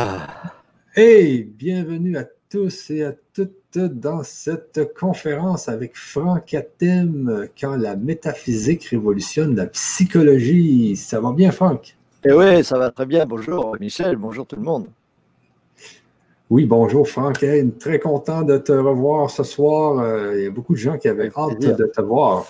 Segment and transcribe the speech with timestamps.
[0.00, 0.52] Ah.
[0.94, 7.96] Hey, bienvenue à tous et à toutes dans cette conférence avec Franck Atem, quand la
[7.96, 10.94] métaphysique révolutionne la psychologie.
[10.94, 11.96] Ça va bien, Franck?
[12.24, 13.26] Eh oui, ça va très bien.
[13.26, 14.86] Bonjour Michel, bonjour tout le monde.
[16.48, 17.44] Oui, bonjour Franck.
[17.80, 19.98] très content de te revoir ce soir.
[19.98, 22.46] Euh, il y a beaucoup de gens qui avaient hâte de te voir.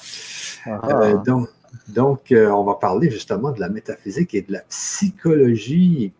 [0.67, 0.81] Ah.
[1.01, 1.49] Euh, donc,
[1.89, 6.13] donc euh, on va parler justement de la métaphysique et de la psychologie.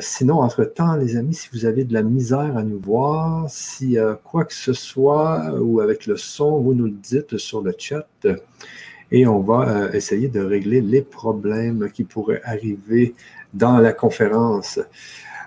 [0.00, 4.44] Sinon, entre-temps, les amis, si vous avez de la misère à nous voir, si quoi
[4.44, 8.08] que ce soit ou avec le son, vous nous le dites sur le chat
[9.12, 13.14] et on va essayer de régler les problèmes qui pourraient arriver
[13.54, 14.80] dans la conférence.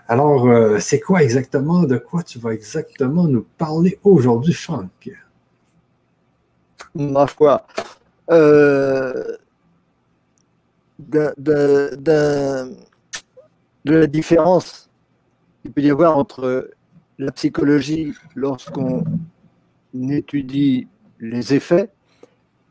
[0.10, 5.12] Alors, euh, c'est quoi exactement, de quoi tu vas exactement nous parler aujourd'hui, Franck?
[6.96, 7.68] Ma foi,
[8.32, 9.38] euh,
[13.86, 14.90] de, la différence
[15.62, 16.72] qu'il peut y avoir entre
[17.18, 19.04] la psychologie lorsqu'on
[19.94, 20.88] étudie
[21.20, 21.90] les effets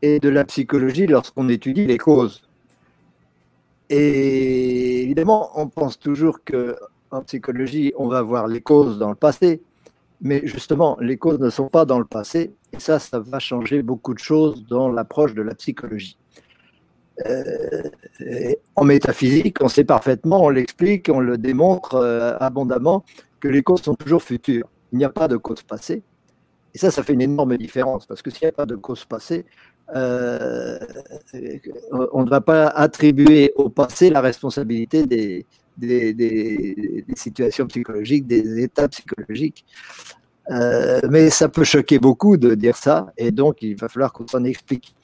[0.03, 2.42] et de la psychologie lorsqu'on étudie les causes.
[3.91, 6.77] Et évidemment, on pense toujours que
[7.11, 9.62] en psychologie, on va voir les causes dans le passé,
[10.20, 13.83] mais justement, les causes ne sont pas dans le passé, et ça, ça va changer
[13.83, 16.19] beaucoup de choses dans l'approche de la psychologie.
[17.27, 17.83] Euh,
[18.77, 23.05] en métaphysique, on sait parfaitement, on l'explique, on le démontre euh, abondamment,
[23.41, 24.69] que les causes sont toujours futures.
[24.92, 26.02] Il n'y a pas de cause passée.
[26.74, 29.05] Et ça, ça fait une énorme différence, parce que s'il n'y a pas de cause
[29.05, 29.46] passée,
[29.96, 30.78] euh,
[32.12, 35.46] on ne va pas attribuer au passé la responsabilité des,
[37.16, 39.64] situations psychologiques, des états psychologiques.
[40.50, 44.44] Mais ça peut choquer beaucoup de dire ça, et donc il va falloir qu'on s'en
[44.44, 44.94] explique.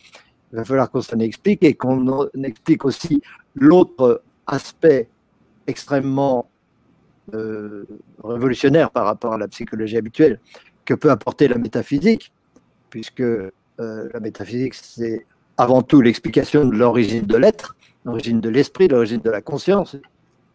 [0.55, 3.20] Il va falloir qu'on s'en explique et qu'on explique aussi
[3.56, 5.08] l'autre aspect
[5.66, 6.48] extrêmement
[7.34, 7.84] euh,
[8.22, 10.38] révolutionnaire par rapport à la psychologie habituelle
[10.84, 12.32] que peut apporter la métaphysique,
[12.88, 15.26] puisque euh, la métaphysique, c'est
[15.56, 19.97] avant tout l'explication de l'origine de l'être, l'origine de l'esprit, l'origine de la conscience,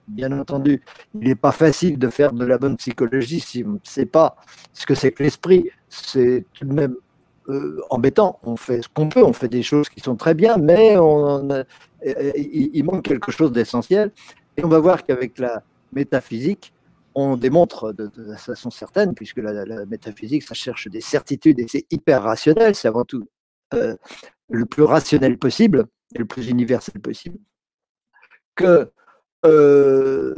[0.07, 0.81] bien entendu,
[1.13, 4.37] il n'est pas facile de faire de la bonne psychologie si on ne sait pas
[4.71, 5.69] ce que c'est que l'esprit.
[5.89, 6.95] C'est tout de même
[7.49, 8.39] euh, embêtant.
[8.43, 10.95] On fait ce qu'on peut, on fait des choses qui sont très bien, mais
[12.35, 14.11] il, manque quelque chose d'essentiel.
[14.57, 16.73] Et on va voir qu'avec la métaphysique,
[17.15, 22.23] on démontre de, façon certaine, puisque la, métaphysique, ça cherche des certitudes et c'est hyper
[22.23, 23.27] rationnel, c'est avant tout
[23.73, 23.95] euh,
[24.49, 27.39] le plus rationnel possible et le plus universel possible,
[28.55, 28.91] que
[29.45, 30.35] euh,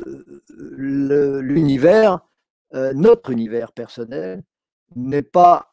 [0.48, 2.20] l'univers,
[2.74, 4.44] notre univers personnel,
[4.96, 5.71] n'est pas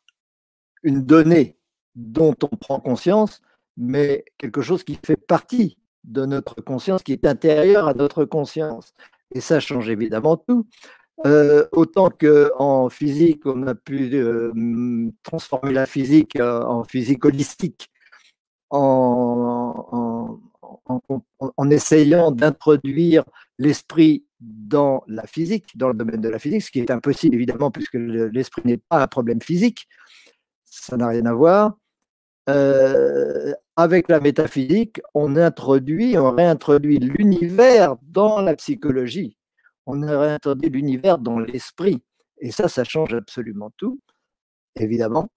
[0.83, 1.57] une donnée
[1.95, 3.41] dont on prend conscience,
[3.77, 8.95] mais quelque chose qui fait partie de notre conscience, qui est intérieur à notre conscience.
[9.35, 10.67] Et ça change évidemment tout.
[11.27, 17.91] Euh, autant qu'en physique, on a pu transformer la physique en physique holistique,
[18.71, 20.39] en,
[21.57, 23.25] en, essayant d'introduire
[23.59, 27.71] l'esprit dans la physique, dans le domaine de la physique, ce qui est impossible évidemment
[27.71, 29.89] puisque l'esprit n'est pas un problème physique,
[30.81, 31.77] ça n'a rien à voir.
[32.49, 39.37] Euh, avec la métaphysique, on introduit, on réintroduit l'univers dans la psychologie,
[39.87, 42.03] on réintroduit l'univers dans l'esprit,
[42.39, 44.01] et ça, ça change absolument tout,
[44.77, 45.29] évidemment.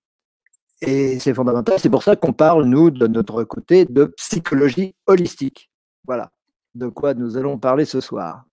[0.81, 1.80] Et c'est fondamental.
[1.80, 5.69] C'est pour ça qu'on parle, nous, de notre côté, de psychologie holistique.
[6.06, 6.31] Voilà
[6.75, 8.46] de quoi nous allons parler ce soir.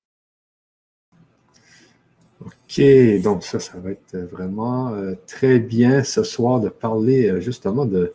[2.44, 2.80] OK,
[3.22, 7.84] donc ça, ça va être vraiment euh, très bien ce soir de parler euh, justement
[7.84, 8.12] de,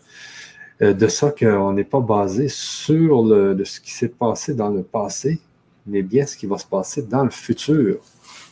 [0.81, 4.69] euh, de ça qu'on n'est pas basé sur le, de ce qui s'est passé dans
[4.69, 5.41] le passé,
[5.85, 7.99] mais bien ce qui va se passer dans le futur.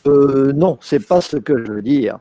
[0.04, 2.18] non, c'est pas ce que je veux dire.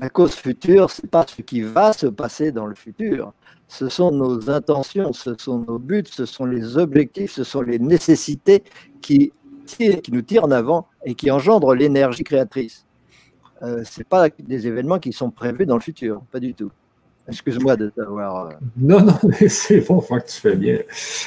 [0.00, 3.32] La cause future, c'est pas ce qui va se passer dans le futur.
[3.66, 7.78] Ce sont nos intentions, ce sont nos buts, ce sont les objectifs, ce sont les
[7.78, 8.62] nécessités
[9.00, 9.32] qui,
[9.66, 12.86] qui nous tirent en avant et qui engendrent l'énergie créatrice.
[13.62, 16.70] Euh, ce pas des événements qui sont prévus dans le futur, pas du tout.
[17.28, 18.46] Excuse-moi de t'avoir.
[18.46, 20.78] Euh, non, non, mais c'est bon, que tu fais bien.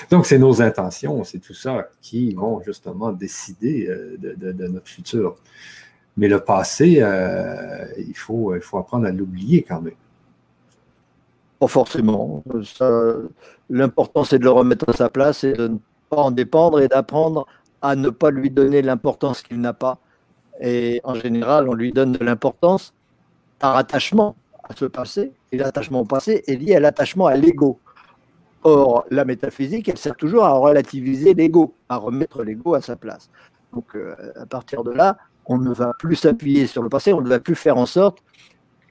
[0.10, 5.38] Donc, c'est nos intentions, c'est tout ça qui vont justement décider euh, de notre futur.
[6.18, 7.04] Mais le passé,
[7.98, 9.96] il, faut, il faut apprendre à l'oublier quand même.
[11.60, 12.42] Pas forcément.
[13.70, 15.78] L'important, c'est de le remettre à sa place et de ne
[16.10, 17.48] pas en dépendre et d'apprendre
[17.82, 20.00] à ne pas lui donner l'importance qu'il n'a pas.
[20.62, 22.94] Et en général, on lui donne de l'importance
[23.60, 25.31] par attachement à ce passé.
[25.52, 27.80] Et l'attachement au passé est lié à l'attachement à l'ego.
[28.63, 33.30] Or, la métaphysique, elle sert toujours à relativiser l'ego, à remettre l'ego à sa place.
[33.74, 33.96] Donc
[34.36, 37.40] à partir de là, on ne va plus s'appuyer sur le passé, on ne va
[37.40, 38.19] plus faire en sorte,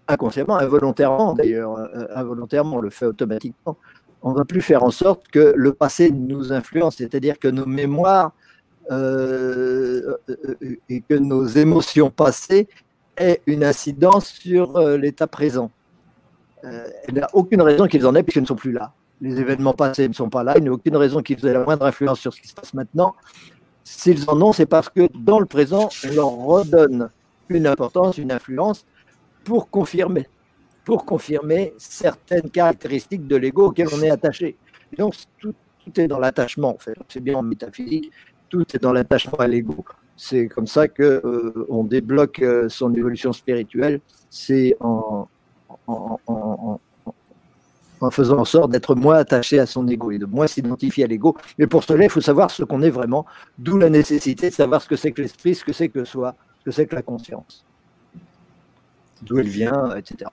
[0.06, 1.76] inconsciemment, involontairement d'ailleurs,
[2.14, 3.76] involontairement, on le fait automatiquement,
[4.22, 7.67] on ne va plus faire en sorte que le passé nous influence, c'est-à-dire que nos
[7.67, 8.32] mémoires
[8.90, 10.16] euh,
[10.88, 12.69] et que nos émotions passées
[13.16, 15.70] aient une incidence sur euh, l'état présent.
[16.64, 18.92] Euh, il n'y a aucune raison qu'ils en aient puisqu'ils ne sont plus là.
[19.20, 21.64] Les événements passés ne sont pas là, il n'y a aucune raison qu'ils aient la
[21.64, 23.14] moindre influence sur ce qui se passe maintenant.
[23.84, 27.10] S'ils en ont, c'est parce que dans le présent, on leur redonne
[27.48, 28.86] une importance, une influence
[29.44, 30.26] pour confirmer,
[30.84, 34.56] pour confirmer certaines caractéristiques de l'ego auxquelles on est attaché.
[34.98, 35.54] donc, tout,
[35.96, 36.78] est dans l'attachement.
[37.08, 38.10] C'est bien en métaphysique,
[38.49, 39.85] tout est dans l'attachement à l'ego.
[40.17, 44.00] C'est comme ça que euh, on débloque euh, son évolution spirituelle.
[44.31, 45.29] C'est en,
[45.87, 46.79] en,
[48.11, 51.37] faisant en sorte d'être moins attaché à son ego et de moins s'identifier à l'ego.
[51.58, 53.25] Mais pour cela, il faut savoir ce qu'on est vraiment,
[53.58, 56.35] d'où la nécessité de savoir ce que c'est que l'esprit, ce que c'est que soi,
[56.61, 57.64] ce que c'est que la conscience,
[59.23, 60.31] d'où elle vient, etc.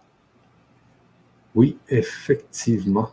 [1.56, 3.12] Oui, effectivement.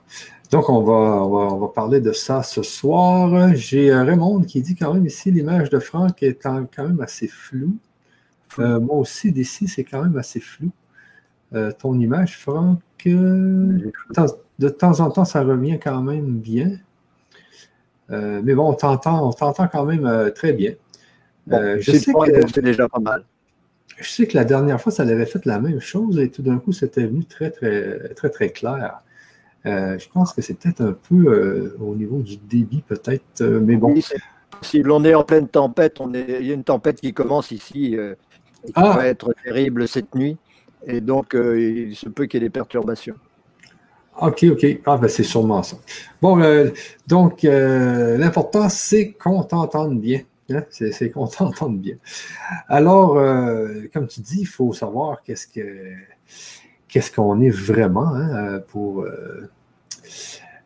[0.50, 3.54] Donc, on va, on va, parler de ça ce soir.
[3.54, 7.28] J'ai euh, Raymond qui dit quand même ici l'image de Franck est quand même assez
[7.28, 7.76] floue.
[8.58, 10.70] Euh, moi aussi, d'ici, c'est quand même assez flou.
[11.54, 16.78] Euh, ton image, Franck, de temps en temps, ça revient quand même bien.
[18.08, 20.72] mais bon, on t'entend, on t'entend quand même très bien.
[21.46, 23.24] je sais que c'est déjà pas mal.
[23.98, 26.58] Je sais que la dernière fois, ça avait fait la même chose et tout d'un
[26.58, 29.02] coup, c'était venu très, très, très, très clair.
[29.66, 33.60] Euh, je pense que c'est peut-être un peu euh, au niveau du débit, peut-être, euh,
[33.60, 33.94] mais bon.
[34.62, 37.50] si l'on est en pleine tempête, on est, il y a une tempête qui commence
[37.50, 37.96] ici,
[38.64, 38.94] qui ah.
[38.96, 40.36] va être terrible cette nuit,
[40.86, 43.16] et donc il se peut qu'il y ait des perturbations.
[44.20, 44.66] OK, OK.
[44.84, 45.76] Ah, ben c'est sûrement ça.
[46.20, 46.40] Bon,
[47.06, 50.22] donc, l'important, c'est qu'on t'entende bien.
[50.50, 50.64] Hein?
[50.70, 51.96] C'est qu'on t'entende bien.
[52.68, 53.14] Alors,
[53.92, 55.92] comme tu dis, il faut savoir qu'est-ce que
[56.88, 59.06] qu'est-ce qu'on est vraiment hein, pour,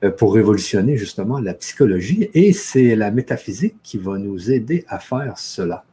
[0.03, 2.29] euh, pour révolutionner justement la psychologie.
[2.35, 5.85] Et c'est la métaphysique qui va nous aider à faire cela.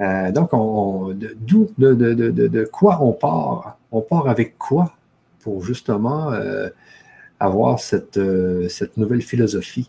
[0.00, 0.50] Euh, donc,
[1.36, 3.78] d'où, de, quoi on part?
[3.90, 4.92] On part avec quoi
[5.40, 6.68] pour justement euh,
[7.40, 8.18] avoir cette,
[8.96, 9.88] nouvelle philosophie?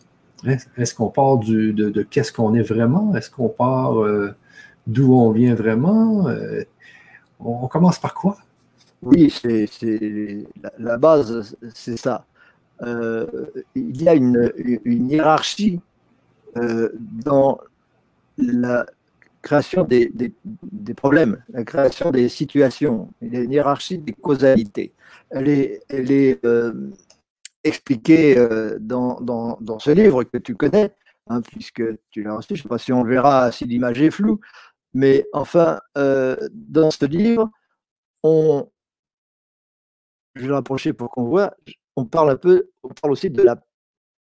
[0.77, 3.15] Est-ce qu'on part de, qu'est-ce qu'on est vraiment?
[3.15, 3.95] Est-ce qu'on part
[4.85, 6.27] d'où on vient vraiment?
[7.39, 8.37] on commence par quoi?
[9.01, 9.67] Oui, c'est
[10.79, 12.25] la, base, c'est ça.
[12.81, 13.27] Euh,
[13.75, 14.51] il y a une,
[14.85, 15.79] hiérarchie
[16.57, 16.89] euh,
[17.23, 17.59] dans
[18.37, 18.85] la
[19.41, 20.11] création des,
[20.95, 23.09] problèmes, la création des situations.
[23.21, 24.93] Il y a une hiérarchie des causalités.
[25.29, 26.91] Elle est, euh,
[27.63, 28.35] expliquée
[28.79, 30.91] dans, ce livre que tu connais,
[31.27, 32.49] hein, puisque tu l'as reçu.
[32.49, 34.39] Je ne sais pas si on verra si l'image est floue,
[34.93, 37.49] mais enfin, dans ce livre,
[38.23, 38.67] on,
[40.35, 41.55] je vais rapprocher pour qu'on voit,
[41.95, 43.57] on parle un peu, on parle aussi de la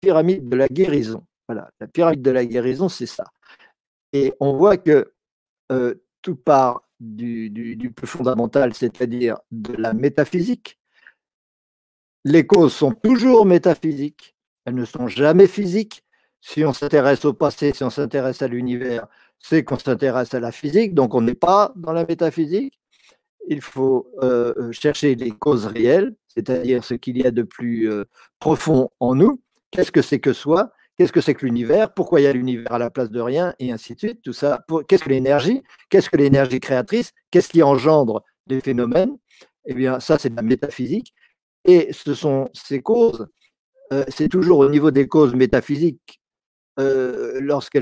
[0.01, 1.25] pyramide de la guérison.
[1.49, 3.25] Voilà, la pyramide de la guérison, c'est ça.
[4.13, 5.13] Et on voit que
[5.73, 10.79] euh, tout part du, plus fondamental, c'est-à-dire de la métaphysique.
[12.25, 16.05] Les causes sont toujours métaphysiques, elles ne sont jamais physiques.
[16.43, 19.07] Si on s'intéresse au passé, si on s'intéresse à l'univers,
[19.39, 22.80] c'est qu'on s'intéresse à la physique, donc on n'est pas dans la métaphysique
[23.51, 27.91] il faut euh, euh, chercher les causes réelles, c'est-à-dire ce qu'il y a de plus
[27.91, 28.05] euh,
[28.39, 29.43] profond en nous.
[29.73, 30.73] Qu'est-ce que c'est que soi?
[30.97, 31.93] Qu'est-ce que c'est que l'univers?
[31.93, 33.53] Pourquoi il y a l'univers à la place de rien?
[33.59, 34.23] Et ainsi de suite.
[34.23, 34.65] Tout ça.
[34.87, 35.63] Qu'est-ce que l'énergie?
[35.89, 37.11] Qu'est-ce que l'énergie créatrice?
[37.33, 39.17] Qu'est-ce qui engendre des phénomènes?
[39.67, 41.13] Eh bien, ça, c'est de la métaphysique.
[41.65, 43.27] Et ce sont ces causes.
[44.09, 46.21] c'est toujours au niveau des causes métaphysiques
[46.79, 47.75] lorsque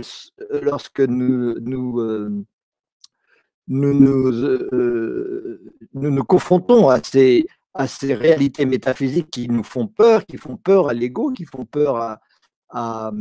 [1.00, 2.46] nous, nous
[3.68, 5.60] nous nous, euh,
[5.94, 10.56] nous, nous confrontons à ces, à ces réalités métaphysiques qui nous font peur, qui font
[10.56, 12.20] peur à l'ego, qui font peur à,
[12.70, 13.12] à,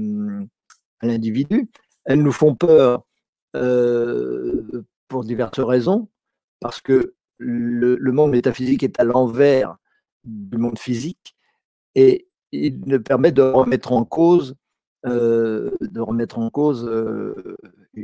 [1.01, 1.69] l'individu.
[2.05, 3.03] Elles nous font peur
[3.55, 6.07] euh, pour diverses raisons,
[6.59, 9.77] parce que le, monde métaphysique est à l'envers
[10.23, 11.35] du monde physique
[11.93, 14.55] et il ne permet de remettre en cause
[15.05, 16.89] euh, de remettre en cause,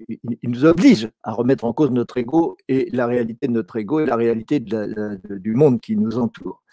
[0.10, 4.00] il, nous oblige à remettre en cause notre ego et la réalité de notre ego
[4.00, 6.64] et la réalité du monde qui nous entoure.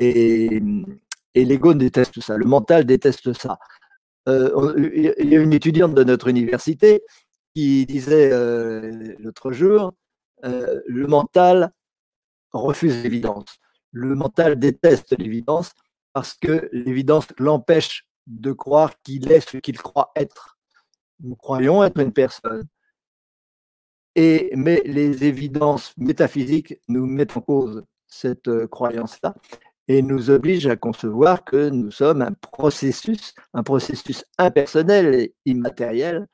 [0.00, 0.60] Et,
[1.34, 3.58] l'ego déteste ça, le mental déteste ça.
[4.28, 7.02] Euh, il y a une étudiante de notre université
[7.54, 8.30] qui disait
[9.18, 9.92] l'autre jour,
[10.42, 11.72] le mental
[12.52, 13.58] refuse l'évidence.
[13.92, 15.72] Le mental déteste l'évidence
[16.12, 20.53] parce que l'évidence l'empêche de croire qu'il est ce qu'il croit être.
[21.24, 22.64] Nous croyons être une personne.
[24.14, 29.34] Et, mais les évidences métaphysiques nous mettent en cause cette euh, croyance-là
[29.88, 36.28] et nous obligent à concevoir que nous sommes un processus, un processus impersonnel et immatériel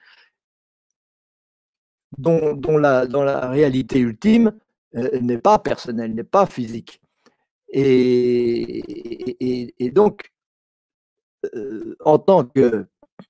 [2.18, 4.52] dont, dont, la, la, réalité ultime
[4.97, 7.00] euh, n'est pas personnelle, n'est pas physique.
[7.68, 8.82] Et,
[9.78, 10.32] et, donc,
[11.54, 12.87] euh, en tant que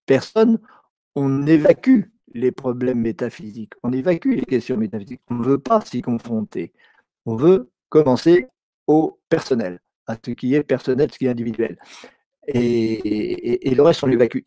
[0.07, 0.59] personne,
[1.15, 2.03] on évacue
[2.35, 6.73] les problèmes métaphysiques, on évacue les questions métaphysiques, on ne veut pas s'y confronter.
[7.27, 8.47] On veut commencer
[8.87, 11.77] au personnel, à ce qui est personnel, ce qui est individuel.
[12.47, 14.39] Et, le reste, on l'évacue.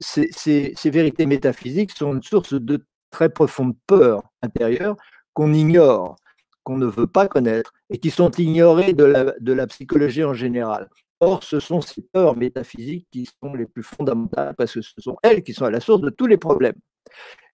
[0.00, 4.96] Ces, vérités métaphysiques sont une source de très profonde peur intérieure
[5.34, 6.16] qu'on ignore,
[6.64, 10.88] qu'on ne veut pas connaître et qui sont ignorées de la psychologie en général.
[11.20, 15.16] Or, ce sont ces peurs métaphysiques qui sont les plus fondamentales parce que ce sont
[15.22, 16.74] elles qui sont à la source de tous les problèmes.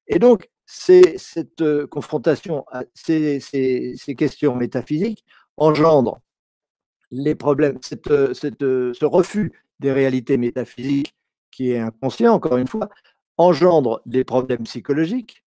[0.06, 2.64] Et donc, c'est cette euh, confrontation,
[2.94, 5.24] ces, ces, questions métaphysiques
[5.56, 6.20] engendrent
[7.10, 11.14] les problèmes, cette, euh, euh, ce refus des réalités métaphysiques
[11.50, 12.88] qui est inconscient, encore une fois,
[13.36, 15.44] engendre des problèmes psychologiques,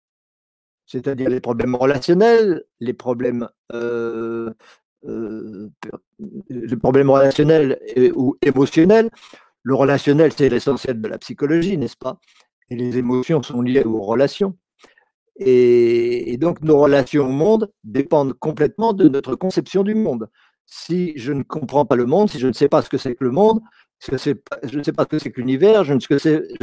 [0.86, 3.48] c'est-à-dire les problèmes relationnels, les problèmes,
[6.48, 7.78] les problèmes relationnels
[8.14, 9.10] ou émotionnels.
[9.62, 12.18] Le relationnel, c'est l'essentiel de la psychologie, n'est-ce pas?
[12.70, 14.56] Et les émotions sont liées aux relations.
[15.38, 20.28] Et, donc, nos relations au monde dépendent complètement de notre conception du monde.
[20.64, 23.14] Si je ne comprends pas le monde, si je ne sais pas ce que c'est
[23.14, 23.60] que le monde,
[24.00, 24.58] je ne sais pas
[25.04, 26.00] ce que c'est que l'univers, je, ne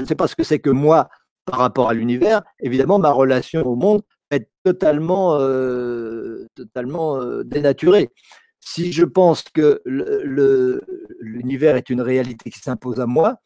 [0.05, 1.09] sais pas ce que c'est que moi
[1.45, 4.01] par rapport à l'univers, évidemment, ma relation au monde
[4.35, 8.09] est totalement, euh, totalement euh, dénaturée.
[8.59, 9.81] Si je pense que
[11.19, 13.37] l'univers est une réalité qui s'impose à moi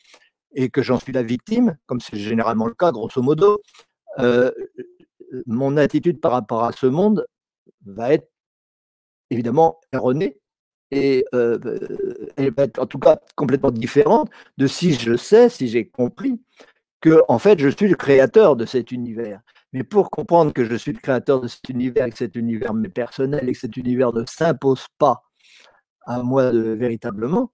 [0.54, 3.62] et que j'en suis la victime, comme c'est généralement le cas, grosso modo,
[4.20, 4.52] euh,
[5.48, 7.26] mon attitude par rapport à ce monde
[7.86, 8.30] va être
[9.30, 10.38] évidemment erronée
[10.92, 15.88] et elle va être en tout cas complètement différente de si je sais, si j'ai
[15.88, 16.40] compris
[17.02, 19.42] que en fait je suis le créateur de cet univers.
[19.74, 22.90] Mais pour comprendre que je suis le créateur de cet univers, que cet univers m'est
[22.90, 25.24] personnel et que cet univers ne s'impose pas
[26.06, 27.52] à moi véritablement,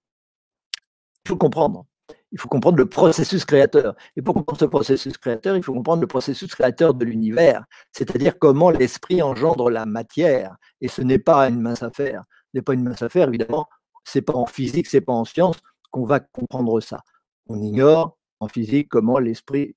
[1.25, 1.86] il faut comprendre
[2.34, 3.96] il faut comprendre le processus créateur.
[4.15, 8.39] Et pour comprendre ce processus créateur, il faut comprendre le processus créateur de l'univers, c'est-à-dire
[8.39, 10.55] comment l'esprit engendre la matière.
[10.82, 12.24] Et ce n'est pas une mince affaire.
[12.51, 13.67] Ce n'est pas une mince affaire, évidemment.
[14.03, 15.58] C'est pas en physique, c'est pas en science
[15.91, 17.01] qu'on va comprendre ça.
[17.48, 19.75] On ignore en physique comment l'esprit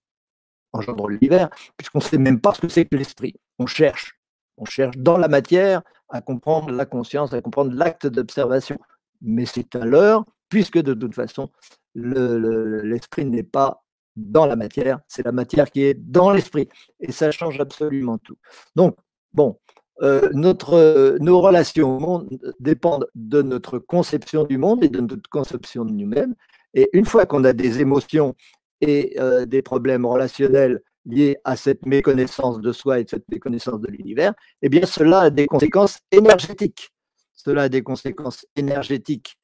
[0.76, 3.34] engendre l'univers, puisqu'on ne sait même pas ce que c'est que l'esprit.
[3.58, 4.18] On cherche.
[4.58, 8.78] On cherche dans la matière à comprendre la conscience, à comprendre l'acte d'observation.
[9.20, 11.50] Mais c'est à l'heure, puisque de toute façon,
[11.94, 13.82] l'esprit n'est pas
[14.16, 16.68] dans la matière, c'est la matière qui est dans l'esprit.
[17.00, 18.36] Et ça change absolument tout.
[18.74, 18.96] Donc,
[19.34, 19.58] bon,
[20.02, 22.28] euh, notre, nos relations au monde
[22.60, 26.34] dépendent de notre conception du monde et de notre conception de nous-mêmes.
[26.74, 28.34] Et une fois qu'on a des émotions
[28.80, 33.80] et euh, des problèmes relationnels liés à cette méconnaissance de soi et de cette méconnaissance
[33.80, 36.90] de l'univers, eh bien, cela a des conséquences énergétiques.
[37.34, 39.38] Cela a des conséquences énergétiques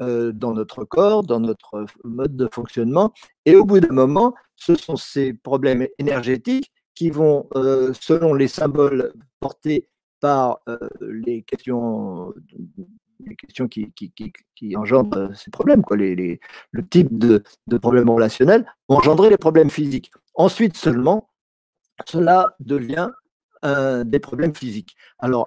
[0.00, 3.12] euh, dans notre corps, dans notre mode de fonctionnement.
[3.44, 8.48] Et au bout d'un moment, ce sont ces problèmes énergétiques qui vont, euh, selon les
[8.48, 9.88] symboles portés
[10.20, 10.60] par
[11.00, 12.32] les questions,
[13.20, 13.92] les questions qui,
[14.76, 16.40] engendrent ces problèmes, quoi, les,
[16.70, 20.10] le type de, de problèmes relationnels, engendrer les problèmes physiques.
[20.34, 21.30] Ensuite seulement,
[22.06, 23.10] cela devient
[24.04, 24.94] des problèmes physiques.
[25.18, 25.46] Alors,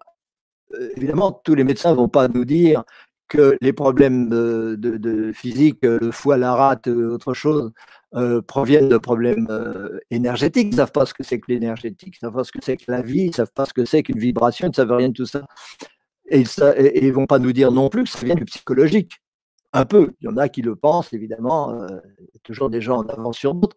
[0.96, 2.84] évidemment, tous les médecins ne vont pas nous dire
[3.28, 7.72] que les problèmes de, physique, le foie, la rate, autre chose,
[8.16, 10.68] euh, proviennent de problèmes euh, énergétiques.
[10.68, 12.60] Ils ne savent pas ce que c'est que l'énergétique, ils ne savent pas ce que
[12.62, 14.76] c'est que la vie, ils ne savent pas ce que c'est qu'une vibration, ils ne
[14.76, 15.46] savent rien de tout ça.
[16.30, 16.44] Et
[17.00, 19.12] ils ne vont pas nous dire non plus que ça vient du psychologique.
[19.74, 20.12] Un peu.
[20.22, 21.82] Il y en a qui le pensent, évidemment.
[21.82, 21.88] Euh,
[22.44, 23.76] toujours des gens en avance sur d'autres.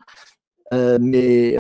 [0.72, 1.56] mais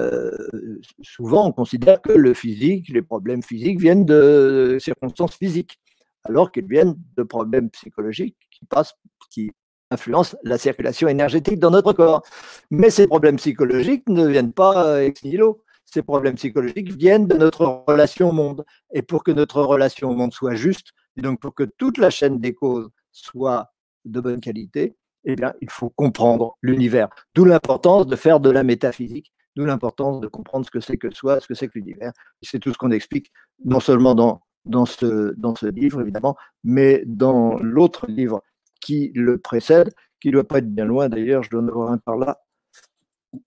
[1.02, 5.78] souvent, on considère que le physique, les problèmes physiques viennent de circonstances physiques
[6.24, 8.94] alors qu'ils viennent de problèmes psychologiques qui passent,
[9.30, 9.50] qui
[9.90, 12.22] influencent la circulation énergétique dans notre corps.
[12.70, 15.62] Mais ces problèmes psychologiques ne viennent pas euh, ex nihilo.
[15.92, 18.64] Ces problèmes psychologiques viennent de notre relation au monde.
[18.92, 22.10] Et pour que notre relation au monde soit juste, et donc pour que toute la
[22.10, 23.72] chaîne des causes soit
[24.04, 27.08] de bonne qualité, eh bien, il faut comprendre l'univers.
[27.34, 31.10] D'où l'importance de faire de la métaphysique, d'où l'importance de comprendre ce que c'est que
[31.10, 32.12] soi, ce que c'est que l'univers.
[32.40, 33.32] C'est tout ce qu'on explique,
[33.64, 38.42] non seulement dans ce, dans ce livre, évidemment, mais dans l'autre livre
[38.80, 41.90] qui le précède, qui ne doit pas être bien loin d'ailleurs, je dois en avoir
[41.90, 42.40] un par là,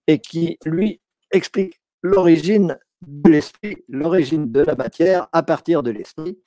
[0.06, 1.00] et qui, lui,
[1.32, 6.38] explique l'origine de l'esprit, l'origine de la matière à partir de l'esprit.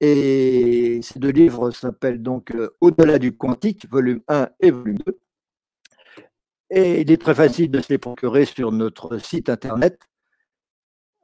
[0.00, 5.18] Et ces deux livres s'appellent donc euh, Au-delà du quantique, volume 1 et volume 2.
[6.70, 9.98] Et il est très facile de se les procurer sur notre site internet,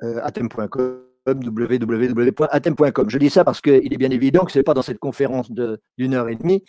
[0.03, 3.11] euh, atem.com, www.atem.com.
[3.11, 5.51] Je dis ça parce qu'il est bien évident que ce n'est pas dans cette conférence
[5.53, 6.65] d'une heure et demie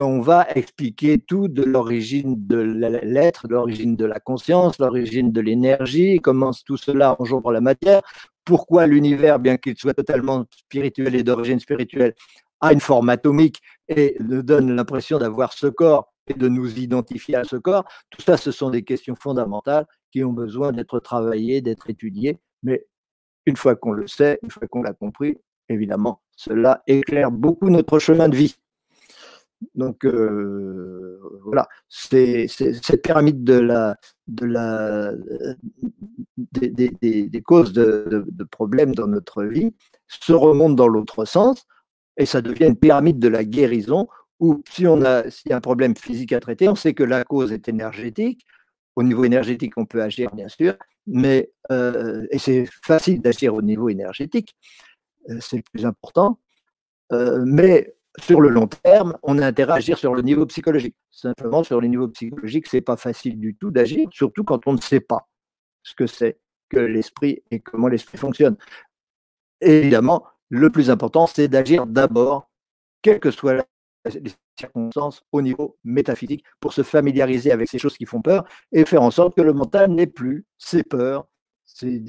[0.00, 5.42] qu'on va expliquer tout de l'origine de l'être, de l'origine de la conscience, l'origine de
[5.42, 8.00] l'énergie, comment tout cela engendre la matière,
[8.44, 12.14] pourquoi l'univers, bien qu'il soit totalement spirituel et d'origine spirituelle,
[12.62, 17.36] a une forme atomique et nous donne l'impression d'avoir ce corps et de nous identifier
[17.36, 17.84] à ce corps.
[18.08, 22.38] Tout ça, ce sont des questions fondamentales qui ont besoin d'être travaillées, d'être étudiées.
[22.62, 22.86] Mais
[23.44, 25.36] une fois qu'on le sait, une fois qu'on l'a compris,
[25.68, 28.56] évidemment, cela éclaire beaucoup notre chemin de vie.
[29.74, 33.94] Donc euh, voilà, cette pyramide des,
[37.42, 39.74] causes de, problèmes dans notre vie
[40.08, 41.66] se remonte dans l'autre sens
[42.16, 45.94] et ça devient une pyramide de la guérison où si on a, a un problème
[45.94, 48.46] physique à traiter, on sait que la cause est énergétique.
[48.96, 50.74] Au niveau énergétique, on peut agir bien sûr,
[51.06, 54.56] mais euh, et c'est facile d'agir au niveau énergétique,
[55.28, 56.40] euh, c'est le plus important.
[57.44, 60.96] Mais sur le long terme, on a intérêt à agir sur le niveau psychologique.
[61.10, 64.80] Simplement, sur le niveau psychologique, c'est pas facile du tout d'agir, surtout quand on ne
[64.80, 65.28] sait pas
[65.82, 66.38] ce que c'est
[66.68, 68.56] que l'esprit et comment l'esprit fonctionne.
[69.60, 72.50] évidemment, le plus important, c'est d'agir d'abord,
[73.02, 73.64] quelles que soient
[74.04, 78.84] les circonstances, au niveau métaphysique, pour se familiariser avec ces choses qui font peur et
[78.84, 81.26] faire en sorte que le mental n'ait plus ces peurs,
[81.64, 82.00] ces,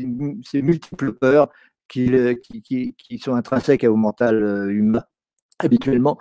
[0.55, 1.50] multiples peurs
[1.88, 2.10] qui,
[3.22, 5.03] sont intrinsèques au mental euh, humain
[5.65, 6.18] habituellement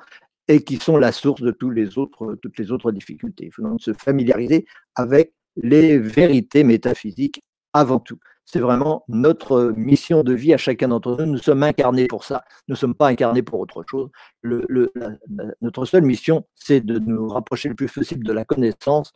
[0.48, 3.46] et qui sont la source de tous les autres, toutes les autres difficultés.
[3.46, 7.42] Il faut donc se familiariser avec les vérités métaphysiques
[7.72, 8.18] avant tout.
[8.44, 11.34] C'est vraiment notre mission de vie à chacun d'entre nous.
[11.34, 12.42] Nous sommes incarnés pour ça.
[12.66, 14.10] Nous ne sommes pas incarnés pour autre chose.
[14.42, 19.12] Notre seule mission, c'est de nous rapprocher le plus possible de la connaissance.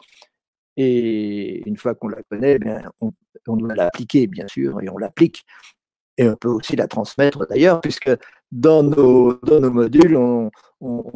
[0.76, 3.12] Et une fois qu'on la connaît, eh on,
[3.48, 5.44] on, doit l'appliquer, bien sûr, et on l'applique.
[6.16, 8.10] Et on peut aussi la transmettre d'ailleurs, puisque
[8.54, 10.50] dans nos, dans nos modules, on,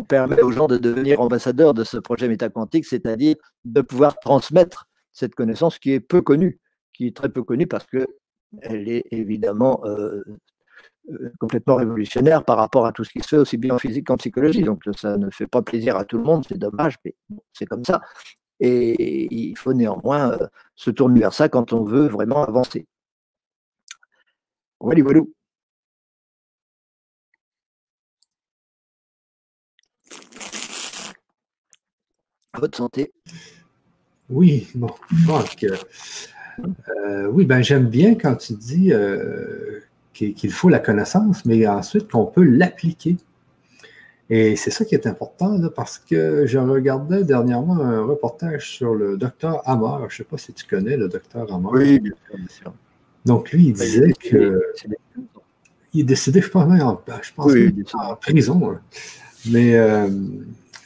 [0.09, 5.35] permet aux gens de devenir ambassadeurs de ce projet métaquantique, c'est-à-dire de pouvoir transmettre cette
[5.35, 6.59] connaissance qui est peu connue,
[6.95, 10.23] qui est très peu connue parce qu'elle est évidemment euh,
[11.11, 14.07] euh, complètement révolutionnaire par rapport à tout ce qui se fait aussi bien en physique
[14.07, 14.63] qu'en psychologie.
[14.63, 17.15] Donc ça ne fait pas plaisir à tout le monde, c'est dommage, mais
[17.53, 18.01] c'est comme ça.
[18.59, 22.87] Et il faut néanmoins euh, se tourner vers ça quand on veut vraiment avancer.
[24.81, 25.03] Voilà.
[32.59, 33.13] Votre santé.
[34.31, 34.91] Oui, bon,
[37.07, 39.81] euh, oui, ben j'aime bien quand tu dis euh,
[40.13, 43.17] qu'il faut la connaissance, mais ensuite qu'on peut l'appliquer.
[44.31, 49.17] Et c'est ça qui est important, parce que je regardais dernièrement un reportage sur le
[49.17, 50.05] docteur Hammer.
[50.09, 51.69] Je ne sais pas si tu connais le docteur Hammer.
[51.73, 52.13] Oui, bien
[52.49, 52.75] sûr,
[53.25, 54.61] Donc, lui, il ben, disait que.
[55.95, 57.53] Il est décédé, je pense, en, je pense
[57.95, 58.71] en prison.
[58.71, 58.81] Hein.
[59.51, 60.11] Mais euh,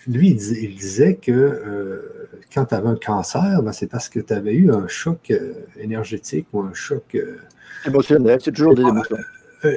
[0.06, 4.32] lui, il disait, que euh, quand tu avais un cancer, ben, c'est parce que tu
[4.32, 7.14] avais eu un choc euh, énergétique ou un choc.
[7.14, 7.38] Euh,
[7.86, 9.16] émotionnel, c'est toujours des émotions.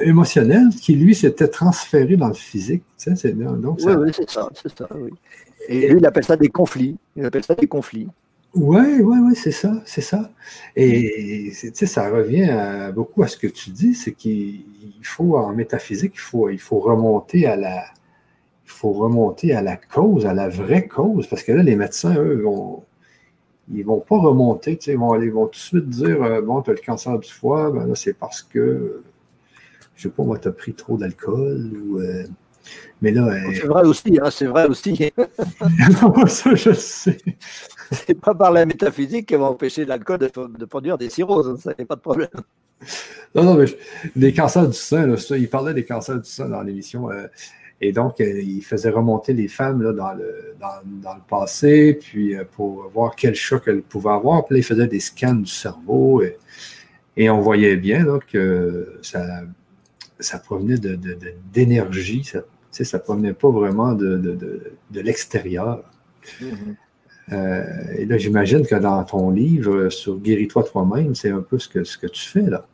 [0.02, 2.82] émotionnel qui, lui, s'était transféré dans le physique.
[2.98, 5.10] Tu sais, donc, oui, oui, c'est ça, c'est ça, oui.
[5.68, 6.96] Et lui, il appelle ça des conflits.
[7.16, 8.08] Il appelle ça des conflits.
[8.54, 10.30] Oui, oui, oui, c'est ça, c'est ça.
[10.76, 14.64] Et sais, ça revient beaucoup à ce que tu dis, c'est qu'il
[15.02, 17.84] faut, en métaphysique, il faut, il faut remonter à la,
[18.76, 22.42] faut remonter à la cause, à la vraie cause, parce que là, les médecins, eux,
[22.42, 22.84] vont,
[23.72, 26.70] ils vont pas remonter, ils vont aller, vont tout de suite dire, euh, bon, tu
[26.70, 29.02] as le cancer du foie, ben là, c'est parce que,
[29.94, 31.98] je sais pas, moi, tu as pris trop d'alcool, ou...
[32.00, 32.24] Euh,
[33.00, 33.28] mais là...
[33.28, 34.94] Euh, c'est vrai aussi, hein, c'est vrai aussi.
[36.26, 37.18] ça, je sais.
[37.92, 41.72] C'est pas par la métaphysique qui va empêcher l'alcool de, produire des cirrhoses, hein, ça
[41.78, 42.28] n'est pas de problème.
[43.34, 43.66] Non, non, mais
[44.14, 47.08] des cancers du sein, il parlait des cancers du sein dans l'émission.
[47.80, 52.34] Et donc, euh, il faisait remonter les femmes là, dans, le, dans, le passé, puis
[52.34, 54.46] euh, pour voir quel choc elles pouvaient avoir.
[54.46, 56.38] Puis là, il faisait des scans du cerveau et,
[57.16, 59.42] et on voyait bien là, que ça,
[60.18, 60.78] ça provenait
[61.52, 64.16] d'énergie, de, ça, ça provenait pas vraiment de,
[64.90, 65.84] de l'extérieur.
[66.40, 66.76] Mm-hmm.
[67.32, 67.64] Euh,
[67.96, 71.84] et là, j'imagine que dans ton livre sur Guéris-toi toi-même, c'est un peu ce que,
[71.84, 72.66] ce que tu fais là.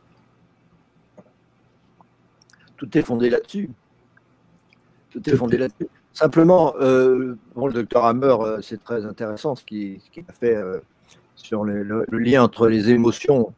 [2.77, 3.71] Tout est fondé là-dessus.
[5.13, 5.89] Tout est fondé là-dessus.
[6.15, 9.99] Simplement, euh, le docteur Hammer, euh, c'est très intéressant ce qu'il
[10.29, 10.81] a fait euh,
[11.37, 13.53] sur le, lien entre les émotions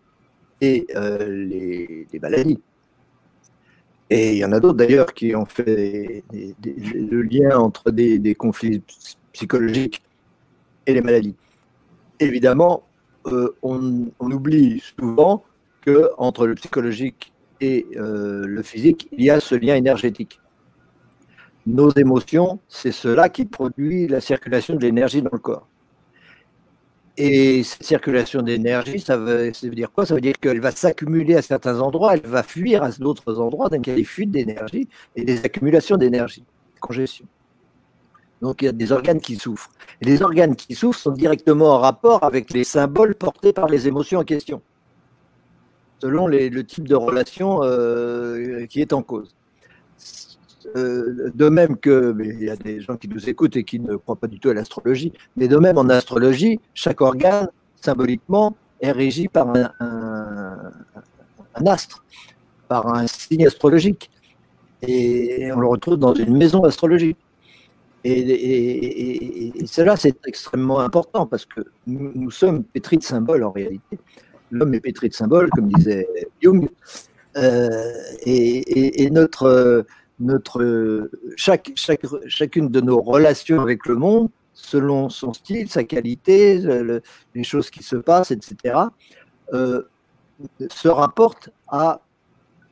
[0.61, 2.61] et les, maladies.
[4.11, 8.83] Et il y en a d'autres d'ailleurs qui ont fait le lien entre des, conflits
[9.33, 10.03] psychologiques
[10.87, 11.35] et les maladies.
[12.21, 12.85] Évidemment,
[13.25, 15.45] on, on, oublie souvent
[15.83, 20.41] que entre le psychologique et le physique, il y a ce lien énergétique
[21.67, 25.67] nos émotions, c'est cela qui produit la circulation de l'énergie dans le corps.
[27.17, 30.05] Et cette circulation d'énergie, ça veut, dire quoi?
[30.05, 33.69] Ça veut dire qu'elle va s'accumuler à certains endroits, elle va fuir à d'autres endroits,
[33.69, 36.45] donc il y a des fuites d'énergie et des accumulations d'énergie,
[36.81, 37.27] congestion.
[38.43, 39.71] Donc il y a des organes qui souffrent.
[40.01, 43.87] Et les organes qui souffrent sont directement en rapport avec les symboles portés par les
[43.87, 44.61] émotions en question,
[46.03, 49.35] selon le type de relation euh, qui est en cause.
[50.77, 53.97] Euh, de même que, il y a des gens qui nous écoutent et qui ne
[53.97, 58.93] croient pas du tout à l'astrologie, mais de même en astrologie, chaque organe, symboliquement, est
[58.93, 60.73] régi par un,
[61.67, 62.05] astre,
[62.69, 64.11] par un signe astrologique.
[64.83, 67.19] Et on le retrouve dans une maison astrologique.
[68.05, 73.99] Et, cela, c'est extrêmement important parce que nous, sommes pétris de symboles en réalité.
[74.51, 76.07] L'homme est pétri de symboles, comme disait
[76.43, 76.69] Jung.
[77.37, 77.93] Euh,
[78.27, 79.87] et, notre
[81.37, 81.73] chaque,
[82.27, 86.61] chacune de nos relations avec le monde, selon son style, sa qualité,
[87.35, 88.77] les choses qui se passent, etc.,
[89.53, 89.83] euh,
[90.71, 92.01] se rapporte à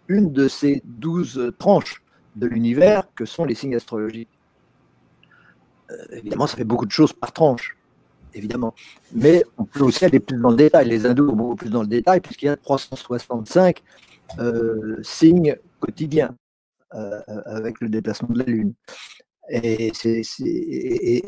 [0.09, 2.03] une de ces douze tranches
[2.37, 4.29] de l'univers que sont les signes astrologiques.
[5.91, 7.77] Euh, évidemment, ça fait beaucoup de choses par tranche,
[8.35, 8.75] évidemment.
[9.13, 10.89] Mais on peut aussi aller plus dans le détail.
[10.89, 13.83] Les hindous vont beaucoup plus dans le détail, puisqu'il y a 365
[14.39, 16.35] euh, signes quotidiens.
[16.95, 18.75] Euh, avec le déplacement de la Lune.
[19.49, 19.93] Et,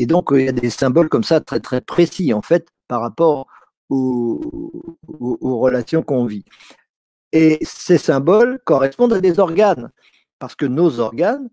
[0.07, 3.47] donc, il y a des symboles comme ça très, très précis, en fait, par rapport
[3.89, 4.41] aux,
[5.43, 6.45] relations qu'on vit.
[7.33, 9.91] Et ces symboles correspondent à des organes,
[10.39, 11.49] parce que nos organes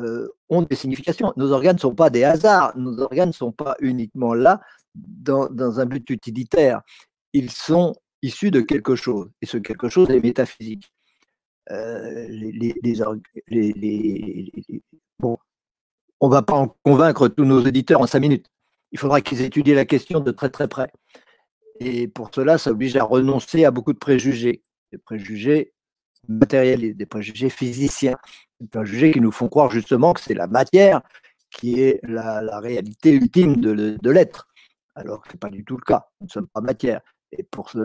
[0.00, 1.32] euh, ont des significations.
[1.36, 4.60] Nos organes ne sont pas des hasards, nos organes ne sont pas uniquement là
[4.94, 6.82] dans, dans, un but utilitaire.
[7.32, 10.92] Ils sont issus de quelque chose, et ce quelque chose est métaphysique.
[11.70, 11.74] On
[16.22, 18.50] ne va pas en convaincre tous nos éditeurs en cinq minutes.
[18.92, 20.90] Il faudra qu'ils étudient la question de très très près.
[21.80, 25.72] Et pour cela, ça oblige à renoncer à beaucoup de préjugés, des préjugés
[26.28, 28.16] matériels, des préjugés physiciens,
[28.60, 31.02] des préjugés qui nous font croire justement que c'est la matière
[31.50, 34.48] qui est la, réalité ultime de, l'être,
[34.94, 36.06] alors que ce n'est pas du tout le cas.
[36.20, 37.00] Nous ne sommes pas matière.
[37.32, 37.78] Et pour ce,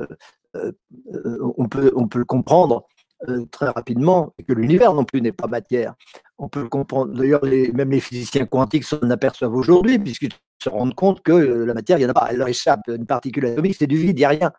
[0.56, 0.72] euh,
[1.14, 2.88] euh, on, peut, on peut le comprendre
[3.30, 5.96] euh, très rapidement que l'univers non plus n'est pas matière.
[6.38, 7.14] On peut le comprendre.
[7.14, 11.74] D'ailleurs, même les physiciens quantiques s'en aperçoivent aujourd'hui, puisqu'ils se rendent compte que euh, la
[11.74, 12.28] matière, il n'y en a pas.
[12.30, 12.82] Elle leur échappe.
[12.88, 14.52] Une particule atomique, c'est du vide, il n'y a rien.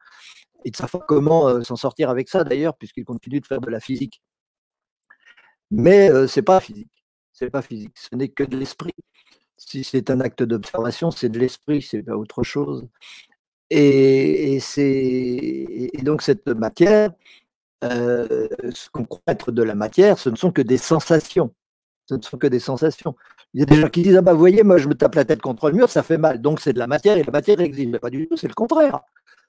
[0.64, 3.60] Ils ne savent pas comment euh, s'en sortir avec ça, d'ailleurs, puisqu'ils continuent de faire
[3.60, 4.22] de la physique?
[5.70, 6.90] Mais ce n'est pas physique.
[7.32, 7.96] C'est pas physique.
[7.96, 8.92] Ce n'est que de l'esprit.
[9.56, 12.88] Si c'est un acte d'observation, c'est de l'esprit, c'est pas autre chose.
[13.70, 17.10] Et, et, et, donc cette matière,
[17.82, 21.52] euh, ce qu'on croit être de la matière, ce ne sont que des sensations.
[22.08, 23.14] Ce ne sont que des sensations.
[23.54, 25.14] Il y a des gens qui disent Ah bah, vous voyez, moi, je me tape
[25.14, 26.40] la tête contre le mur, ça fait mal.
[26.40, 27.90] Donc, c'est de la matière et la matière existe.
[27.90, 29.00] Mais pas du tout, c'est le contraire.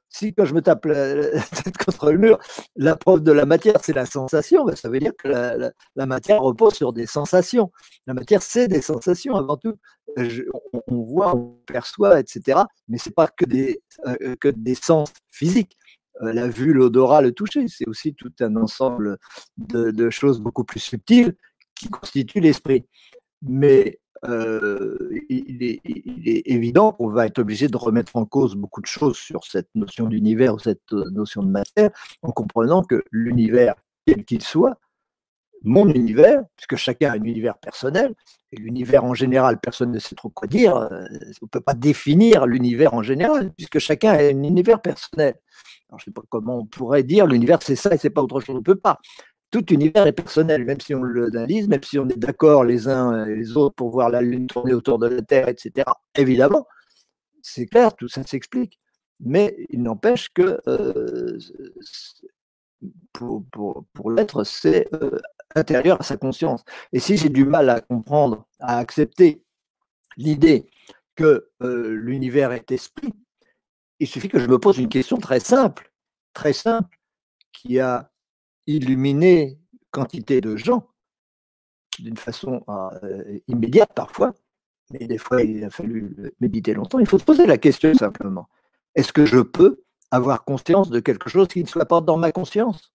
[0.09, 2.39] Si, quand je me tape la, tête contre le mur,
[2.75, 6.41] la preuve de la matière, c'est la sensation, bah, ça veut dire que la, matière
[6.41, 7.71] repose sur des sensations.
[8.07, 9.75] La matière, c'est des sensations avant tout.
[10.17, 12.61] on, voit, on perçoit, etc.
[12.87, 15.77] Mais ce n'est pas euh, que des sens physiques.
[16.21, 17.67] Euh, la vue, l'odorat, le toucher.
[17.67, 19.17] C'est aussi tout un ensemble
[19.57, 21.35] de, choses beaucoup plus subtiles
[21.75, 22.85] qui constituent l'esprit.
[23.41, 24.97] Mais euh,
[25.29, 25.81] il, est,
[26.45, 30.07] évident qu'on va être obligé de remettre en cause beaucoup de choses sur cette notion
[30.07, 31.89] d'univers ou cette notion de matière,
[32.21, 34.79] en comprenant que l'univers, quel qu'il soit,
[35.63, 38.13] mon univers, puisque chacun a un univers personnel,
[38.51, 41.05] et l'univers en général, personne ne sait trop quoi dire, euh,
[41.41, 45.35] on ne peut pas définir l'univers en général, puisque chacun a un univers personnel
[45.97, 48.39] je ne sais pas comment on pourrait dire l'univers c'est ça et c'est pas autre
[48.39, 48.55] chose.
[48.55, 48.99] On ne peut pas.
[49.51, 53.25] Tout univers est personnel, même si on l'analyse, même si on est d'accord les uns
[53.25, 55.85] et les autres pour voir la Lune tourner autour de la Terre, etc.
[56.15, 56.67] Évidemment,
[57.43, 58.79] c'est clair, tout ça s'explique.
[59.19, 61.37] Mais il n'empêche que euh,
[63.13, 65.19] pour, l'être, c'est euh,
[65.55, 66.63] intérieur à sa conscience.
[66.91, 69.41] Et si j'ai du mal à comprendre, à accepter
[70.17, 70.65] l'idée
[71.15, 73.13] que euh, l'univers est esprit,
[74.03, 75.89] il suffit que je me pose une question très simple,
[76.33, 76.99] très simple,
[77.53, 78.11] qui a
[78.67, 79.57] illuminé
[79.91, 80.89] quantité de gens
[81.99, 84.33] d'une façon euh, immédiate parfois,
[84.91, 86.99] mais des fois il a fallu méditer longtemps.
[86.99, 88.49] Il faut se poser la question simplement.
[88.95, 92.33] Est-ce que je peux avoir conscience de quelque chose qui ne soit pas dans ma
[92.33, 92.91] conscience?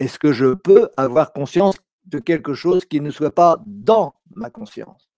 [0.00, 4.50] Est-ce que je peux avoir conscience de quelque chose qui ne soit pas dans ma
[4.50, 5.08] conscience?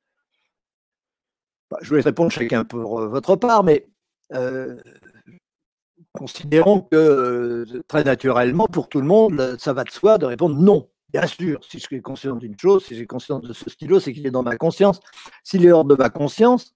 [1.71, 3.98] Bah, Je vais répondre chacun pour euh, votre part, mais euh,
[6.13, 10.57] considérons que euh, très naturellement, pour tout le monde, ça va de soi de répondre
[10.57, 10.89] non.
[11.11, 14.13] Bien sûr, si je suis conscient d'une chose, si j'ai conscience de ce stylo, c'est
[14.13, 15.01] qu'il est dans ma conscience.
[15.43, 16.75] S'il est hors de ma conscience,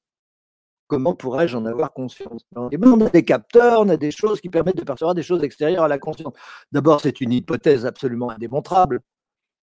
[0.86, 2.42] comment pourrais-je en avoir conscience?
[2.70, 5.22] Eh ben, On a des capteurs, on a des choses qui permettent de percevoir des
[5.22, 6.32] choses extérieures à la conscience.
[6.72, 9.00] D'abord, c'est une hypothèse absolument indémontrable,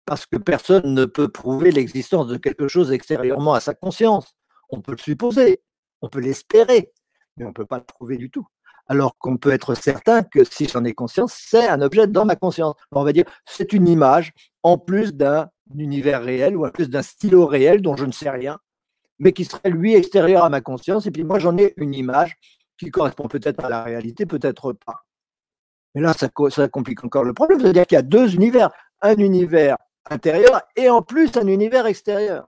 [0.06, 4.36] parce que personne ne peut prouver l'existence de quelque chose extérieurement à sa conscience.
[4.70, 5.62] On peut le supposer,
[6.02, 6.92] on peut l'espérer,
[7.38, 8.48] mais on ne peut pas le prouver du tout
[8.88, 12.36] alors qu'on peut être certain que si j'en ai conscience, c'est un objet dans ma
[12.36, 12.76] conscience.
[12.92, 17.02] On va dire, c'est une image en plus d'un univers réel ou en plus d'un
[17.02, 18.60] stylo réel dont je ne sais rien,
[19.20, 21.06] mais qui serait lui extérieur à ma conscience.
[21.08, 22.36] Et puis moi, j'en ai une image
[22.78, 25.06] qui correspond peut-être à la réalité, peut-être pas.
[25.96, 27.60] Mais là, ça, ça complique encore le problème.
[27.60, 28.70] C'est-à-dire qu'il y a deux univers,
[29.02, 29.78] un univers
[30.10, 32.46] intérieur et en plus un univers extérieur.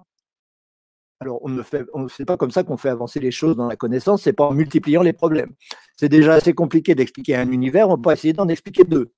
[1.19, 3.75] Alors, on ne fait, c'est pas comme ça qu'on fait avancer les choses dans la
[3.75, 5.53] connaissance, c'est pas en multipliant les problèmes.
[5.95, 9.11] C'est déjà assez compliqué d'expliquer un univers, on peut essayer d'en expliquer deux.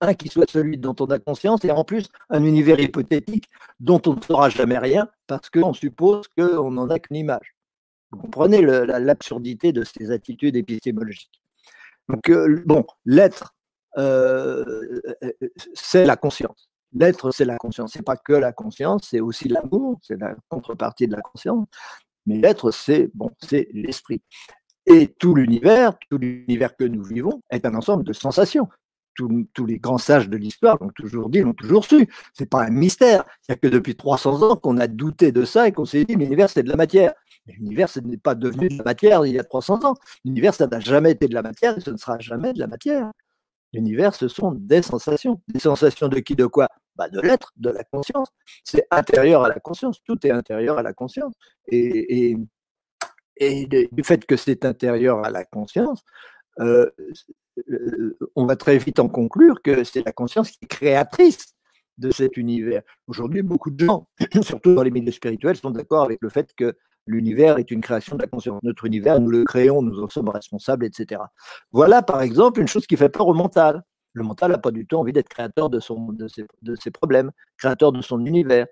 [0.00, 4.02] Un qui soit celui dont on a conscience, et en plus un univers hypothétique dont
[4.06, 7.54] on ne saura jamais rien, parce qu'on suppose qu'on n'en a qu'une image.
[8.10, 11.42] Vous comprenez l'absurdité de ces attitudes épistémologiques.
[12.08, 13.54] Donc, euh, bon, l'être,
[13.98, 15.32] euh, euh,
[15.74, 16.68] c'est la conscience.
[16.98, 17.92] L'être, c'est la conscience.
[17.92, 21.66] C'est pas que la conscience, c'est aussi l'amour, c'est la contrepartie de la conscience.
[22.24, 23.30] Mais l'être, c'est bon,
[23.72, 24.22] l'esprit.
[24.86, 28.68] Et tout l'univers, tout l'univers que nous vivons, est un ensemble de sensations.
[29.14, 32.08] Tous, les grands sages de l'histoire l'ont toujours dit, l'ont toujours su.
[32.34, 33.24] C'est pas un mystère.
[33.40, 36.04] Il n'y a que depuis 300 ans qu'on a douté de ça et qu'on s'est
[36.04, 37.14] dit l'univers c'est de la matière.
[37.46, 39.94] L'univers ce n'est pas devenu de la matière il y a 300 ans.
[40.24, 42.66] L'univers ça n'a jamais été de la matière et ce ne sera jamais de la
[42.66, 43.10] matière.
[43.72, 45.40] L'univers ce sont des sensations.
[45.48, 46.68] Des sensations de qui, de quoi?
[46.96, 48.28] Bah, de l'être, de la conscience.
[48.64, 51.34] C'est intérieur à la conscience, tout est intérieur à la conscience.
[51.68, 52.36] Et,
[53.36, 56.02] et, du fait que c'est intérieur à la conscience,
[56.60, 56.90] euh,
[58.34, 61.54] on va très vite en conclure que c'est la conscience qui est créatrice
[61.98, 62.82] de cet univers.
[63.06, 64.08] Aujourd'hui, beaucoup de gens,
[64.42, 68.16] surtout dans les milieux spirituels, sont d'accord avec le fait que l'univers est une création
[68.16, 68.60] de la conscience.
[68.62, 71.22] Notre univers, nous le créons, nous en sommes responsables, etc.
[71.72, 73.82] Voilà, par exemple, une chose qui fait peur au mental
[74.16, 78.24] le mental n'a pas du tout envie d'être créateur de, ses, problèmes, créateur de son
[78.24, 78.66] univers,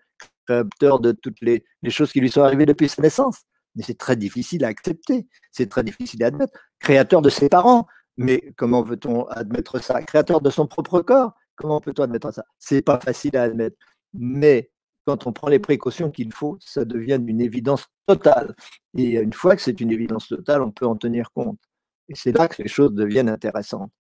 [0.46, 3.42] créateur de toutes les, choses qui lui sont arrivées depuis sa naissance.
[3.76, 6.58] Mais c'est très difficile à accepter, c'est très difficile à admettre.
[6.78, 10.00] Créateur de ses parents, mais comment veut-on admettre ça?
[10.02, 12.44] Créateur de son propre corps, comment peut-on admettre ça?
[12.58, 13.76] C'est pas facile à admettre.
[14.14, 14.70] Mais
[15.06, 18.54] quand on prend les précautions qu'il faut, ça devient une évidence totale.
[18.96, 21.60] Et une fois que c'est une évidence totale, on peut en tenir compte.
[22.08, 23.90] Et c'est là que les choses deviennent intéressantes.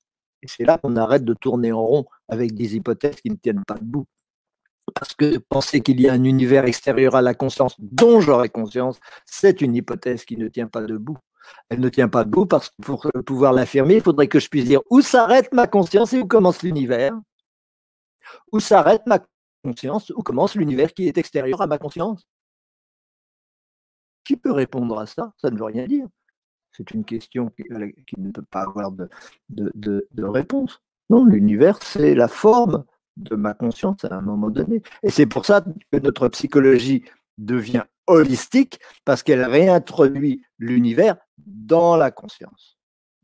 [0.44, 3.64] Et c'est là qu'on arrête de tourner en rond avec des hypothèses qui ne tiennent
[3.64, 4.04] pas debout.
[4.94, 9.00] Parce que penser qu'il y a un univers extérieur à la conscience dont j'aurais conscience,
[9.24, 11.16] c'est une hypothèse qui ne tient pas debout.
[11.70, 14.66] Elle ne tient pas debout parce que pour pouvoir l'affirmer, il faudrait que je puisse
[14.66, 17.18] dire où s'arrête ma conscience et où commence l'univers.
[18.52, 19.20] Où s'arrête ma
[19.62, 22.22] conscience, où commence l'univers qui est extérieur à ma conscience.
[24.24, 25.32] Qui peut répondre à ça?
[25.38, 26.06] Ça ne veut rien dire.
[26.76, 27.64] C'est une question qui,
[28.18, 30.80] ne peut pas avoir de, réponse.
[31.08, 32.84] Non, l'univers, c'est la forme
[33.16, 34.82] de ma conscience à un moment donné.
[35.02, 37.04] Et c'est pour ça que notre psychologie
[37.38, 42.76] devient holistique, parce qu'elle réintroduit l'univers dans la conscience.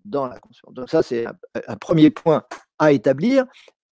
[0.04, 0.72] Dans la conscience.
[0.72, 2.44] Donc ça, c'est un, premier point
[2.78, 3.46] à établir.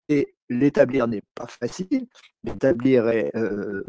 [0.08, 2.06] Et l'établir n'est pas facile.
[2.42, 3.82] L'établir est, euh,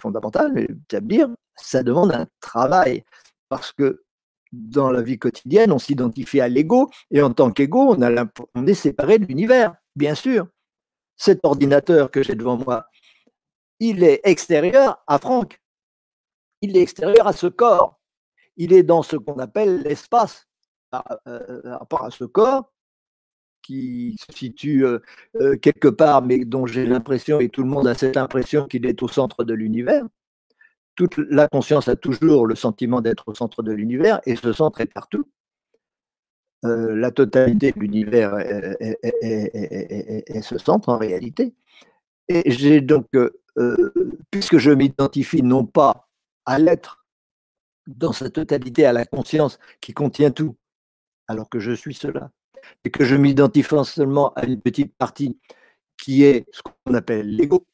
[0.00, 3.04] fondamental, mais l'établir, ça demande un travail.
[3.48, 4.02] Parce que
[4.52, 9.18] dans la vie quotidienne, on s'identifie à l'ego, et en tant qu'ego, on, est séparé
[9.18, 10.46] de l'univers, bien sûr.
[11.16, 12.86] Cet ordinateur que j'ai devant moi,
[13.80, 15.60] il est extérieur à Franck.
[16.60, 18.00] Il est extérieur à ce corps.
[18.56, 20.46] Il est dans ce qu'on appelle l'espace,
[20.90, 22.70] par euh, rapport à ce corps
[23.62, 24.98] qui se situe euh,
[25.40, 28.86] euh, quelque part, mais dont j'ai l'impression, et tout le monde a cette impression qu'il
[28.86, 30.04] est au centre de l'univers
[30.94, 34.80] toute la conscience a toujours le sentiment d'être au centre de l'univers et ce centre
[34.80, 35.24] est partout.
[36.64, 41.54] Euh, la totalité de l'univers est, ce centre en réalité.
[42.28, 43.92] Et j'ai donc, euh, euh,
[44.30, 46.08] puisque je m'identifie non pas
[46.46, 47.04] à l'être
[47.86, 50.56] dans sa totalité, à la conscience qui contient tout,
[51.26, 52.30] alors que je suis cela,
[52.84, 55.38] et que je m'identifie seulement à une petite partie
[55.96, 57.66] qui est ce qu'on appelle l'ego,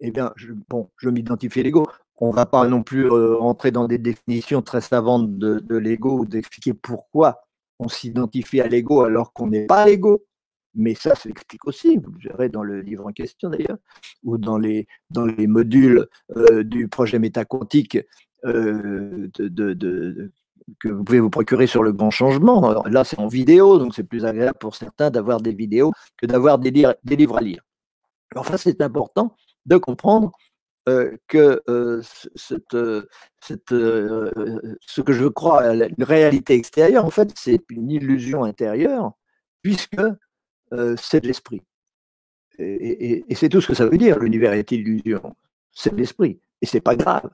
[0.00, 1.86] eh bien, je, bon, je m'identifie l'ego
[2.20, 6.20] on ne va pas non plus euh, entrer dans des définitions très savantes de, l'ego
[6.20, 7.40] ou d'expliquer pourquoi
[7.78, 10.22] on s'identifie à l'ego alors qu'on n'est pas l'ego.
[10.74, 13.78] Mais ça s'explique aussi, vous le verrez dans le livre en question d'ailleurs,
[14.22, 14.86] ou dans les,
[15.48, 16.06] modules
[16.36, 17.98] euh, du projet métaquantique
[18.44, 19.28] euh,
[20.78, 22.84] que vous pouvez vous procurer sur le grand changement.
[22.84, 26.60] là, c'est en vidéo, donc c'est plus agréable pour certains d'avoir des vidéos que d'avoir
[26.60, 27.62] des, des, livres à lire.
[28.36, 29.34] Enfin, c'est important
[29.66, 30.30] de comprendre
[30.90, 32.02] euh, que euh,
[33.72, 39.12] euh, ce que je crois, une réalité extérieure, en fait, c'est une illusion intérieure,
[39.62, 40.02] puisque
[40.96, 41.62] c'est de l'esprit.
[42.58, 45.34] Et, c'est tout ce que ça veut dire, l'univers est illusion.
[45.72, 46.40] C'est de l'esprit.
[46.60, 47.30] Et c'est pas grave.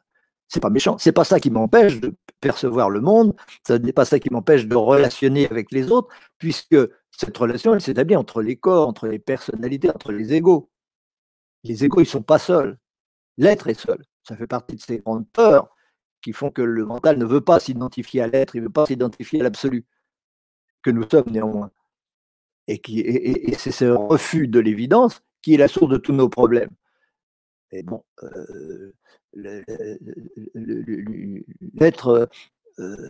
[0.48, 0.96] C'est pas méchant.
[0.98, 3.34] C'est pas ça qui m'empêche de percevoir le monde.
[3.66, 6.76] Ce n'est pas ça qui m'empêche de relationner avec les autres, puisque
[7.10, 10.70] cette relation, elle s'établit entre les corps, entre les personnalités, entre les égaux.
[11.64, 12.78] Les égaux, ils sont pas seuls.
[13.38, 14.02] L'être est seul.
[14.22, 15.74] Ça fait partie de ces grandes peurs
[16.22, 18.86] qui font que le mental ne veut pas s'identifier à l'être, il ne veut pas
[18.86, 19.84] s'identifier à l'absolu,
[20.82, 21.70] que nous sommes néanmoins.
[22.66, 22.80] Et,
[23.56, 26.70] c'est ce refus de l'évidence qui est la source de tous nos problèmes.
[27.70, 28.92] Et bon, euh,
[31.74, 32.28] l'être
[32.78, 33.08] euh,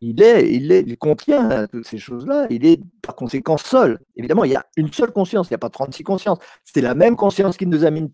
[0.00, 3.98] il est, il contient toutes ces choses-là, il est par conséquent seul.
[4.16, 6.38] Évidemment, il y a une seule conscience, il n'y a pas 36 consciences.
[6.64, 8.10] C'est la même conscience qui nous anime,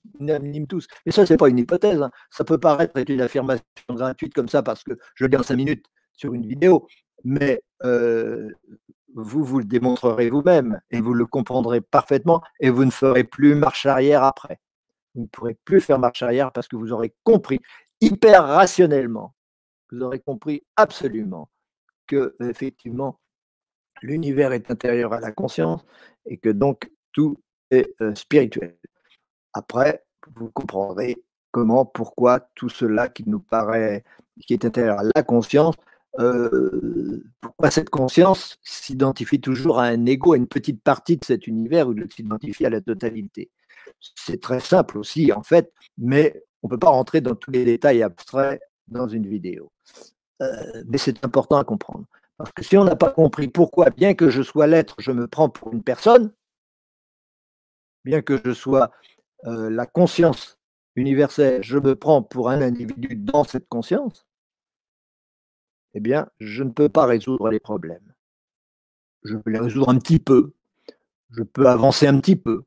[0.68, 0.86] tous.
[1.04, 2.00] Mais ça, ce n'est pas une hypothèse.
[2.02, 2.10] Hein.
[2.30, 5.42] Ça peut paraître être une affirmation gratuite comme ça parce que je le dis en
[5.42, 6.86] 5 minutes sur une vidéo,
[7.24, 8.50] mais euh,
[9.14, 13.54] vous, vous le démontrerez vous-même et vous le comprendrez parfaitement et vous ne ferez plus
[13.54, 14.58] marche arrière après.
[15.14, 17.60] Vous ne pourrez plus faire marche arrière parce que vous aurez compris
[18.00, 19.34] hyper rationnellement
[19.90, 21.48] vous aurez compris absolument
[22.06, 23.20] que, effectivement,
[24.02, 25.84] l'univers est intérieur à la conscience
[26.26, 27.38] et que donc tout
[27.70, 28.76] est euh, spirituel.
[29.52, 30.04] Après,
[30.36, 31.16] vous comprendrez
[31.50, 34.04] comment, pourquoi tout cela qui nous paraît,
[34.46, 35.74] qui est intérieur à la conscience,
[36.18, 41.46] euh, pourquoi cette conscience s'identifie toujours à un ego, à une petite partie de cet
[41.46, 43.50] univers ou de s'identifie à la totalité.
[44.14, 47.64] C'est très simple aussi, en fait, mais on ne peut pas rentrer dans tous les
[47.64, 49.70] détails abstraits dans une vidéo.
[50.42, 52.06] Euh, mais c'est important à comprendre.
[52.36, 55.26] Parce que si on n'a pas compris pourquoi, bien que je sois l'être, je me
[55.26, 56.32] prends pour une personne,
[58.04, 58.92] bien que je sois
[59.46, 60.58] euh, la conscience
[60.94, 64.26] universelle, je me prends pour un individu dans cette conscience,
[65.94, 68.14] eh bien, je ne peux pas résoudre les problèmes.
[69.24, 70.52] Je peux les résoudre un petit peu,
[71.30, 72.62] je peux avancer un petit peu,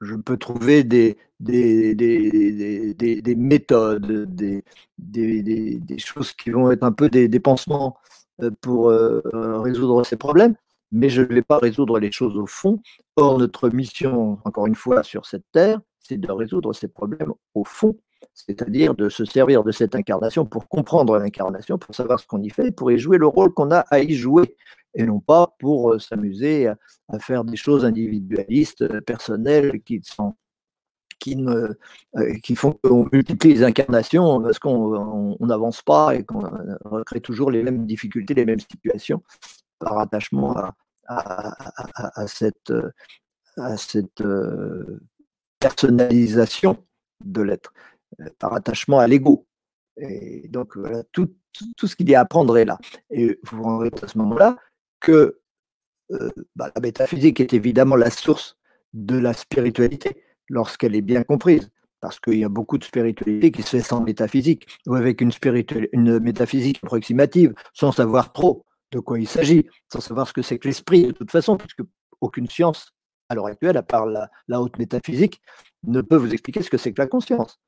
[0.00, 4.62] je peux trouver des, des, des, des, méthodes, des,
[4.98, 7.96] des, choses qui vont être un peu des, pansements
[8.42, 9.20] euh, pour euh,
[9.60, 10.54] résoudre ces problèmes,
[10.92, 12.80] mais je ne vais pas résoudre les choses au fond.
[13.16, 17.64] Or, notre mission, encore une fois, sur cette terre, c'est de résoudre ces problèmes au
[17.64, 17.96] fond,
[18.34, 22.50] c'est-à-dire de se servir de cette incarnation pour comprendre l'incarnation, pour savoir ce qu'on y
[22.50, 24.56] fait, pour y jouer le rôle qu'on a à y jouer,
[24.94, 30.34] et non pas pour euh, s'amuser à, à, faire des choses individualistes, personnelles, qui sont
[31.18, 31.74] qui, euh,
[32.42, 36.42] qui font qu'on multiplie les incarnations parce qu'on n'avance pas et qu'on
[36.84, 39.22] recrée toujours les mêmes difficultés, les mêmes situations
[39.78, 40.74] par attachement à,
[41.08, 42.70] à, cette,
[44.20, 45.00] euh,
[45.58, 46.84] personnalisation
[47.24, 47.72] de l'être,
[48.20, 49.46] euh, par attachement à l'ego.
[49.98, 50.76] Et donc,
[51.12, 51.34] tout,
[51.76, 52.78] tout, ce qu'il y a à apprendre est là.
[53.10, 54.56] Et vous vous rendrez à ce moment-là
[55.00, 55.40] que
[56.54, 58.58] bah, la métaphysique est évidemment la source
[58.92, 61.70] de la spiritualité lorsqu'elle est bien comprise.
[62.00, 65.32] Parce qu'il y a beaucoup de spiritualité qui se fait sans métaphysique, ou avec une,
[65.92, 70.58] une métaphysique approximative, sans savoir trop de quoi il s'agit, sans savoir ce que c'est
[70.58, 71.82] que l'esprit, de toute façon, puisque
[72.20, 72.92] aucune science,
[73.28, 74.30] à l'heure actuelle, à part la,
[74.60, 75.40] haute métaphysique,
[75.84, 77.58] ne peut vous expliquer ce que c'est que la conscience.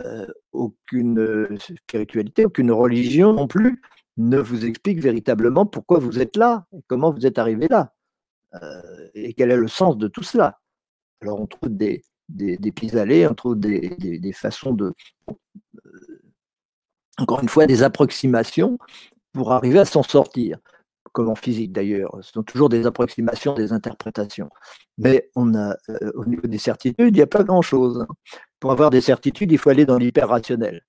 [0.00, 3.82] Euh, aucune euh, spiritualité, aucune religion non plus
[4.16, 7.92] ne vous explique véritablement pourquoi vous êtes là, comment vous êtes arrivé là,
[8.54, 10.60] euh, et quel est le sens de tout cela.
[11.22, 14.92] Alors on trouve des, des, pis-aller, on trouve des, façons de,
[15.28, 16.22] euh,
[17.18, 18.78] encore une fois, des approximations
[19.32, 20.58] pour arriver à s'en sortir,
[21.12, 22.16] comme en physique d'ailleurs.
[22.22, 24.50] Ce sont toujours des approximations, des interprétations.
[24.98, 28.06] Mais on a, euh, au niveau des certitudes, il n'y a pas grand-chose.
[28.58, 30.82] Pour avoir des certitudes, il faut aller dans l'hyper-rationnel.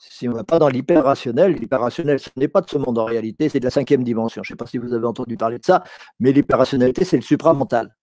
[0.00, 3.04] Si on ne va pas dans l'hyper-rationnel, l'hyper-rationnel, ce n'est pas de ce monde en
[3.04, 4.42] réalité, c'est de la cinquième dimension.
[4.44, 5.82] Je ne sais pas si vous avez entendu parler de ça,
[6.20, 7.97] mais l'hyper-rationalité, c'est le supramental.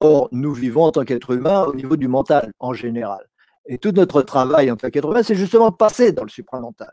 [0.00, 3.26] Or, nous vivons en tant qu'être humain au niveau du mental en général.
[3.66, 6.92] Et tout notre travail en tant qu'être humain, c'est justement passer dans le supramental.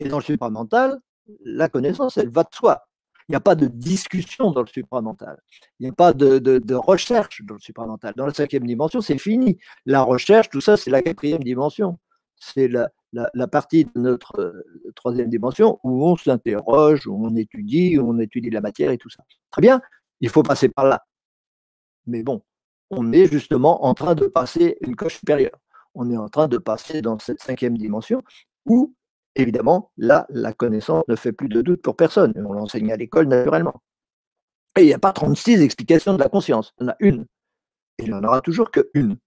[0.00, 0.98] Et dans le supramental,
[1.44, 2.88] la connaissance, elle va de soi.
[3.28, 5.38] Il n'y a pas de discussion dans le supramental.
[5.78, 8.14] Il n'y a pas de, de, recherche dans le supramental.
[8.16, 9.58] Dans la cinquième dimension, c'est fini.
[9.84, 11.98] La recherche, tout ça, c'est la quatrième dimension.
[12.36, 18.08] C'est la, partie de notre euh, troisième dimension où on s'interroge, où on étudie, où
[18.08, 19.22] on étudie la matière et tout ça.
[19.50, 19.82] Très bien,
[20.20, 21.04] il faut passer par là.
[22.08, 22.42] Mais bon,
[22.90, 25.58] on est justement en train de passer une coche supérieure.
[25.94, 28.22] On est en train de passer dans cette cinquième dimension
[28.66, 28.94] où,
[29.34, 32.32] évidemment, là, la connaissance ne fait plus de doute pour personne.
[32.36, 33.82] On l'enseigne à l'école naturellement.
[34.76, 36.72] Et il n'y a pas 36 explications de la conscience.
[36.80, 37.26] Il y en a une.
[37.98, 39.18] Et il n'y en aura toujours qu'une.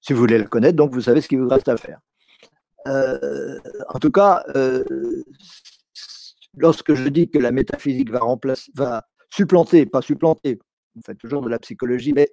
[0.00, 2.00] Si vous voulez la connaître, donc vous savez ce qu'il vous reste à faire.
[2.86, 3.58] Euh,
[3.88, 4.84] en tout cas, euh,
[6.56, 10.58] lorsque je dis que la métaphysique va, remplacer, va supplanter, pas supplanter,
[10.96, 12.28] on fait toujours de la psychologie, mais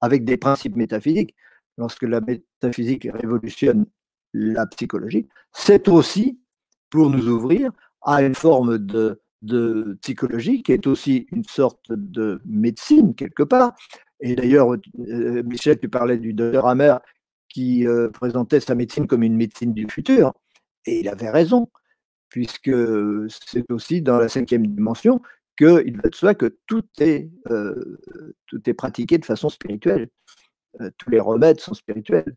[0.00, 1.34] avec des principes métaphysiques,
[1.78, 3.86] lorsque la métaphysique révolutionne
[4.32, 6.38] la psychologie, c'est aussi
[6.90, 7.70] pour nous ouvrir
[8.02, 13.74] à une forme de, de psychologie qui est aussi une sorte de médecine quelque part.
[14.20, 16.96] Et d'ailleurs, euh, Michel, tu parlais du docteur Hammer
[17.48, 20.32] qui euh, présentait sa médecine comme une médecine du futur.
[20.86, 21.68] Et il avait raison,
[22.28, 22.72] puisque
[23.28, 25.20] c'est aussi dans la cinquième dimension
[25.56, 27.98] qu'il va de soi que tout est, euh,
[28.46, 30.08] tout est pratiqué de façon spirituelle.
[30.80, 32.36] Euh, tous les remèdes sont spirituels.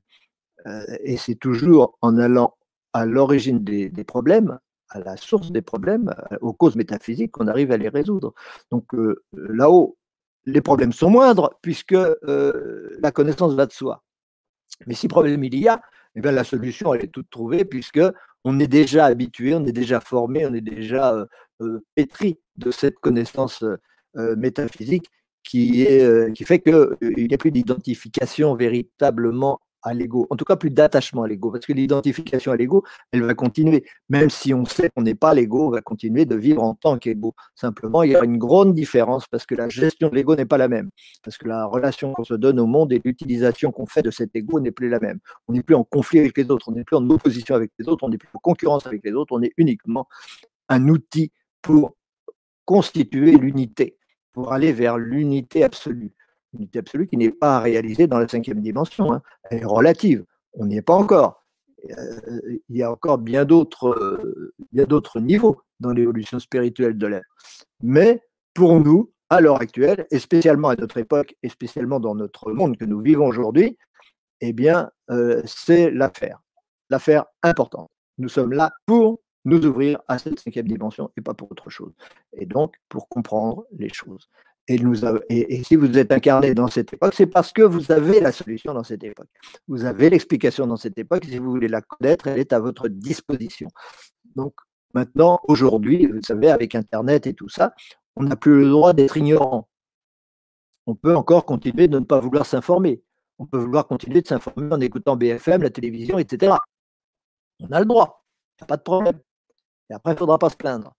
[1.04, 2.58] et c'est toujours en allant
[2.94, 4.60] à l'origine des, des, problèmes,
[4.90, 8.34] à la source des problèmes, aux causes métaphysiques, qu'on arrive à les résoudre.
[8.72, 8.86] Donc
[9.34, 9.98] là-haut,
[10.46, 14.04] les problèmes sont moindres, puisque la connaissance va de soi.
[14.86, 15.82] Mais si problème il y a,
[16.16, 18.02] eh bien, la solution, elle est toute trouvée, puisque
[18.44, 21.26] on est déjà habitué, on est déjà formé, on est déjà euh, euh,
[21.96, 25.08] pétri de cette connaissance euh, métaphysique
[25.44, 30.56] qui, est, qui fait qu'il n'y a plus d'identification véritablement à l'ego, en tout cas
[30.56, 33.86] plus d'attachement à l'ego, parce que l'identification à l'ego, elle va continuer.
[34.10, 36.98] Même si on sait qu'on n'est pas l'ego, on va continuer de vivre en tant
[36.98, 37.34] qu'ego.
[37.56, 40.58] Simplement, il y a une grande différence parce que la gestion de l'ego n'est pas
[40.58, 40.90] la même,
[41.24, 44.36] parce que la relation qu'on se donne au monde et l'utilisation qu'on fait de cet
[44.36, 45.20] ego n'est plus la même.
[45.48, 47.88] On n'est plus en conflit avec les autres, on n'est plus en opposition avec les
[47.88, 50.08] autres, on n'est plus en concurrence avec les autres, on est uniquement
[50.70, 51.32] un outil
[51.62, 51.96] pour
[52.66, 53.98] constituer l'unité,
[54.34, 56.14] pour aller vers l'unité absolue
[56.54, 59.14] unité absolue qui n'est pas réalisée dans la cinquième dimension.
[59.14, 59.22] Hein.
[59.44, 60.24] Elle est relative.
[60.54, 61.44] On n'y est pas encore.
[61.90, 67.28] Euh, il y a encore bien d'autres, euh, d'autres niveaux dans l'évolution spirituelle de l'être.
[67.82, 68.22] Mais
[68.54, 72.78] pour nous, à l'heure actuelle, et spécialement à notre époque, et spécialement dans notre monde
[72.78, 73.78] que nous vivons aujourd'hui,
[74.42, 76.40] eh bien, euh, c'est l'affaire,
[76.90, 77.90] l'affaire importante.
[78.18, 81.94] Nous sommes là pour nous ouvrir à cette cinquième dimension et pas pour autre chose.
[82.34, 84.30] Et donc, pour comprendre les choses.
[84.68, 88.20] Et, nous et, si vous êtes incarné dans cette époque, c'est parce que vous avez
[88.20, 89.30] la solution dans cette époque.
[89.70, 91.24] Vous avez l'explication dans cette époque.
[91.24, 93.70] Si vous voulez la connaître, elle est à votre disposition.
[94.36, 94.54] Donc
[94.94, 97.74] maintenant, aujourd'hui, vous savez, avec Internet et tout ça,
[98.18, 99.70] on n'a plus le droit d'être ignorant.
[100.86, 103.02] On peut encore continuer de ne pas vouloir s'informer.
[103.40, 106.58] On peut vouloir continuer de s'informer en écoutant BFM, la télévision, etc.
[107.62, 108.26] On a le droit.
[108.60, 109.20] Il n'y a pas de problème.
[109.90, 110.94] Et après, il ne faudra pas se plaindre.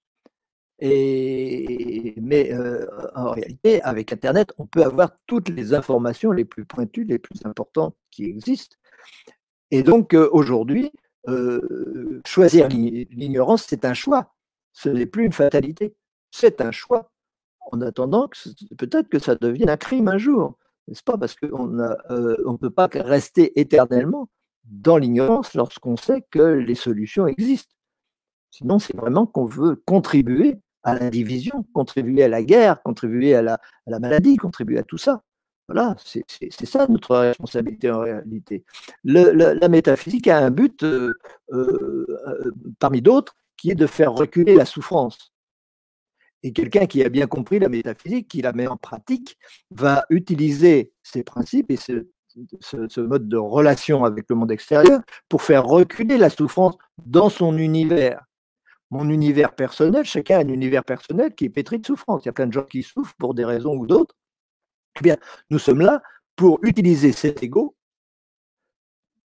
[0.81, 6.65] Et, mais euh, en réalité, avec Internet, on peut avoir toutes les informations les plus
[6.65, 8.77] pointues, les plus importantes qui existent.
[9.71, 10.93] Et donc, euh, aujourd'hui,
[11.27, 14.35] euh, choisir l'ignorance, c'est un choix.
[14.73, 15.97] Ce n'est plus une fatalité.
[16.31, 17.11] C'est un choix.
[17.73, 18.31] En attendant,
[18.79, 20.57] peut-être que ça devienne un crime un jour.
[20.87, 21.19] N'est-ce pas?
[21.19, 24.31] Parce qu'on ne peut pas rester éternellement
[24.65, 27.75] dans l'ignorance lorsqu'on sait que les solutions existent.
[28.51, 33.43] Sinon, c'est vraiment qu'on veut contribuer à la division, contribuer à la guerre, contribuer à
[33.43, 35.23] la, maladie, contribuer à tout ça.
[35.69, 36.25] Voilà, c'est
[36.65, 38.65] ça notre responsabilité en réalité.
[39.05, 41.13] la métaphysique a un but, euh,
[41.53, 42.07] euh,
[42.79, 45.33] parmi d'autres, qui est de faire reculer la souffrance.
[46.43, 49.37] Et quelqu'un qui a bien compris la métaphysique, qui la met en pratique,
[49.71, 55.67] va utiliser ces principes et ce mode de relation avec le monde extérieur pour faire
[55.67, 58.28] reculer la souffrance dans son univers
[58.91, 62.25] mon univers personnel, chacun a un univers personnel qui est pétri de souffrance.
[62.25, 64.15] Il y a plein de gens qui souffrent pour des raisons ou d'autres.
[64.99, 65.17] Eh bien,
[65.51, 66.03] nous sommes là
[66.37, 67.77] pour utiliser cet ego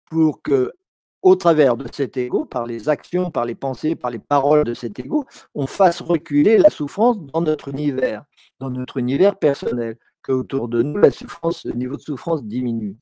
[0.09, 0.73] pour que,
[1.21, 4.73] au travers de cet ego, par les actions, par les pensées, par les paroles de
[4.73, 5.25] cet ego,
[5.55, 8.23] on fasse reculer la souffrance dans notre univers,
[8.59, 12.97] dans notre univers personnel, que autour de nous, la souffrance, le niveau de souffrance diminue.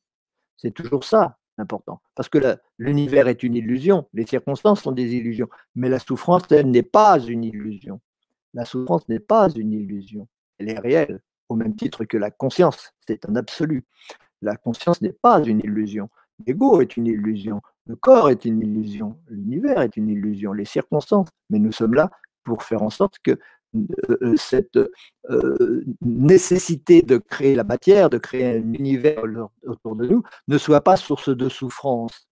[0.57, 2.01] C'est toujours ça important.
[2.15, 2.39] Parce que
[2.77, 7.19] l'univers est une illusion, les circonstances sont des illusions, mais la souffrance, elle n'est pas
[7.19, 7.99] une illusion.
[8.53, 10.27] La souffrance n'est pas une illusion,
[10.57, 13.85] elle est réelle, au même titre que la conscience, c'est un absolu.
[14.41, 16.09] La conscience n'est pas une illusion.
[16.45, 21.29] L'ego est une illusion, le corps est une illusion, l'univers est une illusion, les circonstances,
[21.49, 22.11] mais nous sommes là
[22.43, 23.39] pour faire en sorte que
[24.37, 24.77] cette
[25.29, 29.23] euh, nécessité de créer la matière, de créer un univers
[29.65, 32.27] autour de nous, ne soit pas source de souffrance.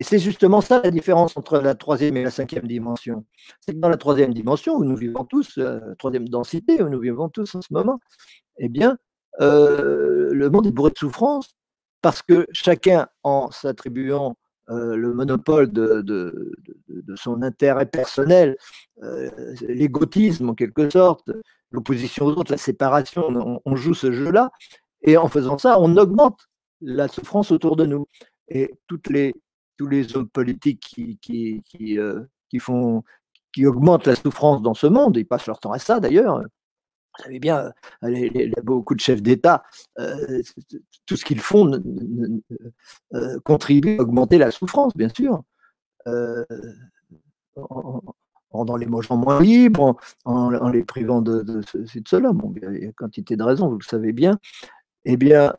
[0.00, 3.24] Et c'est justement ça la différence entre la troisième et la cinquième dimension.
[3.60, 6.88] C'est que dans la troisième dimension, où nous vivons tous, la euh, troisième densité, où
[6.88, 8.00] nous vivons tous en ce moment,
[8.58, 8.96] eh bien,
[9.40, 11.54] euh, le monde est bourré de souffrance
[12.02, 14.36] parce que chacun, en s'attribuant
[14.70, 18.56] euh, le monopole de, de, son intérêt personnel,
[19.60, 21.30] l'égotisme en quelque sorte,
[21.70, 24.50] l'opposition aux autres, la séparation, on, on joue ce jeu-là,
[25.02, 26.48] et en faisant ça, on augmente
[26.80, 28.06] la souffrance autour de nous.
[28.48, 29.34] Et toutes les,
[29.76, 33.02] tous les hommes politiques qui, qui, qui, euh, qui, font,
[33.52, 36.42] qui augmentent la souffrance dans ce monde, ils passent leur temps à ça d'ailleurs.
[37.16, 39.62] Vous savez bien, les, beaucoup de chefs d'État,
[39.98, 40.42] euh,
[41.06, 41.70] tout ce qu'ils font
[43.14, 45.42] euh, contribue à augmenter la souffrance, bien sûr.
[47.56, 48.00] en,
[48.50, 52.32] rendant les gens moins libres, en, les privant de, de, de cela.
[52.32, 54.38] Bon, il y a quantité de raisons, vous le savez bien.
[55.04, 55.52] Eh bien,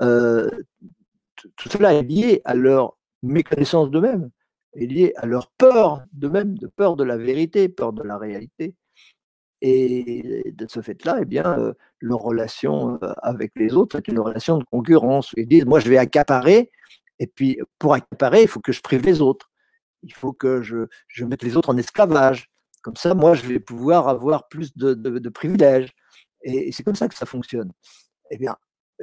[1.55, 4.29] tout cela est lié à leur méconnaissance d'eux-mêmes,
[4.73, 8.75] est lié à leur peur d'eux-mêmes, de peur de la vérité, peur de la réalité.
[9.67, 14.59] Et de ce fait-là, eh bien, leur relation euh, avec les autres est une relation
[14.59, 15.31] de concurrence.
[15.37, 16.69] Ils disent, moi, je vais accaparer,
[17.17, 19.49] et puis pour accaparer, il faut que je prive les autres.
[20.03, 22.51] Il faut que je, je mette les autres en esclavage.
[22.83, 25.95] Comme ça, moi, je vais pouvoir avoir plus de, de, privilèges.
[26.43, 27.71] Et, c'est comme ça que ça fonctionne.
[28.29, 28.55] Eh bien,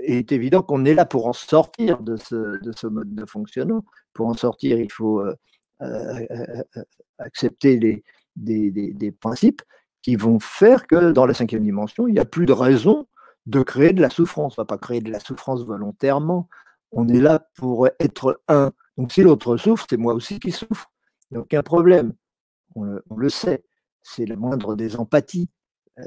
[0.07, 3.27] il est évident qu'on est là pour en sortir de ce, de ce, mode de
[3.27, 3.85] fonctionnement.
[4.13, 5.35] Pour en sortir, il faut euh,
[5.81, 6.63] euh,
[7.19, 8.05] accepter les,
[8.37, 9.63] des, des, principes
[10.03, 13.07] qui vont faire que dans la cinquième dimension, il n'y a plus de raison
[13.47, 14.59] de créer de la souffrance.
[14.59, 16.49] On ne va pas créer de la souffrance volontairement.
[16.91, 18.73] On est là pour être un.
[18.97, 20.91] Donc si l'autre souffre, c'est moi aussi qui souffre.
[21.31, 22.13] Il n'y a aucun problème.
[22.75, 23.65] On le, sait.
[24.03, 25.49] C'est le moindre des empathies.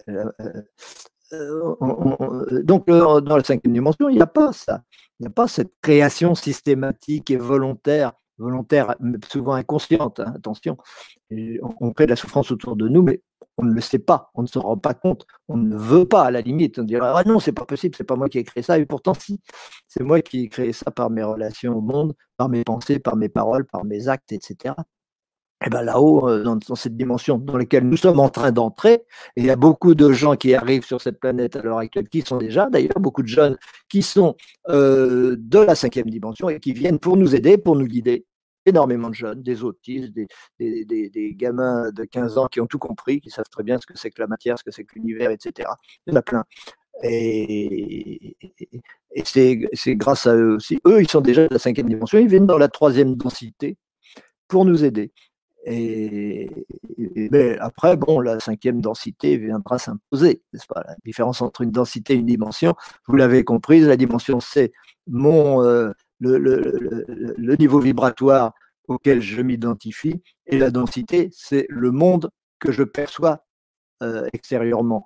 [0.10, 0.32] Euh,
[1.34, 4.84] euh, donc, euh, dans la cinquième dimension, il n'y a pas ça.
[5.20, 8.96] Il n'y a pas cette création systématique et volontaire, volontaire,
[9.30, 10.78] souvent inconsciente, hein, attention.
[11.32, 13.22] on crée de la souffrance autour de nous, mais
[13.58, 16.24] on ne le sait pas, on ne se rend pas compte, on ne veut pas,
[16.26, 16.80] à la limite.
[16.80, 18.86] On dirait Ah non, c'est pas possible, c'est pas moi qui ai créé ça, et
[18.86, 19.40] pourtant, si,
[19.88, 23.16] c'est moi qui ai créé ça par mes relations au monde, par mes pensées, par
[23.16, 25.05] mes paroles, par mes actes, etc et
[25.66, 29.02] eh ben là-haut, euh, dans, cette dimension dans laquelle nous sommes en train d'entrer,
[29.36, 32.22] il y a beaucoup de gens qui arrivent sur cette planète à l'heure actuelle, qui
[32.22, 33.58] sont déjà d'ailleurs beaucoup de jeunes
[33.90, 34.36] qui sont
[34.70, 38.26] euh, de la cinquième dimension et qui viennent pour nous aider, pour nous guider.
[38.68, 40.28] Énormément de jeunes, des autistes, des,
[40.60, 43.96] des, gamins de 15 ans qui ont tout compris, qui savent très bien ce que
[43.96, 45.70] c'est que la matière, ce que c'est que l'univers, etc.
[46.06, 46.44] Il y en a plein.
[47.04, 48.36] Et,
[49.12, 50.80] et c'est grâce à eux aussi.
[50.88, 53.78] Eux, ils sont déjà de la cinquième dimension, ils viennent dans la troisième densité
[54.48, 55.12] pour nous aider.
[55.66, 56.50] Et,
[57.32, 60.42] mais après, bon, la cinquième densité viendra s'imposer,
[60.76, 62.76] La différence entre une densité et une dimension,
[63.08, 64.72] vous l'avez comprise, la dimension, c'est
[65.08, 68.54] mon euh, le, niveau vibratoire
[68.88, 73.44] auquel je m'identifie, et la densité, c'est le monde que je perçois
[74.04, 75.06] euh, extérieurement.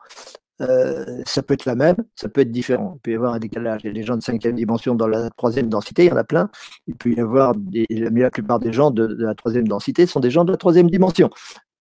[0.61, 2.93] Euh, ça peut être la même, ça peut être différent.
[2.95, 3.81] Il peut y avoir un décalage.
[3.83, 6.17] Il y a des gens de cinquième dimension dans la troisième densité, il y en
[6.17, 6.49] a plein.
[6.87, 10.31] Il peut y avoir, mais la plupart des gens de, la troisième densité sont des
[10.31, 11.29] gens de la troisième dimension.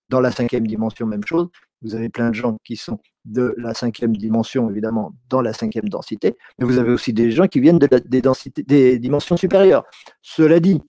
[0.09, 1.49] Dans la cinquième dimension, même chose.
[1.83, 5.89] Vous avez plein de gens qui sont de la cinquième dimension, évidemment, dans la cinquième
[5.89, 8.23] densité, mais vous avez aussi des gens qui viennent de des,
[8.65, 9.85] des dimensions supérieures.
[10.23, 10.81] Cela dit,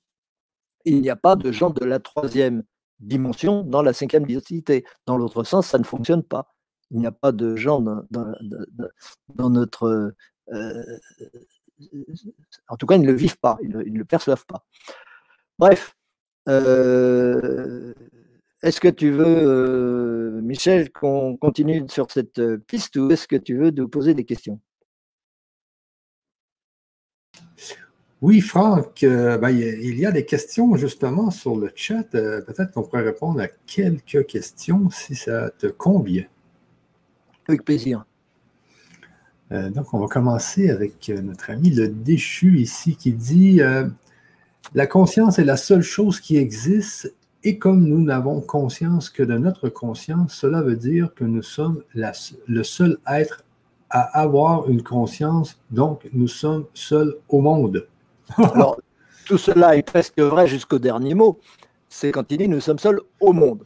[0.86, 2.64] il n'y a pas de gens de la troisième
[3.00, 4.86] dimension dans la cinquième densité.
[5.06, 6.48] Dans l'autre sens, ça ne fonctionne pas
[6.92, 10.14] il n'y a pas de gens dans, notre...
[10.52, 10.98] Euh,
[12.68, 14.66] en tout cas, ils ne le vivent pas, ils ne le, perçoivent pas.
[15.58, 15.96] Bref,
[16.48, 17.94] euh,
[18.64, 23.58] est-ce que tu veux, euh, Michel, qu'on continue sur cette piste ou est-ce que tu
[23.58, 24.60] veux nous poser des questions?
[28.22, 32.04] Oui, Franck, ben, il y a des questions justement sur le chat.
[32.12, 36.26] Peut-être qu'on pourrait répondre à quelques questions si ça te convient.
[37.50, 38.06] Avec plaisir.
[39.52, 43.88] Euh, donc, on va commencer avec euh, notre ami le déchu ici qui dit euh,
[44.76, 47.12] La conscience est la seule chose qui existe
[47.44, 51.82] et comme nous n'avons conscience que de notre conscience, cela veut dire que nous sommes
[51.96, 53.44] le seul être
[53.90, 57.88] à avoir une conscience, donc nous sommes seuls au monde.
[58.38, 58.80] Alors,
[59.26, 61.40] tout cela est presque vrai jusqu'au dernier mot.
[61.88, 63.66] C'est quand il dit nous sommes seuls au monde.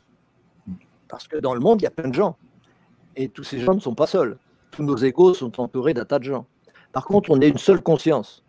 [1.10, 2.38] Parce que dans le monde, il y a plein de gens.
[3.16, 4.38] Et tous ces gens ne sont pas seuls.
[4.72, 6.46] Tous nos égaux sont entourés d'un tas de gens.
[6.92, 8.44] Par contre, on est une seule conscience.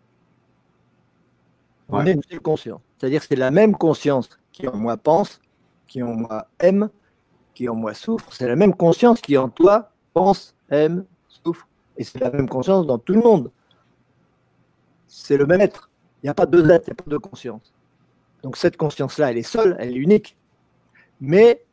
[1.89, 2.81] On est une seule conscience.
[2.97, 5.39] C'est-à-dire que c'est la même conscience qui en moi pense,
[5.87, 6.89] qui en moi aime,
[7.53, 8.33] qui en moi souffre.
[8.33, 11.67] C'est la même conscience qui en toi pense, aime, souffre.
[11.97, 13.51] Et c'est la même conscience dans tout le monde.
[15.07, 15.89] C'est le même être.
[16.21, 17.73] Il n'y a pas deux êtres, il n'y a pas deux consciences.
[18.41, 20.37] Donc cette conscience-là, elle est seule, elle est unique,
[21.21, 21.63] mais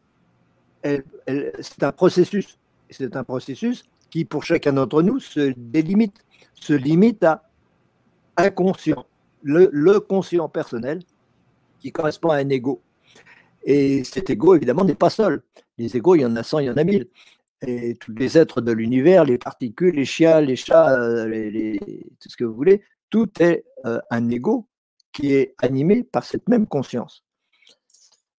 [0.85, 2.59] c'est un processus.
[2.93, 6.25] C'est un processus qui, pour chacun d'entre nous, se délimite,
[6.55, 7.51] se limite à
[8.37, 9.07] inconscient,
[9.43, 11.01] le, le conscient personnel
[11.81, 12.81] qui correspond à un ego.
[13.65, 15.43] Et cet ego, évidemment, n'est pas seul.
[15.79, 17.09] Les égos, il y en a 100, il y en a 1000.
[17.65, 21.79] Et tous les êtres de l'univers, les particules, les chiens, les chats, euh,
[22.21, 24.67] tout ce que vous voulez, tout est euh, un ego
[25.13, 27.25] qui est animé par cette même conscience.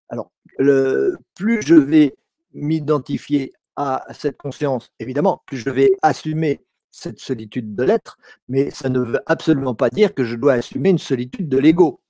[0.10, 2.16] Alors, le, plus je vais
[2.54, 8.18] m'identifier à cette conscience, évidemment, plus je vais assumer cette solitude de l'être,
[8.48, 12.02] mais ça ne veut absolument pas dire que je dois assumer une solitude de l'ego.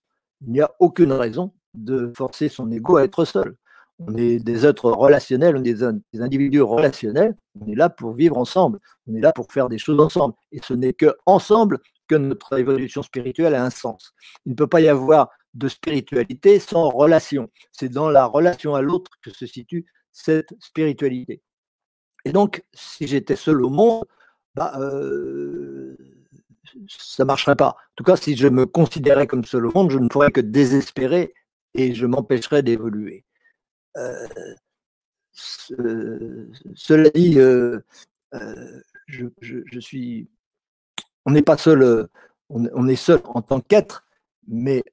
[0.42, 3.56] Il n'y a aucune raison de forcer son ego à être seul.
[4.00, 8.38] On est des êtres relationnels, on est des, individus relationnels, on est là pour vivre
[8.38, 10.34] ensemble, on est là pour faire des choses ensemble.
[10.52, 14.14] Et ce n'est que ensemble que notre évolution spirituelle a un sens.
[14.46, 17.50] Il ne peut pas y avoir de spiritualité sans relation.
[17.72, 21.42] C'est dans la relation à l'autre que se situe cette spiritualité.
[22.26, 24.06] Et donc, si j'étais seul au monde,
[24.56, 25.98] bah, euh,
[26.88, 27.70] ça ne marcherait pas.
[27.70, 30.42] En tout cas, si je me considérais comme seul au monde, je ne pourrais que
[30.42, 31.34] désespérer
[31.74, 33.26] et je m'empêcherais d'évoluer.
[33.98, 34.28] Euh,
[35.32, 37.80] cela dit, euh,
[39.08, 40.30] je, suis.
[41.26, 42.08] On n'est pas seul,
[42.50, 44.06] on, est seul en tant qu'être,
[44.48, 44.84] mais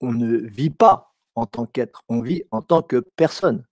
[0.00, 3.64] on ne vit pas en tant qu'être, on vit en tant que personne.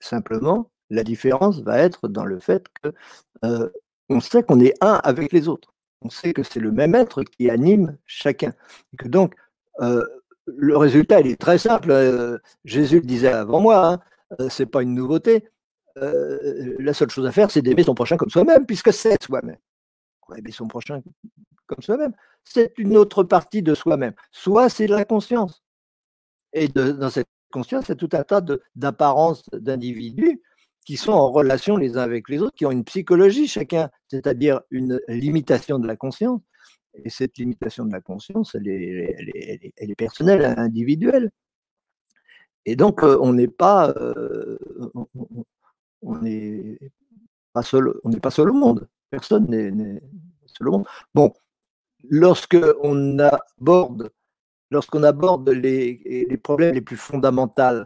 [0.00, 2.92] Simplement, la différence va être dans le fait que
[4.08, 5.74] on sait qu'on est un avec les autres.
[6.02, 8.52] On sait que c'est le même être qui anime chacun.
[8.92, 9.34] Et que donc,
[10.46, 11.90] le résultat, il est très simple.
[11.90, 14.00] Euh, Jésus le disait avant moi, hein,
[14.40, 15.48] euh, c'est pas une nouveauté.
[15.98, 19.58] Euh, la seule chose à faire, c'est d'aimer son prochain comme soi-même, puisque c'est soi-même.
[20.36, 21.02] Aimer son prochain
[21.66, 24.14] comme soi-même, c'est une autre partie de soi-même.
[24.30, 25.62] Soit c'est la conscience.
[26.54, 28.42] Et dans cette conscience, c'est tout un tas
[28.74, 30.40] d'apparences d'individus
[30.84, 34.60] qui sont en relation les uns avec les autres, qui ont une psychologie chacun, c'est-à-dire
[34.70, 36.40] une limitation de la conscience,
[36.94, 41.30] et cette limitation de la conscience, elle est, elle est, personnelle, individuelle.
[42.66, 44.58] Et donc, euh, on n'est pas, euh,
[47.52, 48.88] pas seul, on n'est pas seul au monde.
[49.10, 50.02] Personne n'est
[50.46, 50.86] seul au monde.
[51.14, 51.32] Bon,
[52.08, 54.12] lorsque on aborde,
[54.70, 57.84] lorsqu'on aborde les, problèmes les plus fondamentaux,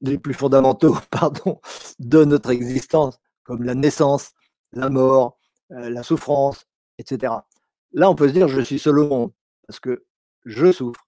[0.00, 1.60] les plus fondamentaux, pardon,
[1.98, 4.32] de notre existence, comme la naissance,
[4.72, 5.38] la mort,
[5.72, 6.66] euh, la souffrance,
[6.98, 7.32] etc.
[7.92, 9.32] Là, on peut se dire, je suis seul au monde,
[9.66, 10.04] parce que
[10.44, 11.06] je souffre,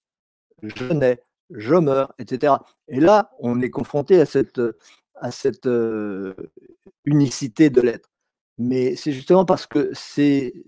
[0.63, 2.55] je nais, je meurs, etc.
[2.89, 4.59] Et là, on est confronté à cette,
[5.67, 6.35] euh,
[7.05, 8.11] unicité de l'être.
[8.59, 10.65] Mais c'est justement parce que ces,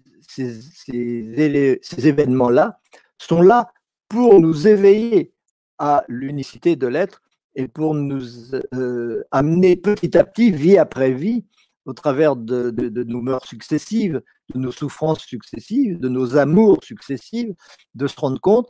[1.99, 2.81] événements-là
[3.19, 3.73] sont là
[4.09, 5.33] pour nous éveiller
[5.79, 7.23] à l'unicité de l'être
[7.57, 11.45] et pour nous euh, amener petit à petit, vie après vie,
[11.87, 12.71] au travers de,
[13.05, 14.23] nos mœurs successives,
[14.55, 17.55] de nos souffrances successives, de nos amours successives,
[17.95, 18.69] de se rendre compte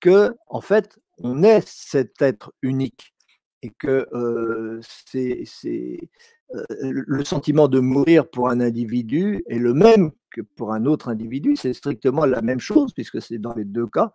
[0.00, 3.12] que, en fait, on est cet être unique
[3.62, 4.80] et que euh,
[5.10, 5.44] c'est,
[6.54, 11.08] euh, le sentiment de mourir pour un individu est le même que pour un autre
[11.08, 14.12] individu, c'est strictement la même chose, puisque c'est dans les deux cas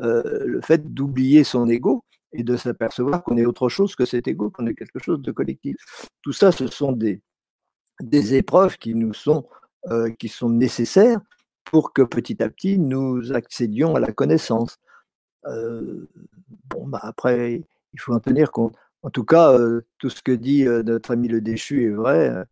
[0.00, 4.50] le fait d'oublier son ego et de s'apercevoir qu'on est autre chose que cet ego,
[4.50, 5.76] qu'on est quelque chose de collectif.
[6.22, 7.22] Tout ça, ce sont des,
[8.00, 9.46] des épreuves qui nous sont,
[9.88, 11.20] euh, qui sont nécessaires
[11.64, 14.78] pour que petit à petit nous accédions à la connaissance.
[15.46, 16.08] Euh,
[16.70, 17.62] bon, bah après,
[17.92, 18.74] il faut en tenir compte.
[19.02, 22.44] En tout cas, euh, tout ce que dit notre ami le déchu est vrai.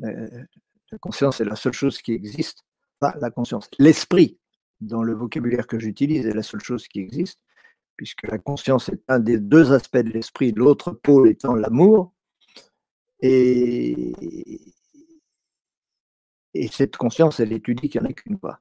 [0.00, 2.64] la conscience est la seule chose qui existe.
[2.98, 4.38] Pas la conscience, l'esprit,
[4.80, 7.38] dans le vocabulaire que j'utilise, est la seule chose qui existe,
[8.00, 12.14] puisque la conscience est un des deux aspects de l'esprit, l'autre pôle étant l'amour.
[13.20, 14.14] Et,
[16.54, 18.58] et cette conscience, elle étudie qu'il n'y en a qu'une fois.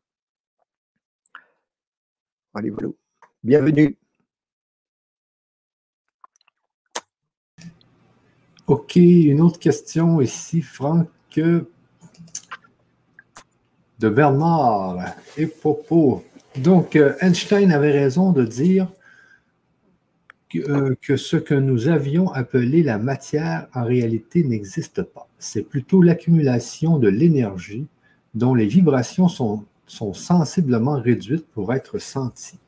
[2.54, 2.90] Allez, voilà.
[3.42, 3.98] Bienvenue.
[8.68, 11.70] OK, une autre question ici, Franck, de
[14.02, 16.26] Bernard et Popo.
[16.58, 18.92] Donc, euh, Einstein avait raison de dire
[20.56, 25.28] euh, que, ce que nous avions appelé la matière en réalité n'existe pas.
[25.38, 27.88] C'est plutôt l'accumulation de l'énergie
[28.34, 32.60] dont les vibrations sont, sensiblement réduites pour être senties.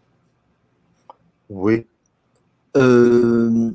[1.49, 1.85] Oui.
[2.77, 3.71] Euh,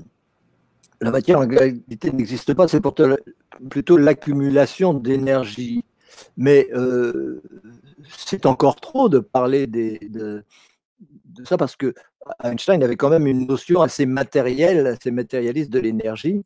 [1.01, 2.83] la matière en réalité n'existe pas, c'est
[3.71, 5.85] plutôt l'accumulation d'énergie.
[6.37, 7.43] Mais euh,
[8.17, 10.01] c'est encore trop de parler des,
[11.45, 11.95] ça parce que
[12.43, 16.45] Einstein avait quand même une notion assez matérielle, assez matérialiste de l'énergie.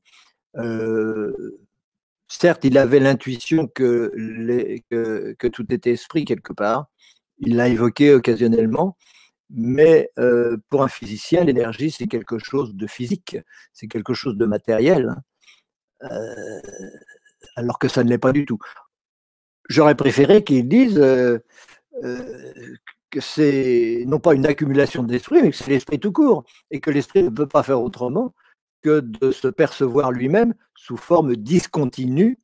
[2.28, 4.12] certes, il avait l'intuition que,
[5.52, 6.86] tout était esprit quelque part.
[7.38, 8.96] Il l'a évoqué occasionnellement.
[9.50, 10.10] Mais
[10.68, 13.36] pour un physicien, l'énergie, c'est quelque chose de physique,
[13.72, 15.16] c'est quelque chose de matériel,
[17.56, 18.58] alors que ça ne l'est pas du tout.
[19.68, 21.02] J'aurais préféré qu'ils disent
[23.10, 26.90] que c'est non pas une accumulation d'esprit, mais que c'est l'esprit tout court, et que
[26.90, 28.34] l'esprit ne peut pas faire autrement
[28.82, 32.38] que de se percevoir lui-même sous forme discontinue,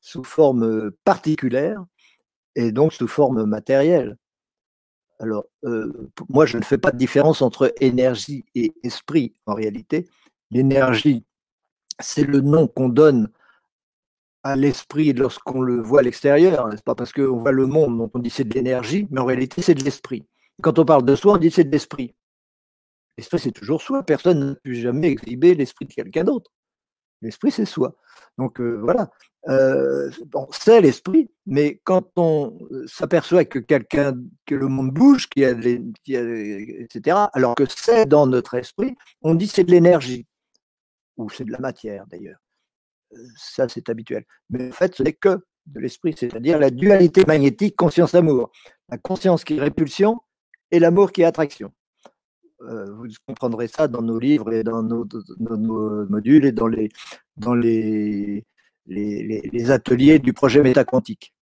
[0.00, 1.84] sous forme particulière,
[2.54, 4.16] et donc sous forme matérielle.
[5.18, 5.46] Alors,
[6.28, 10.08] moi, je ne fais pas de différence entre énergie et esprit en réalité.
[10.50, 11.24] L'énergie,
[11.98, 13.30] c'est le nom qu'on donne
[14.56, 16.68] l'esprit lorsqu'on le voit à l'extérieur.
[16.68, 16.94] n'est pas?
[16.94, 19.74] Parce qu'on voit le monde, donc on dit c'est de l'énergie, mais en réalité c'est
[19.74, 20.24] de l'esprit.
[20.62, 22.14] Quand on parle de soi, on dit c'est de l'esprit.
[23.16, 24.02] L'esprit, c'est toujours soi.
[24.02, 26.50] Personne n'a pu jamais exhiber l'esprit de quelqu'un d'autre.
[27.22, 27.96] L'esprit, c'est soi.
[28.38, 29.10] Donc voilà.
[30.50, 34.14] c'est l'esprit, mais quand on s'aperçoit que quelqu'un,
[34.46, 39.34] que le monde bouge, qu'il y a, etc., alors que c'est dans notre esprit, on
[39.34, 40.26] dit c'est de l'énergie,
[41.16, 42.43] ou c'est de la matière d'ailleurs.
[43.36, 44.24] Ça, c'est habituel.
[44.50, 48.50] Mais en fait, ce n'est que de l'esprit, c'est-à-dire la dualité magnétique conscience-amour.
[48.88, 50.20] La conscience qui est répulsion
[50.70, 51.72] et l'amour qui est attraction.
[52.60, 55.06] vous comprendrez ça dans nos livres et dans nos,
[56.08, 56.66] modules et dans
[57.54, 58.44] les,
[59.70, 61.32] ateliers du projet métaquantique.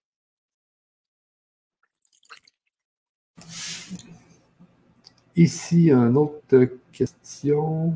[5.35, 7.95] Ici, une autre question.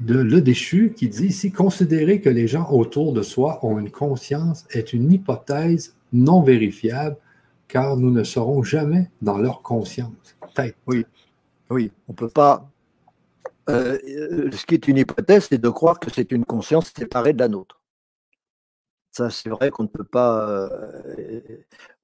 [0.00, 3.90] De Le Déchu qui dit ici considérer que les gens autour de soi ont une
[3.90, 7.16] conscience est une hypothèse non vérifiable
[7.68, 10.36] car nous ne serons jamais dans leur conscience.
[10.86, 11.06] Oui,
[11.70, 12.70] oui, on peut pas
[13.68, 17.38] euh, ce qui est une hypothèse, c'est de croire que c'est une conscience séparée de
[17.38, 17.80] la nôtre.
[19.12, 21.40] Ça, c'est vrai qu'on ne peut pas, euh,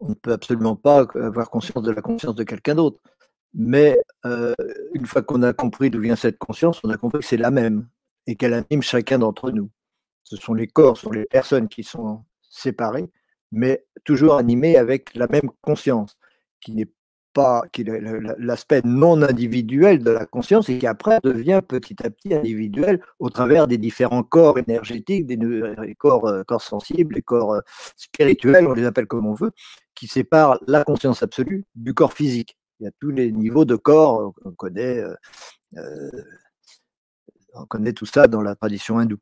[0.01, 3.01] on ne peut absolument pas avoir conscience de la conscience de quelqu'un d'autre.
[3.55, 3.99] Mais
[4.95, 7.51] une fois qu'on a compris d'où vient cette conscience, on a compris que c'est la
[7.51, 7.89] même
[8.27, 9.71] et qu'elle anime chacun d'entre nous.
[10.25, 13.09] Ce sont les corps, ce sont les personnes qui sont séparées,
[13.53, 16.19] mais toujours animées avec la même conscience,
[16.61, 16.89] qui n'est
[17.73, 17.85] qui
[18.39, 23.31] l'aspect non individuel de la conscience et qui après devient petit à petit individuel au
[23.31, 25.39] travers des différents corps énergétiques, des,
[25.99, 27.61] corps, euh, corps sensibles, les corps euh,
[27.97, 29.51] spirituels, on les appelle comme on veut,
[29.95, 32.57] qui séparent la conscience absolue du corps physique.
[32.81, 35.03] Il y a tous les niveaux de corps, on connaît,
[35.77, 36.11] euh,
[37.55, 39.19] on connaît tout ça dans la tradition hindoue.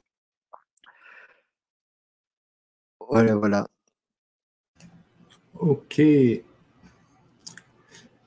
[3.09, 3.69] Voilà, voilà.
[5.55, 6.01] Ok.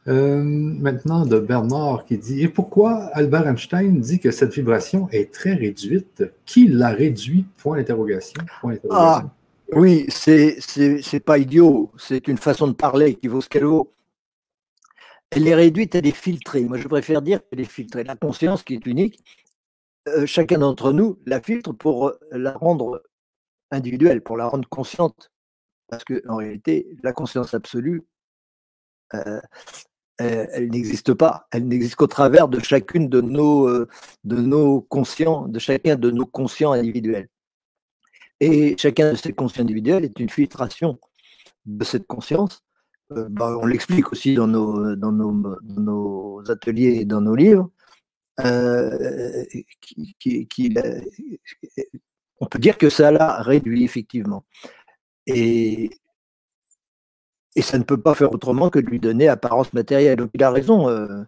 [0.08, 5.34] Euh, maintenant, de Bernard qui dit Et pourquoi Albert Einstein dit que cette vibration est
[5.34, 6.24] très réduite?
[6.46, 7.46] Qui l'a réduit?
[7.58, 8.42] Point d'interrogation.
[8.90, 9.24] Ah,
[9.74, 11.92] oui, c'est pas idiot.
[11.98, 13.92] C'est une façon de parler qui vaut ce qu'elle vaut.
[15.32, 16.64] Elle est réduite, elle est filtrée.
[16.64, 18.04] Moi, je préfère dire qu'elle est filtrée.
[18.04, 19.24] La conscience qui est unique,
[20.08, 23.04] euh, chacun d'entre nous la filtre pour la rendre
[23.72, 25.32] individuelle, pour la rendre consciente.
[25.88, 28.04] Parce qu'en réalité, la conscience absolue,
[29.14, 29.42] euh,
[30.18, 31.48] elle, n'existe pas.
[31.52, 33.88] Elle n'existe qu'au travers de chacune de nos, euh,
[34.24, 37.30] de nos conscients, de chacun de nos conscients individuels.
[38.40, 41.00] Et chacun de ces conscients individuels est une filtration
[41.66, 42.64] de cette conscience.
[43.12, 44.94] Euh, bah, on l'explique aussi dans nos,
[46.50, 47.70] ateliers et dans nos livres.
[48.42, 49.46] Euh,
[52.40, 54.46] on peut dire que ça l'a réduit effectivement.
[55.26, 55.90] Et
[57.62, 60.18] ça ne peut pas faire autrement que de lui donner apparence matérielle.
[60.18, 61.24] Donc il a raison, euh,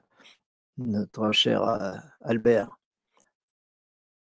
[0.78, 2.70] notre cher euh, Albert.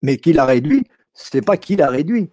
[0.01, 2.29] Mais qui l'a réduit, ce n'est pas qui l'a réduit.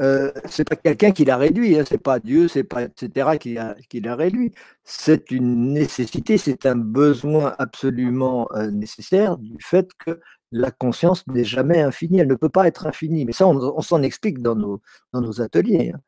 [0.00, 3.38] Euh, c'est pas quelqu'un qui l'a réduit, hein, c'est pas Dieu, c'est pas etc.
[3.38, 4.52] qui l'a réduit.
[4.84, 10.20] C'est une nécessité, c'est un besoin absolument euh, nécessaire du fait que
[10.50, 13.24] la conscience n'est jamais infinie, elle ne peut pas être infinie.
[13.24, 14.80] Mais ça, on, s'en explique dans nos,
[15.12, 15.92] dans nos ateliers.
[15.94, 16.00] Hein.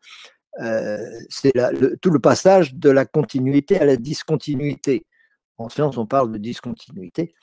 [0.60, 1.52] Euh, c'est
[2.00, 5.06] tout le passage de la continuité à la discontinuité.
[5.58, 7.34] En science, on parle de discontinuité.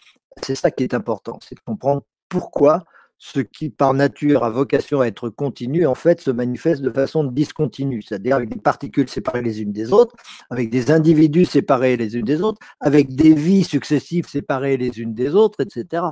[0.43, 2.83] C'est ça qui est important, c'est de comprendre pourquoi
[3.23, 7.23] ce qui par nature a vocation à être continu, en fait, se manifeste de façon
[7.23, 10.15] discontinue, c'est-à-dire avec des particules séparées les unes des autres,
[10.49, 15.13] avec des individus séparés les unes des autres, avec des vies successives séparées les unes
[15.13, 16.03] des autres, etc.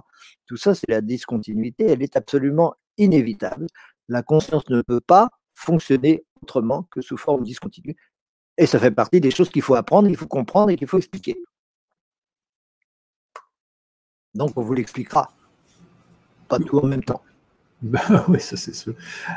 [0.45, 3.65] Tout ça, c'est la discontinuité, elle est absolument inévitable.
[4.07, 7.95] La conscience ne peut pas fonctionner autrement que sous forme discontinue.
[8.55, 10.99] Et ça fait partie des choses qu'il faut apprendre, il faut comprendre et qu'il faut
[10.99, 11.41] expliquer.
[14.35, 15.33] Donc, on vous l'expliquera.
[16.49, 17.21] Pas tout en même temps.
[17.81, 18.93] Ben, oui, ça c'est sûr.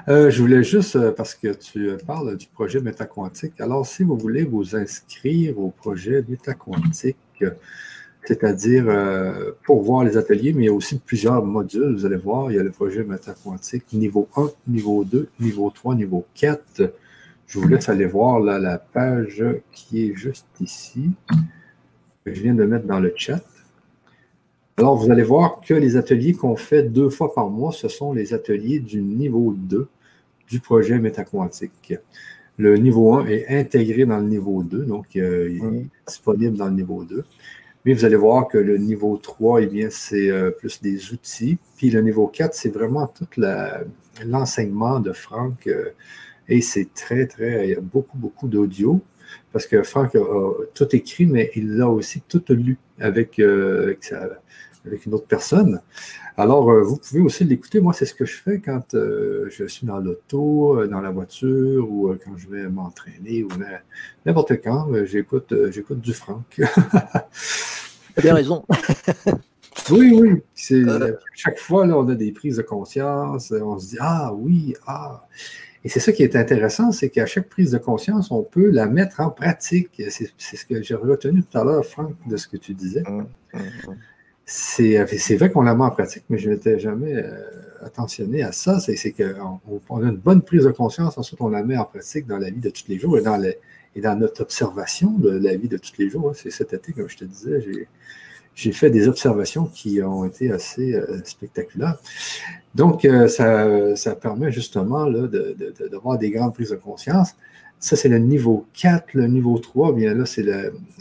[0.09, 4.03] Euh, je voulais juste, euh, parce que tu euh, parles du projet Métaquantique, alors si
[4.03, 7.45] vous voulez vous inscrire au projet Métaquantique,
[8.25, 8.87] c'est-à-dire
[9.65, 12.57] pour voir les ateliers, mais il y a aussi plusieurs modules, vous allez voir, il
[12.57, 16.93] y a le projet Métaquantique niveau 1, niveau 2, niveau 3, niveau 4.
[17.47, 21.11] Je vous laisse aller voir la page qui est juste ici,
[22.25, 23.43] que je viens de mettre dans le chat.
[24.79, 28.12] Alors, vous allez voir que les ateliers qu'on fait deux fois par mois, ce sont
[28.12, 29.89] les ateliers du niveau 2
[30.49, 31.95] du projet Métaquantique.
[32.59, 36.66] Le niveau 1 est intégré dans le niveau 2, donc euh, il est disponible dans
[36.66, 37.25] le niveau 2.
[37.85, 41.59] Mais vous allez voir que le niveau 3, eh bien, c'est euh, plus des outils.
[41.77, 43.27] Puis le niveau 4, c'est vraiment tout
[44.25, 45.66] l'enseignement de Franck.
[45.66, 45.91] Euh,
[46.49, 49.01] et c'est très, très, il y a beaucoup, beaucoup d'audio.
[49.53, 54.28] Parce que Franck a, tout écrit, mais il l'a aussi tout lu avec, avec sa,
[54.86, 55.80] avec une autre personne.
[56.36, 57.80] Alors, euh, vous pouvez aussi l'écouter.
[57.80, 61.11] Moi, c'est ce que je fais quand euh, je suis dans l'auto, euh, dans la
[61.11, 63.48] voiture ou quand je vais m'entraîner ou
[64.24, 64.88] n'importe quand.
[65.05, 66.44] j'écoute, j'écoute du Franck.
[66.57, 68.64] tu as bien raison.
[69.90, 70.42] oui, oui.
[71.34, 73.53] chaque fois, là, on a des prises de conscience.
[73.53, 75.26] On se dit Ah oui, ah.
[75.85, 78.87] Et c'est ça qui est intéressant, c'est qu'à chaque prise de conscience, on peut la
[78.87, 80.03] mettre en pratique.
[80.11, 83.03] C'est, ce que j'ai retenu tout à l'heure, Franck, de ce que tu disais.
[83.07, 83.97] Hum, hum, hum.
[84.80, 87.43] Euh, c'est vrai qu'on la met en pratique, mais je n'étais jamais euh,
[87.80, 88.80] attentionné à ça.
[88.80, 92.26] C'est qu'on on a une bonne prise de conscience, ensuite on la met en pratique
[92.26, 95.57] dans la vie de tous les jours et dans, et dans notre observation de la
[95.57, 96.33] vie de tous les jours.
[96.35, 97.89] C'est cet été, comme je te disais, j'ai
[98.55, 101.98] fait des observations qui ont été assez euh, spectaculaires.
[102.74, 107.34] Donc, ça, ça, permet justement là, de, de, des grandes prises de conscience.
[107.82, 109.14] Ça, c'est le niveau 4.
[109.14, 110.44] Le niveau 3, bien là, c'est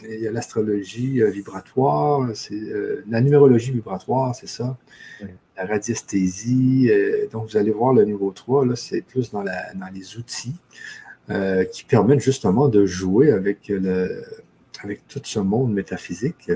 [0.04, 4.76] il y a l'astrologie euh, vibratoire, c'est euh, la numérologie vibratoire, c'est ça.
[5.56, 6.90] La radiesthésie.
[6.90, 10.18] Euh, donc, vous allez voir le niveau 3, là, c'est plus dans, la, dans les
[10.18, 10.56] outils
[11.72, 14.24] qui permettent justement de jouer avec, le,
[14.84, 16.52] avec tout ce monde métaphysique.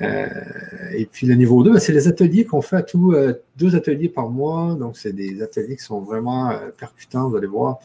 [0.00, 3.14] Et puis le niveau 2, ben, c'est les ateliers qu'on fait à tout,
[3.56, 4.74] deux ateliers par mois.
[4.78, 7.78] Donc, c'est des ateliers qui sont vraiment percutants, vous allez voir.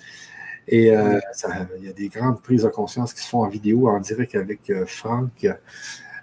[0.67, 1.19] Et euh,
[1.79, 4.35] il y a des grandes prises de conscience qui se font en vidéo, en direct
[4.35, 5.47] avec euh, Franck.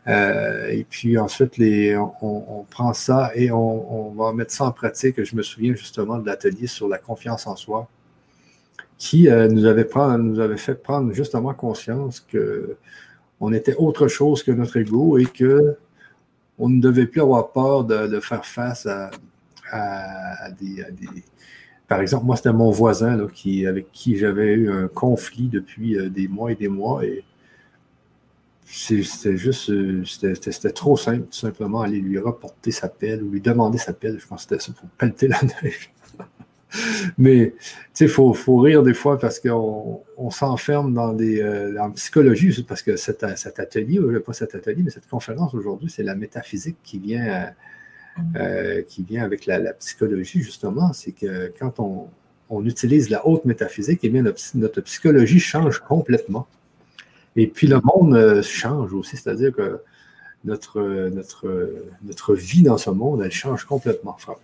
[0.08, 5.22] Euh, et puis ensuite, les, on, prend ça et on, va mettre ça en pratique.
[5.22, 7.88] Je me souviens justement de l'atelier sur la confiance en soi
[8.98, 9.88] qui nous, avait
[10.18, 12.20] nous avait fait prendre justement conscience
[13.42, 15.76] qu'on était autre chose que notre ego et que
[16.60, 19.10] on ne devait plus avoir peur de, faire face à
[20.60, 20.84] des,
[21.88, 26.08] par exemple, moi, c'était mon voisin qui, avec qui j'avais eu un conflit depuis euh,
[26.08, 27.04] des mois et des mois.
[27.04, 27.24] Et
[28.64, 33.40] c'était juste, euh, c'était trop simple, tout simplement, aller lui rapporter sa pelle ou lui
[33.40, 34.20] demander sa pelle.
[34.20, 35.90] Je pense que c'était ça pour pelleter la neige.
[37.18, 41.90] Mais, tu sais, il faut, rire des fois parce qu'on s'enferme dans des, euh, en
[41.90, 46.14] psychologie, parce que cet, cet atelier, pas cet atelier, mais cette conférence aujourd'hui, c'est la
[46.14, 47.52] métaphysique qui vient
[48.36, 52.08] euh, qui vient avec la, psychologie, justement, c'est que quand on,
[52.64, 56.46] utilise la haute métaphysique, eh bien, notre, psychologie change complètement.
[57.34, 59.80] Et puis le monde euh, change aussi, c'est-à-dire que
[60.44, 61.72] notre, notre,
[62.04, 64.40] notre vie dans ce monde, elle change complètement, Franck.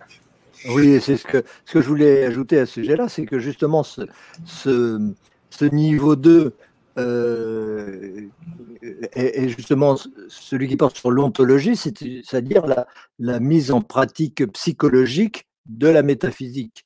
[0.67, 4.99] Oui, c'est ce que, je voulais ajouter à ce sujet-là, c'est que justement ce,
[5.71, 6.53] niveau 2
[6.97, 8.27] euh,
[9.13, 9.95] est, justement
[10.27, 12.87] celui qui porte sur l'ontologie, c'est-à-dire la,
[13.19, 16.83] la, mise en pratique psychologique de la métaphysique.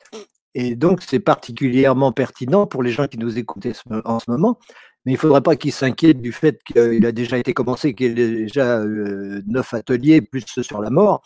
[0.56, 3.68] Et donc, c'est particulièrement pertinent pour les gens qui nous écoutent
[4.06, 4.60] en ce moment.
[5.06, 8.08] Mais il ne faudrait pas qu'ils s'inquiètent du fait qu'il a déjà été commencé, qu'il
[8.08, 11.24] y a déjà euh, neuf ateliers, plus sur la mort,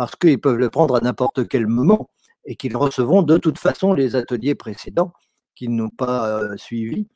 [0.00, 2.08] parce qu'ils peuvent le prendre à n'importe quel moment
[2.46, 5.12] et qu'ils recevront de toute façon les ateliers précédents
[5.54, 7.06] qu'ils n'ont pas euh, suivis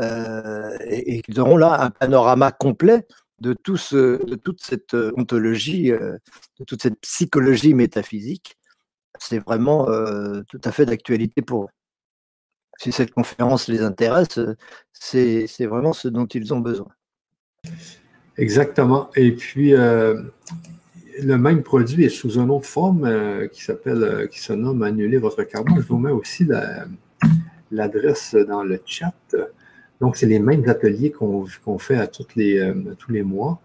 [0.00, 3.04] euh, et, qu'ils auront là un panorama complet
[3.40, 8.56] de, tout ce, toute cette euh, ontologie, de toute cette psychologie métaphysique.
[9.18, 9.86] C'est vraiment
[10.48, 11.70] tout à fait d'actualité pour eux.
[12.78, 14.38] Si cette conférence les intéresse,
[14.92, 16.92] c'est vraiment ce dont ils ont besoin.
[18.36, 19.10] Exactement.
[19.16, 19.74] Et puis,
[21.22, 23.08] le même produit est sous une autre forme
[23.52, 25.76] qui s'appelle, qui se nomme Annuler votre karma.
[25.76, 26.46] Je vous mets aussi
[27.70, 29.14] l'adresse dans le chat.
[30.00, 33.60] Donc, c'est les mêmes ateliers qu'on fait à, les, euh, tous les mois.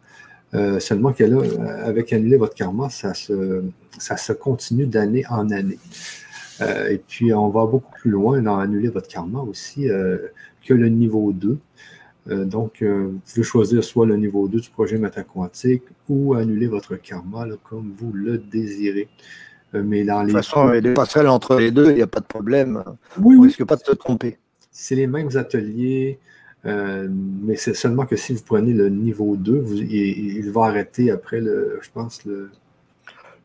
[0.54, 3.64] Euh, seulement que là, euh, avec Annuler votre karma, ça se,
[3.98, 5.80] ça se continue d'année en année.
[6.90, 9.88] et puis, on va beaucoup plus loin dans Annuler votre karma aussi
[10.66, 11.58] que le niveau 2.
[12.28, 17.46] Donc, vous pouvez choisir soit le niveau 2 du projet métaquantique ou annuler votre karma
[17.64, 19.08] comme vous le désirez.
[19.74, 20.34] mais dans les...
[20.34, 22.84] De toute façon, il pas seul entre les deux, il n'y a pas de problème.
[23.20, 23.48] Oui, On oui.
[23.48, 24.40] risque pas de se tromper.
[24.72, 26.20] C'est les mêmes ateliers,
[26.64, 31.80] mais c'est seulement que si vous prenez le niveau 2, il, va arrêter après, le,
[31.82, 32.50] je pense, le,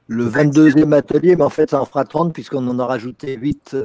[0.09, 3.77] le 22e atelier, mais en fait, ça en fera 30 puisqu'on en a rajouté 8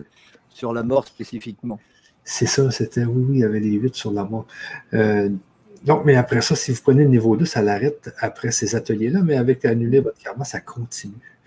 [0.49, 1.79] sur la mort spécifiquement.
[2.25, 4.47] C'est ça, c'était, oui, oui, il y avait les 8 sur la mort.
[4.95, 5.29] Euh,
[5.85, 9.21] donc, mais après ça, si vous prenez le niveau 2, ça l'arrête après ces ateliers-là,
[9.21, 11.37] mais avec annuler votre karma, ça continue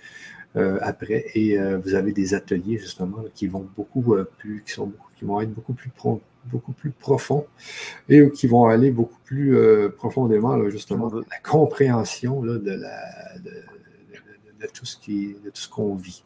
[0.57, 1.27] euh, après.
[1.35, 5.41] Et euh, vous avez des ateliers, justement, qui vont beaucoup plus, qui, sont, qui vont
[5.41, 5.91] être beaucoup plus,
[6.45, 7.47] beaucoup plus profonds
[8.09, 9.57] et qui vont aller beaucoup plus
[9.97, 12.93] profondément, justement, dans la compréhension de la
[14.61, 16.25] de tout ce qui, de tout ce qu'on vit.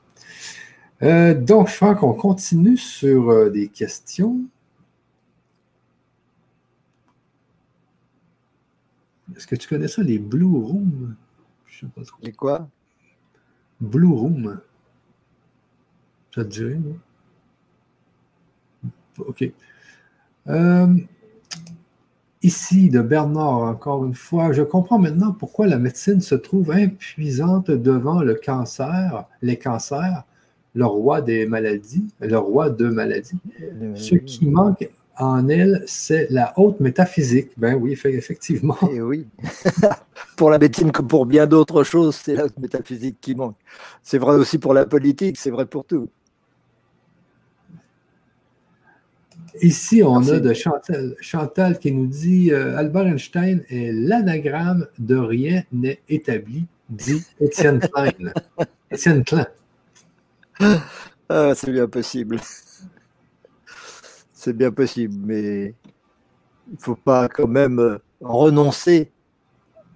[1.02, 4.40] Euh, donc, Franck, on continue sur euh, des questions.
[9.36, 11.16] Est-ce que tu connais ça, les Blue Rooms?
[11.66, 12.18] Je sais pas trop.
[12.22, 12.68] Les quoi?
[13.80, 14.60] Blue Room.
[16.34, 16.98] Ça te dirait, non?
[19.18, 19.52] OK.
[20.48, 20.96] Euh,
[22.42, 27.70] Ici, de Bernard, encore une fois, je comprends maintenant pourquoi la médecine se trouve impuissante
[27.70, 30.24] devant le cancer, les cancers,
[30.74, 33.38] le roi des maladies, le roi de maladies.
[33.94, 37.50] Ce qui manque en elle, c'est la haute métaphysique.
[37.56, 38.78] Ben oui, effectivement.
[38.90, 39.26] Et eh oui.
[40.36, 43.56] pour la médecine comme pour bien d'autres choses, c'est la haute métaphysique qui manque.
[44.02, 46.08] C'est vrai aussi pour la politique, c'est vrai pour tout.
[49.60, 55.16] Ici, on a de Chantal, Chantal, qui nous dit euh, Albert Einstein est l'anagramme de
[55.16, 58.32] rien n'est établi, dit Étienne Klein.
[58.90, 59.46] Étienne Klein.
[61.28, 62.40] Ah, c'est bien possible.
[64.32, 65.74] C'est bien possible, mais
[66.68, 69.12] il ne faut pas quand même euh, renoncer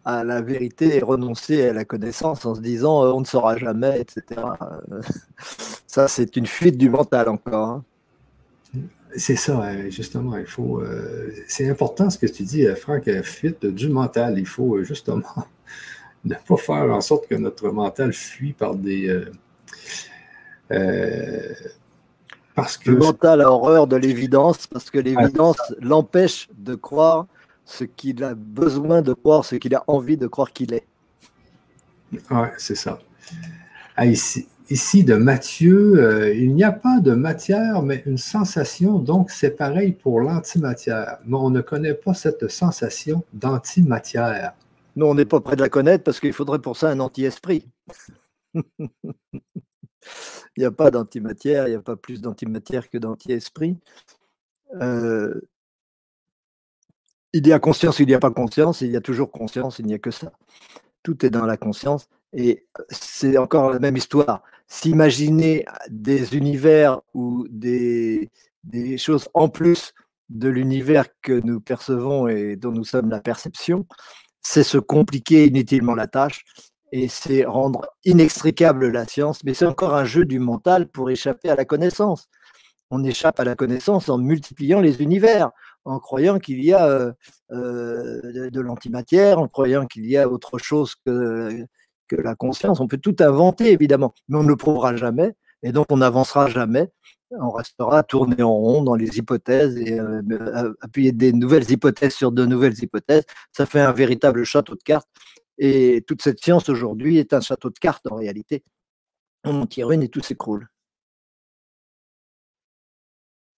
[0.04, 3.56] à la vérité et renoncer à la connaissance en se disant euh, on ne saura
[3.56, 4.40] jamais, etc.
[5.86, 7.68] Ça, c'est une fuite du mental encore.
[7.68, 7.84] Hein.
[9.16, 10.36] C'est ça, justement.
[10.36, 10.80] Il faut.
[10.80, 14.38] Euh, c'est important ce que tu dis, Franck, fuite du mental.
[14.38, 15.46] Il faut justement
[16.24, 19.24] ne pas faire en sorte que notre mental fuit par des.
[22.54, 22.90] Parce que.
[22.90, 27.26] Le mental a horreur de l'évidence, parce que l'évidence l'empêche de croire
[27.66, 30.86] ce qu'il a besoin de croire, ce qu'il a envie de croire qu'il est.
[32.12, 32.98] Oui, c'est ça.
[33.96, 38.98] Ah, ici, ici de Mathieu, euh, il n'y a pas de matière, mais une sensation,
[38.98, 41.18] donc c'est pareil pour l'antimatière.
[41.26, 44.54] Mais on ne connaît pas cette sensation d'antimatière.
[44.94, 47.66] Non, on n'est pas prêt de la connaître parce qu'il faudrait pour ça un anti-esprit.
[50.56, 53.76] il n'y a pas d'antimatière, il n'y a pas plus d'antimatière que d'anti-esprit.
[54.80, 55.40] Euh,
[57.32, 59.86] il y a conscience, il n'y a pas conscience, il y a toujours conscience, il
[59.86, 60.32] n'y a que ça.
[61.02, 62.08] Tout est dans la conscience.
[62.32, 68.30] Et c'est encore la même histoire s'imaginer des univers ou des,
[68.64, 69.94] des choses en plus
[70.28, 73.86] de l'univers que nous percevons et dont nous sommes la perception,
[74.42, 76.44] c'est se compliquer inutilement la tâche
[76.92, 81.50] et c'est rendre inextricable la science, mais c'est encore un jeu du mental pour échapper
[81.50, 82.28] à la connaissance.
[82.90, 85.50] On échappe à la connaissance en multipliant les univers,
[85.84, 87.12] en croyant qu'il y a euh,
[87.52, 91.64] euh, de l'antimatière, en croyant qu'il y a autre chose que,
[92.08, 92.80] que la conscience.
[92.80, 96.48] On peut tout inventer, évidemment, mais on ne le prouvera jamais, et donc on n'avancera
[96.48, 96.90] jamais.
[97.32, 102.30] On restera tourné en rond dans les hypothèses et euh, appuyer des nouvelles hypothèses sur
[102.30, 103.24] de nouvelles hypothèses.
[103.50, 105.08] Ça fait un véritable château de cartes.
[105.58, 108.62] Et toute cette science aujourd'hui est un château de cartes en réalité.
[109.44, 110.68] On tire une et tout s'écroule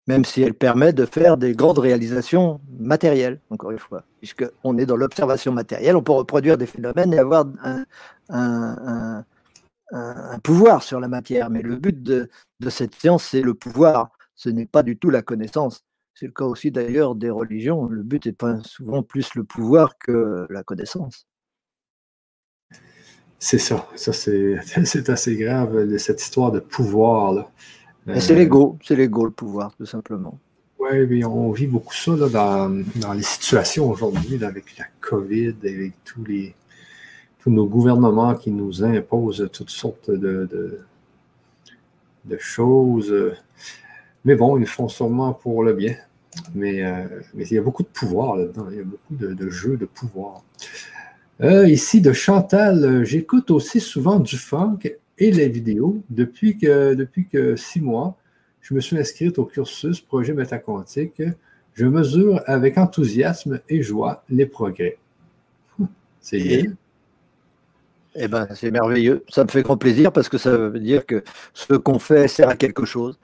[0.07, 4.85] même si elle permet de faire des grandes réalisations matérielles, encore une fois, puisqu'on est
[4.85, 7.45] dans l'observation matérielle, on peut reproduire des phénomènes et avoir
[8.29, 9.23] un,
[10.43, 11.49] pouvoir sur la matière.
[11.49, 12.29] Mais le but de,
[12.69, 15.83] cette science, c'est le pouvoir, ce n'est pas du tout la connaissance.
[16.13, 17.85] C'est le cas aussi d'ailleurs des religions.
[17.85, 21.26] Le but est pas souvent plus le pouvoir que la connaissance.
[23.39, 27.33] C'est ça, ça c'est assez grave, cette histoire de pouvoir.
[27.33, 27.51] Là
[28.15, 30.39] c'est euh, l'ego, c'est l'ego le pouvoir, tout simplement.
[30.79, 36.23] Oui, mais on vit beaucoup ça dans, les situations aujourd'hui, avec la COVID, avec tous
[36.23, 36.55] les
[37.39, 40.47] tous nos gouvernements qui nous imposent toutes sortes de,
[42.25, 43.13] de, choses.
[44.25, 45.95] Mais bon, ils font sûrement pour le bien.
[46.53, 49.49] Mais, euh, mais il y a beaucoup de pouvoir là-dedans, il y a beaucoup de,
[49.49, 50.43] jeux de pouvoir.
[51.41, 54.79] Euh, ici, de Chantal, j'écoute aussi souvent du funk
[55.17, 56.01] et les vidéos.
[56.09, 58.17] Depuis que, depuis que six mois,
[58.61, 61.21] je me suis inscrite au cursus projet métaquantique.
[61.73, 64.97] Je mesure avec enthousiasme et joie les progrès.
[66.21, 66.63] C'est bien.
[68.19, 69.23] Eh ben, c'est merveilleux.
[69.29, 71.23] Ça me fait grand plaisir parce que ça veut dire que
[71.53, 73.19] ce qu'on fait sert à quelque chose.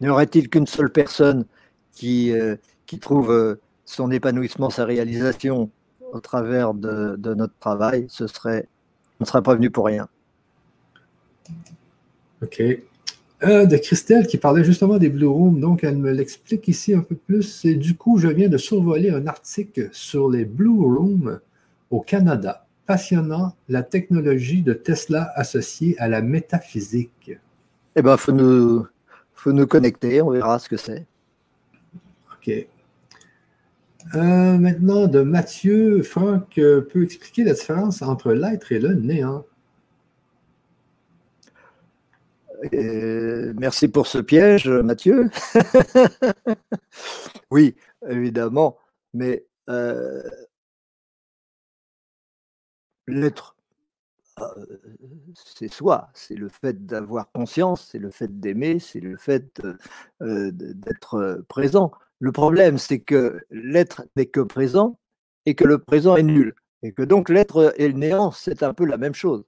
[0.00, 1.46] N'y aurait-il qu'une seule personne
[1.92, 2.54] qui, euh,
[2.86, 5.68] qui trouve euh, son épanouissement, sa réalisation
[6.12, 8.68] au travers de, notre travail, ce serait,
[9.20, 10.08] on ne serait pas venu pour rien.
[12.42, 12.62] OK.
[13.42, 17.00] Euh, de Christelle qui parlait justement des Blue Rooms, donc elle me l'explique ici un
[17.00, 17.64] peu plus.
[17.64, 21.40] Et du coup, je viens de survoler un article sur les Blue Rooms
[21.90, 27.32] au Canada passionnant la technologie de Tesla associée à la métaphysique.
[27.94, 28.86] Eh bien, il faut nous,
[29.34, 31.04] faut nous connecter, on verra ce que c'est.
[32.32, 32.66] OK.
[34.14, 39.44] Euh, maintenant, de Mathieu, Franck euh, peut expliquer la différence entre l'être et le néant.
[42.72, 45.28] Euh, merci pour ce piège, Mathieu.
[47.50, 47.74] oui,
[48.08, 48.78] évidemment,
[49.12, 49.44] mais
[53.08, 53.56] l'être,
[55.34, 59.60] c'est soi, c'est le fait d'avoir conscience, c'est le fait d'aimer, c'est le fait
[60.20, 61.92] d'être présent.
[62.18, 64.98] Le problème, c'est que l'être n'est que présent
[65.44, 66.54] et que le présent est nul.
[66.82, 69.44] Et que donc l'être et le néant, c'est un peu la même chose.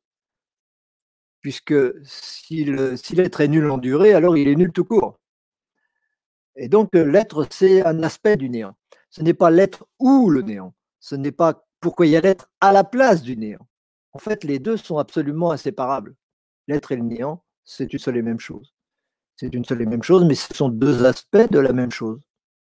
[1.41, 5.19] Puisque si l'être est nul en durée, alors il est nul tout court.
[6.57, 8.77] Et donc l'être, c'est un aspect du néant.
[9.11, 10.75] Ce n'est pas l'être ou le néant.
[11.01, 13.67] Ce n'est pas pourquoi il y a l'être à la place du néant.
[14.13, 16.17] En fait, les deux sont absolument inséparables.
[16.67, 18.75] L'être et le néant, c'est une seule et même chose.
[19.37, 22.21] C'est une seule et même chose, mais ce sont deux aspects de la même chose.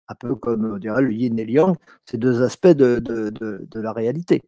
[0.09, 3.81] Un peu comme on dirait le yin et le yang, c'est deux aspects de, de,
[3.81, 4.43] la réalité,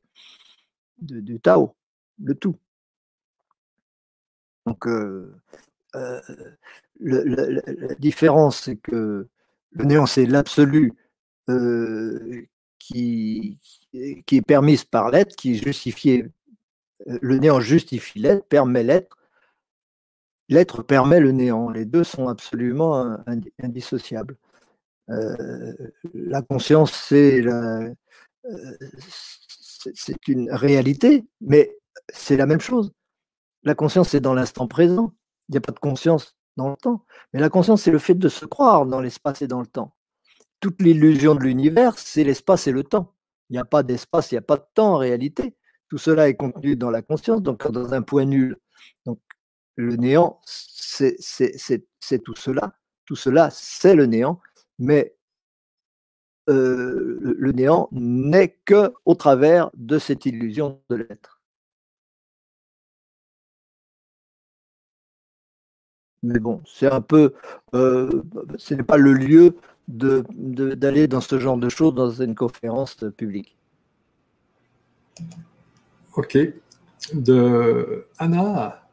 [0.98, 1.74] du Tao,
[2.22, 2.56] le tout.
[4.66, 5.34] Donc, euh,
[5.96, 6.20] euh,
[7.00, 9.28] la différence, c'est que
[9.72, 10.94] le néant, c'est l'absolu
[11.48, 12.46] euh,
[12.78, 13.58] qui,
[14.26, 16.26] qui est permise par l'être, qui est justifiée.
[17.08, 19.16] Euh, le néant justifie l'être, permet l'être.
[20.48, 21.70] L'être permet le néant.
[21.70, 23.18] Les deux sont absolument
[23.62, 24.36] indissociables.
[25.10, 25.72] Euh,
[26.14, 27.92] la conscience, c'est euh,
[29.94, 31.76] c'est une réalité, mais
[32.12, 32.92] c'est la même chose.
[33.62, 35.14] La conscience, c'est dans l'instant présent.
[35.48, 37.04] Il n'y a pas de conscience dans le temps.
[37.32, 39.94] Mais la conscience, c'est le fait de se croire dans l'espace et dans le temps.
[40.60, 43.14] Toute l'illusion de l'univers, c'est l'espace et le temps.
[43.50, 45.56] Il n'y a pas d'espace, il n'y a pas de temps en réalité.
[45.88, 48.56] Tout cela est contenu dans la conscience, donc dans un point nul.
[49.06, 49.20] Donc
[49.76, 51.16] le néant, c'est
[52.24, 52.74] tout cela.
[53.06, 54.40] Tout cela, c'est le néant,
[54.78, 55.14] mais
[56.48, 61.40] euh, le néant n'est que au travers de cette illusion de l'être.
[66.22, 67.34] Mais bon, c'est un peu,
[67.74, 68.22] euh,
[68.56, 69.56] ce n'est pas le lieu
[69.88, 73.56] d'aller dans ce genre de choses dans une conférence publique.
[76.16, 76.36] OK.
[77.14, 78.87] De Anna,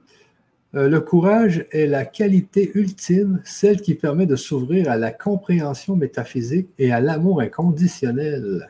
[0.75, 5.95] euh, le courage est la qualité ultime, celle qui permet de s'ouvrir à la compréhension
[5.95, 8.69] métaphysique et à l'amour inconditionnel.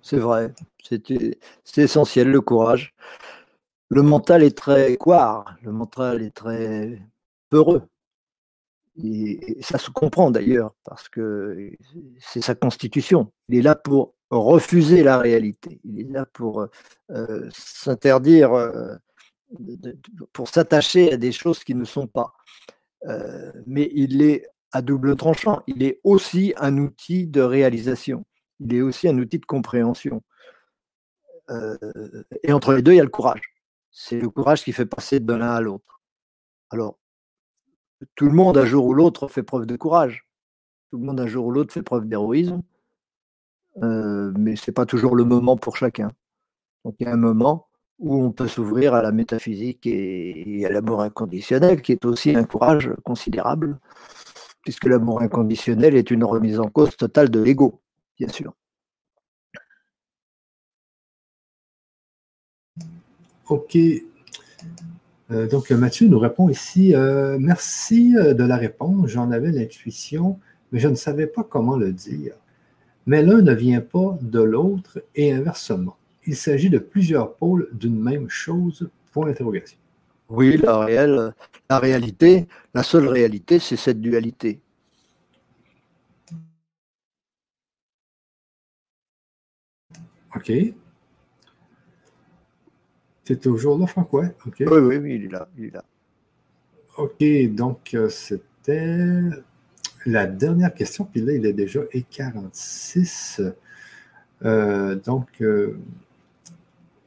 [0.00, 0.52] C'est vrai,
[0.82, 2.94] c'est essentiel le courage.
[3.90, 6.98] Le mental est très quoi le mental est très
[7.50, 7.82] peureux.
[9.02, 11.70] Et ça se comprend d'ailleurs, parce que
[12.18, 13.32] c'est sa constitution.
[13.48, 15.80] Il est là pour refuser la réalité.
[15.84, 16.66] Il est là pour
[17.10, 18.94] euh, s'interdire, euh,
[20.32, 22.32] pour s'attacher à des choses qui ne sont pas.
[23.06, 25.62] Euh, mais il est à double tranchant.
[25.66, 28.24] Il est aussi un outil de réalisation.
[28.60, 30.22] Il est aussi un outil de compréhension.
[32.42, 33.42] et entre les deux, il y a le courage.
[33.90, 36.00] C'est le courage qui fait passer de l'un à l'autre.
[36.70, 36.98] Alors,
[38.14, 40.26] tout le monde, un jour ou l'autre, fait preuve de courage.
[40.90, 42.62] Tout le monde, un jour ou l'autre, fait preuve d'héroïsme.
[43.82, 46.10] Euh, mais ce n'est pas toujours le moment pour chacun.
[46.84, 47.68] Donc il y a un moment
[47.98, 52.44] où on peut s'ouvrir à la métaphysique et, à l'amour inconditionnel, qui est aussi un
[52.44, 53.78] courage considérable,
[54.62, 57.80] puisque l'amour inconditionnel est une remise en cause totale de l'ego,
[58.18, 58.52] bien sûr.
[63.48, 63.76] Ok.
[65.30, 70.38] Euh, donc Mathieu nous répond ici, euh, merci de la réponse, j'en avais l'intuition,
[70.72, 72.34] mais je ne savais pas comment le dire
[73.06, 75.96] mais l'un ne vient pas de l'autre et inversement.
[76.26, 79.78] Il s'agit de plusieurs pôles d'une même chose, point d'interrogation.
[80.28, 81.34] Oui, la, réelle,
[81.68, 84.60] la réalité, la seule réalité, c'est cette dualité.
[90.34, 90.52] OK.
[93.24, 94.34] C'est toujours là, Franck, ouais.
[94.46, 95.84] Oui, oui, oui, il est là, il est là.
[96.96, 97.24] OK,
[97.54, 99.20] donc euh, c'était
[100.06, 103.52] la dernière question, puis là, il est déjà E46.
[104.44, 105.78] Euh, donc, euh,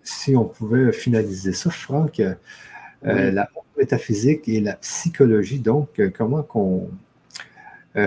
[0.08, 6.90] si on pouvait finaliser ça, Franck, euh, la métaphysique et la psychologie, donc, comment qu'on.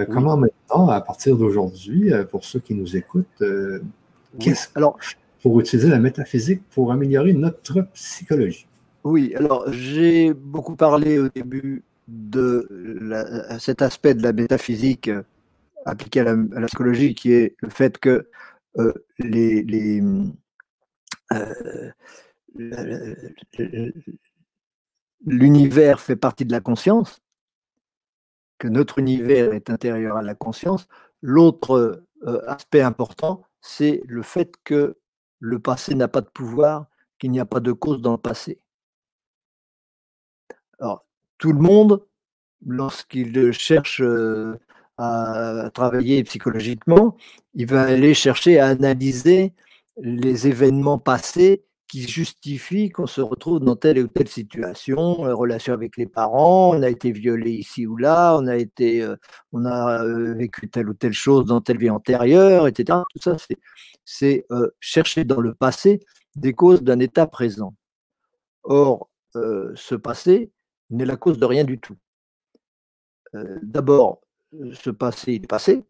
[0.09, 3.43] Comment maintenant, à partir d'aujourd'hui, pour ceux qui nous écoutent,
[4.39, 4.97] qu'est-ce alors
[5.43, 8.69] pour utiliser la métaphysique pour améliorer notre psychologie?
[9.03, 12.69] Oui, alors j'ai beaucoup parlé au début de
[13.59, 15.11] cet aspect de la métaphysique
[15.87, 18.29] appliqué à la, psychologie, qui est le fait que
[18.79, 20.25] euh, les, euh,
[25.27, 27.21] l'univers fait partie de la conscience,
[28.59, 30.87] que notre univers est intérieur à la conscience.
[31.23, 34.97] L'autre euh, aspect important, c'est le fait que
[35.39, 36.87] le passé n'a pas de pouvoir,
[37.19, 38.61] qu'il n'y a pas de cause dans le passé.
[40.79, 41.07] Alors,
[41.39, 42.05] tout le monde,
[42.67, 44.03] lorsqu'il cherche
[44.99, 47.17] à travailler psychologiquement,
[47.55, 49.55] il va aller chercher à analyser
[49.97, 55.97] les événements passés qui justifient qu'on se retrouve dans telle ou telle situation, relation avec
[55.97, 58.57] les parents, on a été violé ici ou là, on a
[59.53, 60.05] on a
[60.35, 63.01] vécu telle ou telle chose dans telle vie antérieure, etc.
[63.13, 63.37] Tout ça,
[64.05, 64.47] c'est
[64.79, 65.99] chercher dans le passé
[66.37, 67.75] des causes d'un état présent.
[68.63, 70.53] Or, ce passé
[70.91, 71.97] n'est la cause de rien du tout.
[73.63, 74.21] D'abord,
[74.73, 75.83] ce passé est passé,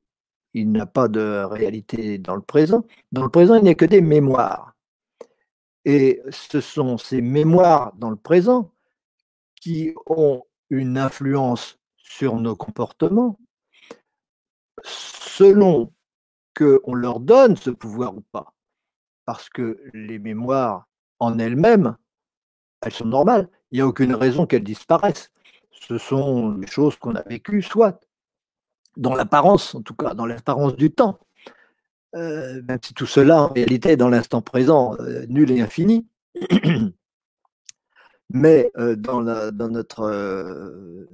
[0.55, 2.85] il n'a pas de réalité dans le présent.
[3.13, 4.75] Dans le présent, il n'y a que des mémoires.
[5.85, 8.73] Et ce sont ces mémoires dans le présent
[9.61, 13.39] qui ont une influence sur nos comportements
[14.85, 15.93] selon
[16.57, 18.55] qu'on leur donne ce pouvoir ou pas.
[19.25, 20.87] Parce que les mémoires
[21.19, 21.97] en elles-mêmes,
[22.83, 23.49] elles sont normales.
[23.71, 25.31] Il n'y a aucune raison qu'elles disparaissent.
[25.71, 28.01] Ce sont des choses qu'on a vécues, soit
[29.01, 31.19] dans l'apparence, en tout cas, dans l'apparence du temps.
[32.15, 36.07] Euh, même si tout cela, en réalité, dans l'instant présent, euh, nul et infini.
[38.31, 41.09] Mais euh, dans, notre.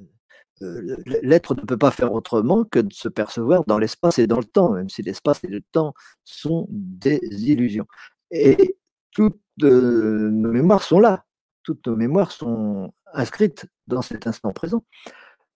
[0.61, 4.45] L'être ne peut pas faire autrement que de se percevoir dans l'espace et dans le
[4.45, 5.95] temps, même si l'espace et le temps
[6.25, 7.87] sont des illusions.
[8.31, 8.77] Et
[9.13, 11.25] toutes nos mémoires sont là,
[11.63, 14.83] toutes nos mémoires sont inscrites dans cet instant présent.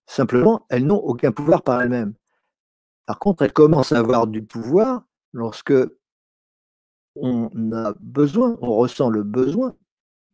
[0.06, 2.14] Simplement, elles n'ont aucun pouvoir par elles-mêmes.
[3.10, 5.74] Par contre, elles commencent à avoir du pouvoir lorsque
[7.16, 9.74] on a besoin, on ressent le besoin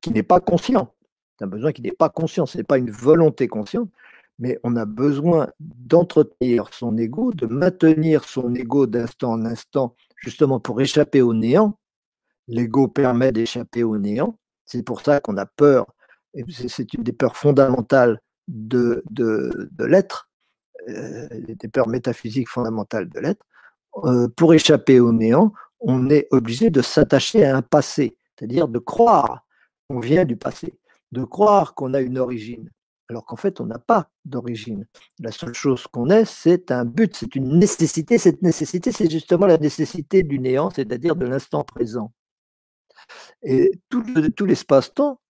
[0.03, 0.93] qui n'est pas conscient.
[1.39, 3.89] C'est un besoin qui n'est pas conscient, ce n'est pas une volonté consciente,
[4.39, 10.61] mais on a besoin d'entretenir son ego, de maintenir son ego d'instant en instant, justement
[10.61, 11.79] pour échapper au néant.
[12.47, 14.39] L'ego permet d'échapper au néant.
[14.67, 15.87] C'est pour ça qu'on a peur,
[16.35, 19.03] et c'est une des peurs fondamentales de,
[19.79, 20.26] l'être,
[20.89, 23.45] des peurs métaphysiques fondamentales de l'être,
[24.05, 28.79] euh, pour échapper au néant, on est obligé de s'attacher à un passé, c'est-à-dire de
[28.79, 29.47] croire
[29.89, 30.79] qu'on vient du passé,
[31.13, 32.71] de croire qu'on a une origine,
[33.09, 34.87] alors qu'en fait, on n'a pas d'origine.
[35.21, 38.19] La seule chose qu'on est, c'est un but, c'est une nécessité.
[38.19, 42.13] Cette nécessité, c'est justement la nécessité du néant, c'est-à-dire de l'instant présent.
[43.43, 45.21] Et tout l'espace-temps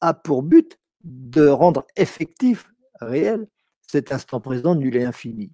[0.00, 3.46] a pour but de rendre effectif, réel,
[3.86, 5.52] cet instant présent nul et infini.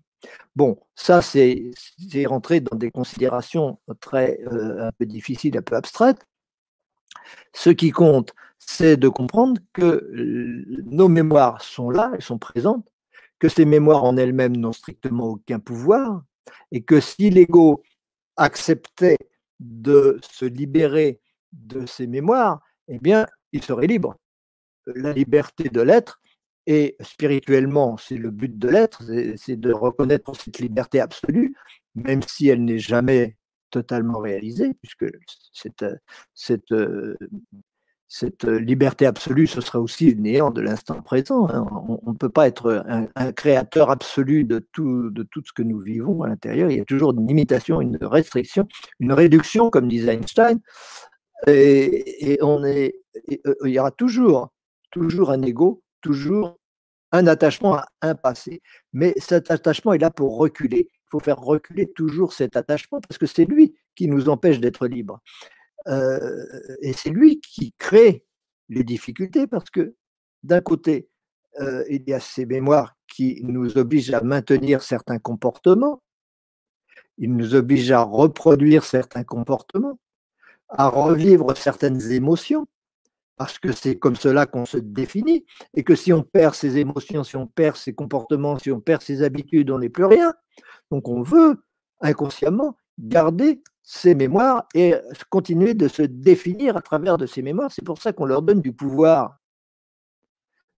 [0.55, 1.73] Bon, ça, c'est
[2.27, 6.25] rentrer dans des considérations très euh, un peu difficiles, un peu abstraites.
[7.53, 10.09] Ce qui compte, c'est de comprendre que
[10.85, 12.87] nos mémoires sont là, elles sont présentes,
[13.39, 16.23] que ces mémoires en elles-mêmes n'ont strictement aucun pouvoir,
[16.71, 17.83] et que si l'ego
[18.37, 19.19] acceptait
[19.61, 21.21] de se libérer
[21.53, 24.17] de ces mémoires, eh bien, il serait libre
[24.87, 26.21] la liberté de l'être,
[26.67, 29.03] et spirituellement, c'est le but de l'être,
[29.37, 31.55] c'est de reconnaître cette liberté absolue,
[31.95, 33.37] même si elle n'est jamais
[33.71, 35.07] totalement réalisée, puisque
[35.53, 35.85] cette,
[38.45, 41.49] liberté absolue, ce sera aussi le néant de l'instant présent.
[41.49, 41.67] Hein.
[42.05, 45.11] On ne peut pas être un, créateur absolu de tout,
[45.45, 46.71] ce que nous vivons à l'intérieur.
[46.71, 48.69] Il y a toujours une limitation, une restriction,
[49.01, 50.61] une réduction, comme disait Einstein.
[51.49, 54.53] Et, est, euh, il y aura toujours
[54.93, 56.59] toujours un ego, toujours
[57.13, 58.63] un attachement à un passé.
[58.93, 60.89] Mais cet attachement est là pour reculer.
[60.91, 64.87] Il faut faire reculer toujours cet attachement parce que c'est lui qui nous empêche d'être
[64.87, 65.21] libres.
[65.89, 66.47] Euh,
[66.81, 68.25] et c'est lui qui crée
[68.69, 69.95] les difficultés parce que
[70.43, 71.09] d'un côté,
[71.61, 76.03] euh, il y a ces mémoires qui nous obligent à maintenir certains comportements,
[77.19, 79.99] il nous oblige à reproduire certains comportements,
[80.69, 82.67] à revivre certaines émotions,
[83.43, 85.45] parce que c'est comme cela qu'on se définit,
[85.75, 89.03] et que si on perd ses émotions, si on perd ses comportements, si on perd
[89.03, 90.33] ses habitudes, on n'est plus rien.
[90.93, 91.61] Donc on veut
[92.01, 94.95] inconsciemment garder ses mémoires et
[95.29, 97.73] continuer de se définir à travers de ces mémoires.
[97.73, 99.39] C'est pour ça qu'on leur donne du pouvoir.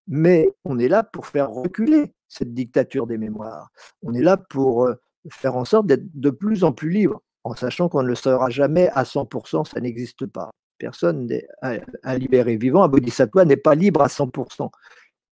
[0.08, 3.68] Mais on est là pour faire reculer cette dictature des mémoires.
[4.02, 4.94] On est là pour euh,
[5.28, 8.48] faire en sorte d'être de plus en plus libre, en sachant qu'on ne le sera
[8.48, 10.50] jamais à 100%, ça n'existe pas.
[10.78, 11.28] Personne
[11.62, 14.70] un libéré vivant, un bodhisattva n'est pas libre à 100%.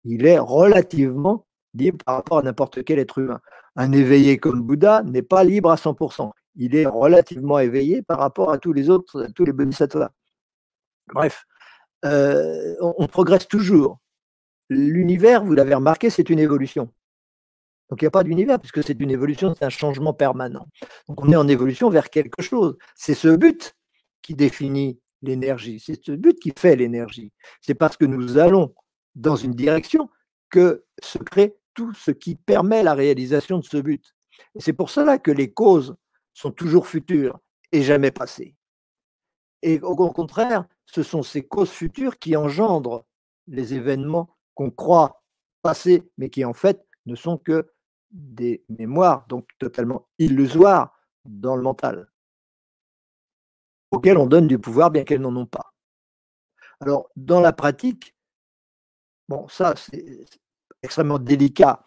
[0.04, 3.40] Il est relativement libre par rapport à n'importe quel être humain.
[3.76, 6.30] Un éveillé comme Bouddha n'est pas libre à 100%.
[6.56, 10.10] Il est relativement éveillé par rapport à tous les autres, tous les bodhisattvas.
[11.12, 11.44] Bref,
[12.04, 13.98] euh, on, progresse toujours.
[14.68, 16.90] L'univers, vous l'avez remarqué, c'est une évolution.
[17.88, 20.66] Donc il n'y a pas d'univers, puisque c'est une évolution, c'est un changement permanent.
[21.08, 22.76] Donc on est en évolution vers quelque chose.
[22.94, 23.76] C'est ce but
[24.22, 27.32] qui définit l'énergie, c'est ce but qui fait l'énergie.
[27.60, 28.74] C'est parce que nous allons
[29.14, 30.10] dans une direction
[30.50, 34.14] que se crée tout ce qui permet la réalisation de ce but.
[34.58, 35.96] C'est pour cela que les causes
[36.34, 37.38] sont toujours futures
[37.72, 38.54] et jamais passées.
[39.62, 43.06] Et au contraire, ce sont ces causes futures qui engendrent
[43.46, 45.22] les événements qu'on croit
[45.62, 47.72] passés, mais qui en fait ne sont que
[48.10, 50.92] des mémoires, donc totalement illusoires
[51.24, 52.11] dans le mental,
[53.92, 55.72] auxquelles on donne du pouvoir bien qu'elles n'en ont pas.
[56.80, 58.16] Alors, dans la pratique,
[59.28, 60.24] bon, ça, c'est
[60.82, 61.84] extrêmement délicat,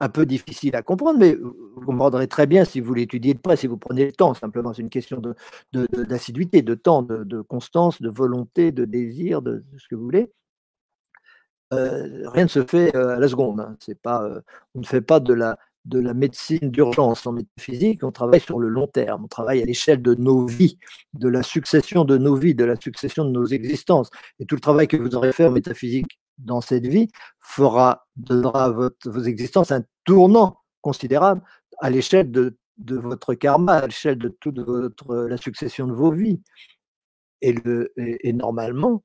[0.00, 3.56] un peu difficile à comprendre, mais vous comprendrez très bien si vous l'étudiez de près,
[3.56, 4.34] si vous prenez le temps.
[4.34, 5.22] Simplement, c'est une question
[5.72, 10.32] d'assiduité, de, temps, de, constance, de volonté, de désir, de, ce que vous voulez.
[11.72, 13.60] Euh, rien ne se fait euh, à la seconde.
[13.60, 13.76] Hein.
[13.88, 14.40] Euh,
[14.74, 18.58] on ne fait pas de la, de la médecine d'urgence en métaphysique, on travaille sur
[18.58, 20.78] le long terme, on travaille à l'échelle de nos vies,
[21.14, 24.10] de la succession de nos vies, de la succession de nos existences.
[24.38, 27.08] Et tout le travail que vous aurez fait en métaphysique dans cette vie
[27.40, 31.42] fera, donnera à votre, vos existences un tournant considérable
[31.80, 32.56] à l'échelle de,
[32.88, 34.58] votre karma, à l'échelle de toute
[35.08, 36.40] la succession de vos vies.
[37.40, 39.02] Et, normalement,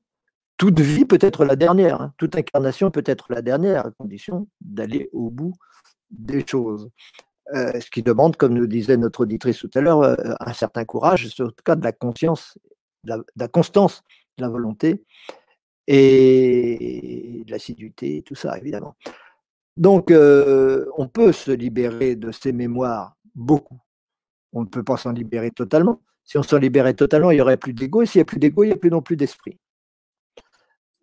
[0.58, 2.14] toute vie peut être la dernière, hein.
[2.18, 5.54] toute incarnation peut être la dernière, à condition d'aller au bout
[6.10, 6.90] des choses.
[7.54, 10.84] Euh, ce qui demande, comme nous disait notre auditrice tout à l'heure, euh, un certain
[10.84, 12.58] courage, en tout cas de la conscience,
[13.04, 14.02] de la, de constance,
[14.36, 15.04] de la volonté,
[15.86, 18.94] et l'assiduité, tout ça, évidemment.
[19.78, 23.78] Donc, euh, on peut se libérer de ces mémoires, beaucoup.
[24.52, 26.02] On ne peut pas s'en libérer totalement.
[26.24, 28.38] Si on s'en libérait totalement, il n'y aurait plus d'ego, et s'il n'y a plus
[28.38, 29.56] d'ego, il n'y a plus non plus d'esprit.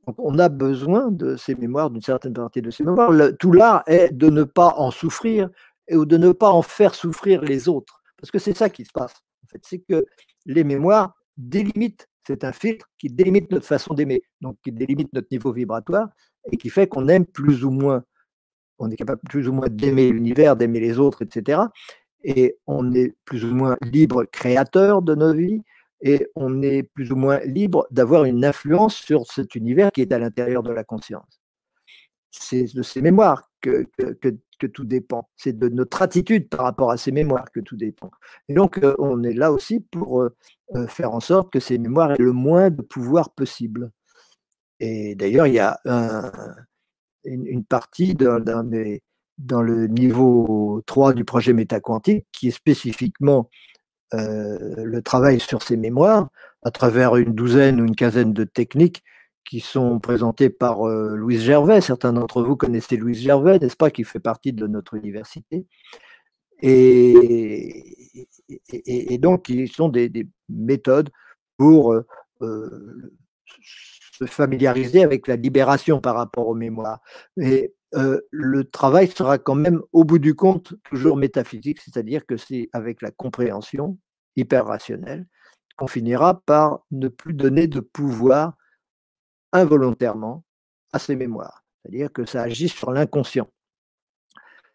[0.08, 3.12] Donc, on a besoin de ces mémoires, d'une certaine partie de ces mémoires.
[3.40, 5.50] tout l'art est de ne pas en souffrir
[5.88, 8.02] et ou de ne pas en faire souffrir les autres.
[8.18, 9.14] Parce que c'est ça qui se passe.
[9.62, 10.06] C'est que
[10.46, 15.28] les mémoires délimitent c'est un filtre qui délimite notre façon d'aimer, donc qui délimite notre
[15.32, 16.10] niveau vibratoire
[16.52, 18.04] et qui fait qu'on aime plus ou moins,
[18.80, 21.62] on est capable plus ou moins d'aimer l'univers, d'aimer les autres, etc.
[22.24, 25.62] Et on est plus ou moins libre créateur de nos vies
[26.06, 30.14] et on est plus ou moins libre d'avoir une influence sur cet univers qui est
[30.14, 31.42] à l'intérieur de la conscience.
[32.30, 35.30] C'est de ces mémoires que, que, tout dépend.
[35.36, 38.12] C'est de notre attitude par rapport à ces mémoires que tout dépend.
[38.48, 40.36] Et donc, euh, on est là aussi pour euh,
[40.76, 43.92] euh, faire en sorte que ces mémoires aient le moins de pouvoir possible.
[44.80, 45.80] Et d'ailleurs, il y a
[47.24, 53.50] une, partie dans, dans, le niveau 3 du projet métaquantique qui est spécifiquement
[54.16, 56.30] le travail sur ces mémoires
[56.64, 59.04] à travers une douzaine ou une quinzaine de techniques
[59.46, 61.80] qui sont présentés par euh, Louise Gervais.
[61.80, 65.68] Certains d'entre vous connaissez Louise Gervais, n'est-ce pas, qui fait partie de notre université.
[66.62, 67.98] Et,
[69.20, 71.10] donc, ils sont des, méthodes
[71.58, 72.06] pour euh,
[72.42, 73.14] euh,
[73.62, 77.02] se familiariser avec la libération par rapport aux mémoires.
[77.40, 82.70] Et le travail sera quand même, au bout du compte, toujours métaphysique, c'est-à-dire que c'est
[82.74, 83.98] avec la compréhension
[84.36, 85.26] hyper rationnelle
[85.78, 88.56] qu'on finira par ne plus donner de pouvoir
[89.52, 90.44] involontairement
[90.94, 91.66] à ses mémoires.
[91.82, 93.50] C'est-à-dire que ça agit sur l'inconscient.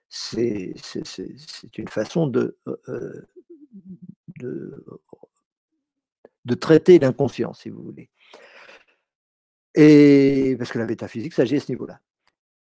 [0.08, 0.74] C'est
[1.78, 3.28] une façon de, euh,
[4.42, 4.84] euh,
[6.44, 8.10] de, traiter l'inconscient, si vous voulez.
[9.74, 12.00] Et parce que la métaphysique s'agit à ce niveau-là.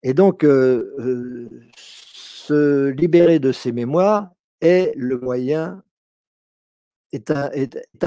[0.03, 4.29] Et donc, euh, se libérer de ses mémoires
[4.61, 5.83] est le moyen,
[7.11, 7.49] est un,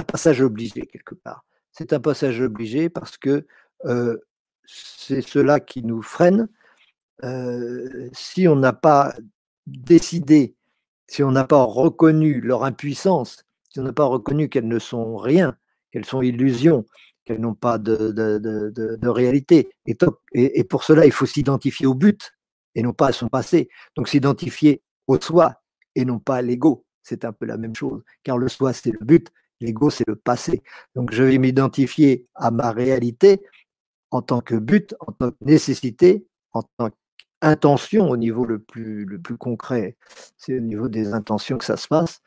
[0.07, 1.45] passage obligé quelque part.
[1.73, 3.47] C'est un passage obligé parce que
[4.65, 6.49] c'est cela qui nous freine.
[8.13, 9.15] si on n'a pas
[9.67, 10.57] décidé,
[11.09, 15.17] si on n'a pas reconnu leur impuissance, si on n'a pas reconnu qu'elles ne sont
[15.17, 15.57] rien,
[15.91, 16.85] qu'elles sont illusions,
[17.25, 19.71] qu'elles n'ont pas de, réalité.
[19.87, 19.97] Et,
[20.35, 22.33] et, pour cela, il faut s'identifier au but
[22.75, 23.69] et non pas à son passé.
[23.97, 25.63] Donc s'identifier au soi
[25.95, 28.91] et non pas à l'ego, c'est un peu la même chose, car le soi, c'est
[28.91, 29.29] le but,
[29.61, 30.63] l'ego, c'est le passé.
[30.95, 33.43] Donc je vais m'identifier à ma réalité
[34.11, 36.91] en tant que but, en tant que nécessité, en tant
[37.41, 39.97] qu'intention au niveau le plus, le plus concret.
[40.37, 42.21] C'est au niveau des intentions que ça se passe.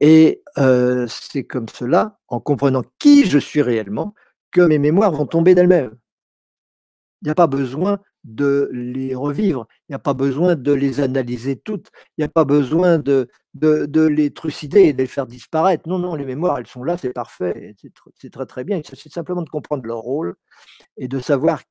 [0.00, 4.14] Et euh, c'est comme cela, en comprenant qui je suis réellement,
[4.50, 5.96] que mes mémoires vont tomber d'elles-mêmes.
[7.22, 11.00] Il n'y a pas besoin de les revivre, il n'y a pas besoin de les
[11.00, 15.26] analyser toutes, il n'y a pas besoin de, de, les trucider et de les faire
[15.26, 15.88] disparaître.
[15.88, 17.74] Non, non, les mémoires, elles sont là, c'est parfait,
[18.16, 18.80] c'est très très bien.
[18.84, 20.34] S'agit simplement de comprendre leur rôle
[20.96, 21.62] et de savoir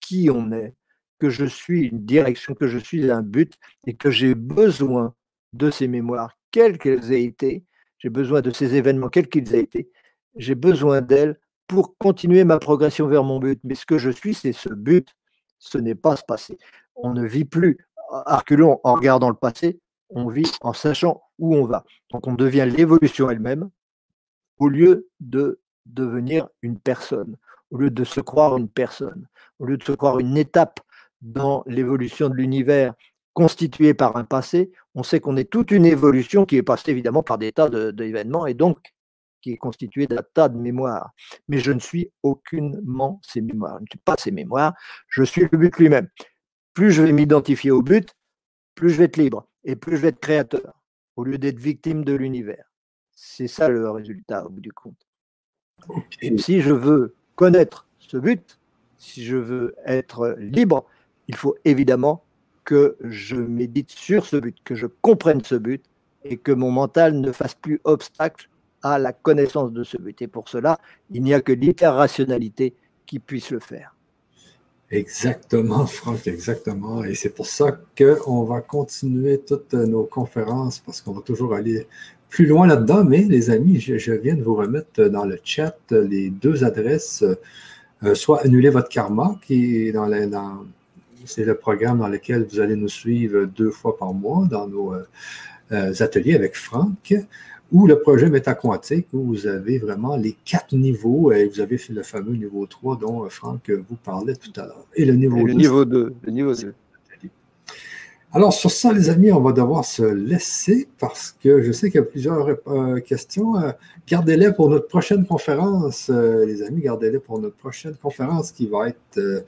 [0.00, 0.74] qui on est,
[1.18, 3.54] que je suis une direction, que je suis un but
[3.86, 5.14] et que j'ai besoin
[5.54, 7.64] de ces mémoires, quelles qu'elles aient été,
[7.98, 9.90] j'ai besoin de ces événements, quels qu'ils aient été,
[10.36, 13.58] j'ai besoin d'elles pour continuer ma progression vers mon but.
[13.64, 15.08] Mais ce que je suis, c'est ce but,
[15.58, 16.58] ce n'est pas ce passé.
[16.94, 17.78] On ne vit plus
[18.10, 19.80] à en regardant le passé,
[20.10, 21.84] on vit en sachant où on va.
[22.10, 23.70] Donc on devient l'évolution elle-même
[24.58, 27.36] au lieu de devenir une personne,
[27.70, 29.26] au lieu de se croire une personne,
[29.58, 30.80] au lieu de se croire une étape
[31.20, 32.94] dans l'évolution de l'univers
[33.34, 37.22] constituée par un passé, on sait qu'on est toute une évolution qui est passée évidemment
[37.22, 38.78] par des tas d'événements et donc
[39.46, 41.12] qui est constituée d'un tas de mémoires.
[41.46, 43.76] Mais je ne suis aucunement ces mémoires.
[43.78, 44.74] Je ne suis pas ces mémoires,
[45.08, 46.08] je suis le but lui-même.
[46.74, 48.16] Plus je vais m'identifier au but,
[48.74, 50.82] plus je vais être libre et plus je vais être créateur,
[51.14, 52.64] au lieu d'être victime de l'univers.
[53.12, 55.06] C'est ça le résultat au bout du compte.
[56.20, 58.58] Et si je veux connaître ce but,
[58.98, 60.86] si je veux être libre,
[61.28, 62.24] il faut évidemment
[62.64, 65.84] que je médite sur ce but, que je comprenne ce but
[66.24, 68.48] et que mon mental ne fasse plus obstacle
[68.82, 70.20] à la connaissance de ce but.
[70.22, 70.78] Et pour cela,
[71.10, 72.74] il n'y a que l'hyper-rationalité
[73.06, 73.94] qui puisse le faire.
[74.90, 77.02] Exactement, Franck, exactement.
[77.04, 81.86] Et c'est pour ça qu'on va continuer toutes nos conférences parce qu'on va toujours aller
[82.28, 83.04] plus loin là-dedans.
[83.04, 87.24] Mais les amis, je, viens de vous remettre dans le chat les deux adresses.
[88.04, 90.06] Euh, soit annuler votre karma, qui est dans,
[91.24, 94.92] c'est le programme dans lequel vous allez nous suivre deux fois par mois dans nos
[94.92, 95.02] euh,
[95.72, 97.14] euh, ateliers avec Franck,
[97.72, 101.92] ou le projet métaquantique où vous avez vraiment les quatre niveaux et vous avez fait
[101.92, 104.86] le fameux niveau 3 dont euh, Franck vous parlait tout à l'heure.
[104.94, 105.46] Et le niveau 2.
[105.46, 106.14] Le niveau 2.
[106.22, 106.74] Le niveau 2.
[108.32, 112.00] Alors, sur ça, les amis, on va devoir se laisser parce que je sais qu'il
[112.00, 112.56] y a plusieurs
[113.04, 113.54] questions.
[114.06, 119.44] gardez-les pour notre prochaine conférence, les amis, gardez-les pour notre prochaine conférence qui va être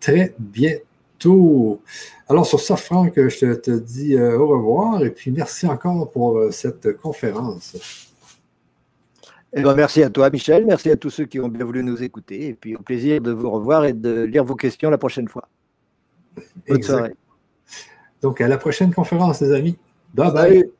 [0.00, 0.82] très bientôt
[2.28, 6.38] alors sur ça, Franck, je te dis euh, au revoir et puis merci encore pour
[6.38, 7.76] euh, cette conférence.
[9.54, 10.64] Eh ben, merci à toi, Michel.
[10.64, 12.48] Merci à tous ceux qui ont bien voulu nous écouter.
[12.48, 15.48] Et puis au plaisir de vous revoir et de lire vos questions la prochaine fois.
[16.66, 17.14] Bonne soirée.
[18.22, 19.76] Donc à la prochaine conférence, les amis.
[20.14, 20.72] Bye bye.